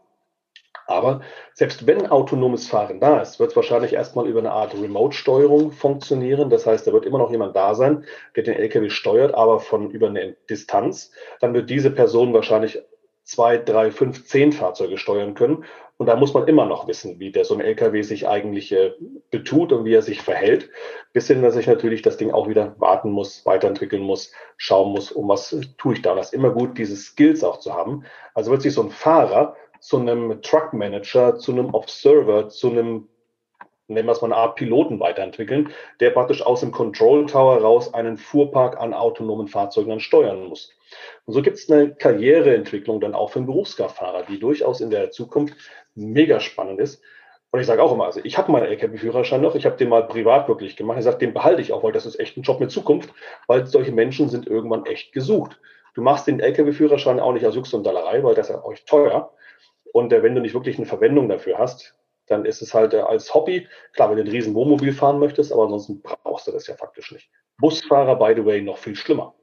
Aber 0.87 1.21
selbst 1.53 1.85
wenn 1.85 2.07
autonomes 2.07 2.67
Fahren 2.67 2.99
da 2.99 3.21
ist, 3.21 3.39
wird 3.39 3.51
es 3.51 3.55
wahrscheinlich 3.55 3.93
erstmal 3.93 4.25
über 4.25 4.39
eine 4.39 4.53
Art 4.53 4.73
Remote-Steuerung 4.73 5.71
funktionieren. 5.71 6.49
Das 6.49 6.65
heißt, 6.65 6.87
da 6.87 6.93
wird 6.93 7.05
immer 7.05 7.17
noch 7.17 7.29
jemand 7.29 7.55
da 7.55 7.75
sein, 7.75 8.05
der 8.35 8.43
den 8.43 8.55
LKW 8.55 8.89
steuert, 8.89 9.35
aber 9.35 9.59
von 9.59 9.91
über 9.91 10.07
eine 10.07 10.37
Distanz. 10.49 11.11
Dann 11.41 11.53
wird 11.53 11.69
diese 11.69 11.91
Person 11.91 12.33
wahrscheinlich 12.33 12.81
zwei, 13.23 13.57
drei, 13.57 13.91
fünf, 13.91 14.25
zehn 14.25 14.53
Fahrzeuge 14.53 14.97
steuern 14.97 15.33
können. 15.33 15.65
Und 15.97 16.05
da 16.05 16.15
muss 16.15 16.33
man 16.33 16.47
immer 16.47 16.65
noch 16.65 16.87
wissen, 16.87 17.19
wie 17.19 17.31
der 17.31 17.43
so 17.43 17.55
ein 17.55 17.59
LKW 17.59 18.03
sich 18.03 18.27
eigentlich 18.27 18.71
äh, 18.71 18.93
betut 19.31 19.73
und 19.73 19.83
wie 19.83 19.93
er 19.93 20.03
sich 20.03 20.21
verhält. 20.21 20.69
Bis 21.11 21.27
hin, 21.27 21.41
dass 21.41 21.57
ich 21.57 21.67
natürlich 21.67 22.03
das 22.03 22.17
Ding 22.17 22.31
auch 22.31 22.47
wieder 22.47 22.75
warten 22.77 23.11
muss, 23.11 23.45
weiterentwickeln 23.45 24.03
muss, 24.03 24.31
schauen 24.57 24.91
muss, 24.91 25.11
um 25.11 25.27
was 25.27 25.59
tue 25.77 25.93
ich 25.93 26.01
da. 26.03 26.11
Und 26.11 26.17
das 26.17 26.27
ist 26.27 26.33
immer 26.33 26.51
gut, 26.51 26.77
diese 26.77 26.95
Skills 26.95 27.43
auch 27.43 27.59
zu 27.59 27.73
haben. 27.73 28.05
Also 28.35 28.51
wird 28.51 28.61
sich 28.61 28.73
so 28.73 28.83
ein 28.83 28.91
Fahrer 28.91 29.55
zu 29.79 29.97
einem 29.97 30.41
Truck 30.41 30.73
Manager, 30.73 31.37
zu 31.37 31.51
einem 31.51 31.73
Observer, 31.73 32.49
zu 32.49 32.69
einem, 32.69 33.07
nennen 33.87 34.07
wir 34.07 34.11
es 34.11 34.21
mal 34.21 34.27
eine 34.27 34.37
Art 34.37 34.55
Piloten 34.55 34.99
weiterentwickeln, 34.99 35.71
der 35.99 36.11
praktisch 36.11 36.41
aus 36.41 36.61
dem 36.61 36.71
Control 36.71 37.25
Tower 37.25 37.61
raus 37.61 37.93
einen 37.93 38.17
Fuhrpark 38.17 38.79
an 38.79 38.93
autonomen 38.93 39.47
Fahrzeugen 39.47 39.89
dann 39.89 39.99
steuern 39.99 40.45
muss. 40.45 40.71
Und 41.25 41.33
so 41.33 41.41
gibt 41.41 41.57
es 41.57 41.69
eine 41.69 41.93
Karriereentwicklung 41.93 42.99
dann 42.99 43.15
auch 43.15 43.31
für 43.31 43.39
einen 43.39 43.47
Berufskraftfahrer, 43.47 44.23
die 44.23 44.39
durchaus 44.39 44.81
in 44.81 44.89
der 44.89 45.11
Zukunft 45.11 45.55
mega 45.95 46.39
spannend 46.39 46.79
ist. 46.79 47.01
Und 47.51 47.61
ich 47.61 47.67
sage 47.67 47.81
auch 47.81 47.93
immer, 47.93 48.05
also 48.05 48.19
ich 48.23 48.37
habe 48.37 48.51
meinen 48.51 48.65
LKW-Führerschein 48.65 49.41
noch, 49.41 49.55
ich 49.55 49.65
habe 49.65 49.77
den 49.77 49.89
mal 49.89 50.05
privat 50.05 50.47
wirklich 50.47 50.75
gemacht. 50.75 50.97
Ich 50.97 51.05
sage, 51.05 51.17
den 51.17 51.33
behalte 51.33 51.61
ich 51.61 51.71
auch, 51.71 51.83
weil 51.83 51.93
das 51.93 52.05
ist 52.05 52.19
echt 52.19 52.37
ein 52.37 52.41
Job 52.41 52.59
mit 52.59 52.71
Zukunft, 52.71 53.13
weil 53.47 53.65
solche 53.65 53.91
Menschen 53.91 54.29
sind 54.29 54.47
irgendwann 54.47 54.85
echt 54.85 55.13
gesucht. 55.13 55.59
Du 55.93 56.01
machst 56.01 56.27
den 56.27 56.39
LKW-Führerschein 56.39 57.19
auch 57.19 57.31
nicht 57.33 57.45
aus 57.45 57.55
Jux 57.55 57.73
und 57.73 57.85
Dallerei, 57.85 58.23
weil 58.23 58.35
das 58.35 58.49
ist 58.49 58.63
euch 58.63 58.85
teuer. 58.85 59.33
Und 59.93 60.13
äh, 60.13 60.23
wenn 60.23 60.35
du 60.35 60.41
nicht 60.41 60.53
wirklich 60.53 60.77
eine 60.77 60.85
Verwendung 60.85 61.29
dafür 61.29 61.57
hast, 61.57 61.95
dann 62.27 62.45
ist 62.45 62.61
es 62.61 62.73
halt 62.73 62.93
äh, 62.93 62.99
als 62.99 63.33
Hobby, 63.33 63.67
klar, 63.93 64.09
wenn 64.09 64.17
du 64.17 64.23
ein 64.23 64.29
riesen 64.29 64.53
Wohnmobil 64.53 64.93
fahren 64.93 65.19
möchtest, 65.19 65.51
aber 65.51 65.63
ansonsten 65.63 66.01
brauchst 66.01 66.47
du 66.47 66.51
das 66.51 66.67
ja 66.67 66.75
faktisch 66.75 67.11
nicht. 67.11 67.29
Busfahrer, 67.59 68.15
by 68.17 68.33
the 68.35 68.45
way, 68.45 68.61
noch 68.61 68.77
viel 68.77 68.95
schlimmer. 68.95 69.33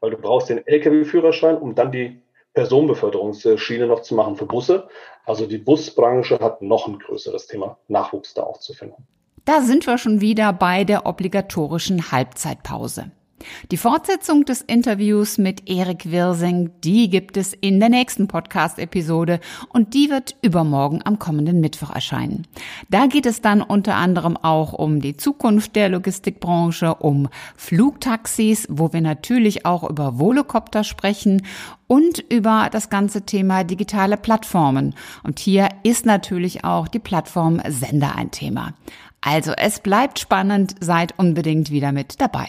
Weil 0.00 0.10
du 0.10 0.16
brauchst 0.16 0.48
den 0.48 0.66
LKW-Führerschein, 0.66 1.58
um 1.58 1.74
dann 1.74 1.92
die 1.92 2.22
Personenbeförderungsschiene 2.54 3.86
noch 3.86 4.02
zu 4.02 4.14
machen 4.14 4.36
für 4.36 4.46
Busse. 4.46 4.88
Also 5.24 5.46
die 5.46 5.58
Busbranche 5.58 6.38
hat 6.40 6.62
noch 6.62 6.88
ein 6.88 6.98
größeres 6.98 7.46
Thema, 7.46 7.78
Nachwuchs 7.88 8.34
da 8.34 8.42
auch 8.42 8.58
zu 8.58 8.72
finden. 8.72 9.06
Da 9.44 9.60
sind 9.60 9.86
wir 9.86 9.98
schon 9.98 10.20
wieder 10.20 10.52
bei 10.52 10.84
der 10.84 11.06
obligatorischen 11.06 12.10
Halbzeitpause. 12.10 13.12
Die 13.70 13.76
Fortsetzung 13.76 14.44
des 14.44 14.62
Interviews 14.62 15.38
mit 15.38 15.68
Erik 15.68 16.10
Wirsing, 16.10 16.70
die 16.82 17.08
gibt 17.08 17.36
es 17.36 17.52
in 17.52 17.80
der 17.80 17.88
nächsten 17.88 18.28
Podcast-Episode 18.28 19.40
und 19.68 19.94
die 19.94 20.10
wird 20.10 20.36
übermorgen 20.42 21.00
am 21.04 21.18
kommenden 21.18 21.60
Mittwoch 21.60 21.90
erscheinen. 21.90 22.46
Da 22.88 23.06
geht 23.06 23.26
es 23.26 23.40
dann 23.40 23.62
unter 23.62 23.96
anderem 23.96 24.36
auch 24.36 24.72
um 24.72 25.00
die 25.00 25.16
Zukunft 25.16 25.76
der 25.76 25.88
Logistikbranche, 25.88 26.94
um 26.94 27.28
Flugtaxis, 27.56 28.66
wo 28.70 28.92
wir 28.92 29.00
natürlich 29.00 29.66
auch 29.66 29.88
über 29.88 30.18
Volocopter 30.18 30.84
sprechen 30.84 31.42
und 31.86 32.18
über 32.18 32.68
das 32.70 32.90
ganze 32.90 33.22
Thema 33.22 33.64
digitale 33.64 34.16
Plattformen. 34.16 34.94
Und 35.22 35.38
hier 35.38 35.68
ist 35.82 36.06
natürlich 36.06 36.64
auch 36.64 36.88
die 36.88 36.98
Plattform 36.98 37.60
Sender 37.68 38.16
ein 38.16 38.30
Thema. 38.30 38.74
Also 39.20 39.52
es 39.52 39.80
bleibt 39.80 40.18
spannend, 40.18 40.76
seid 40.80 41.18
unbedingt 41.18 41.70
wieder 41.70 41.92
mit 41.92 42.20
dabei. 42.20 42.48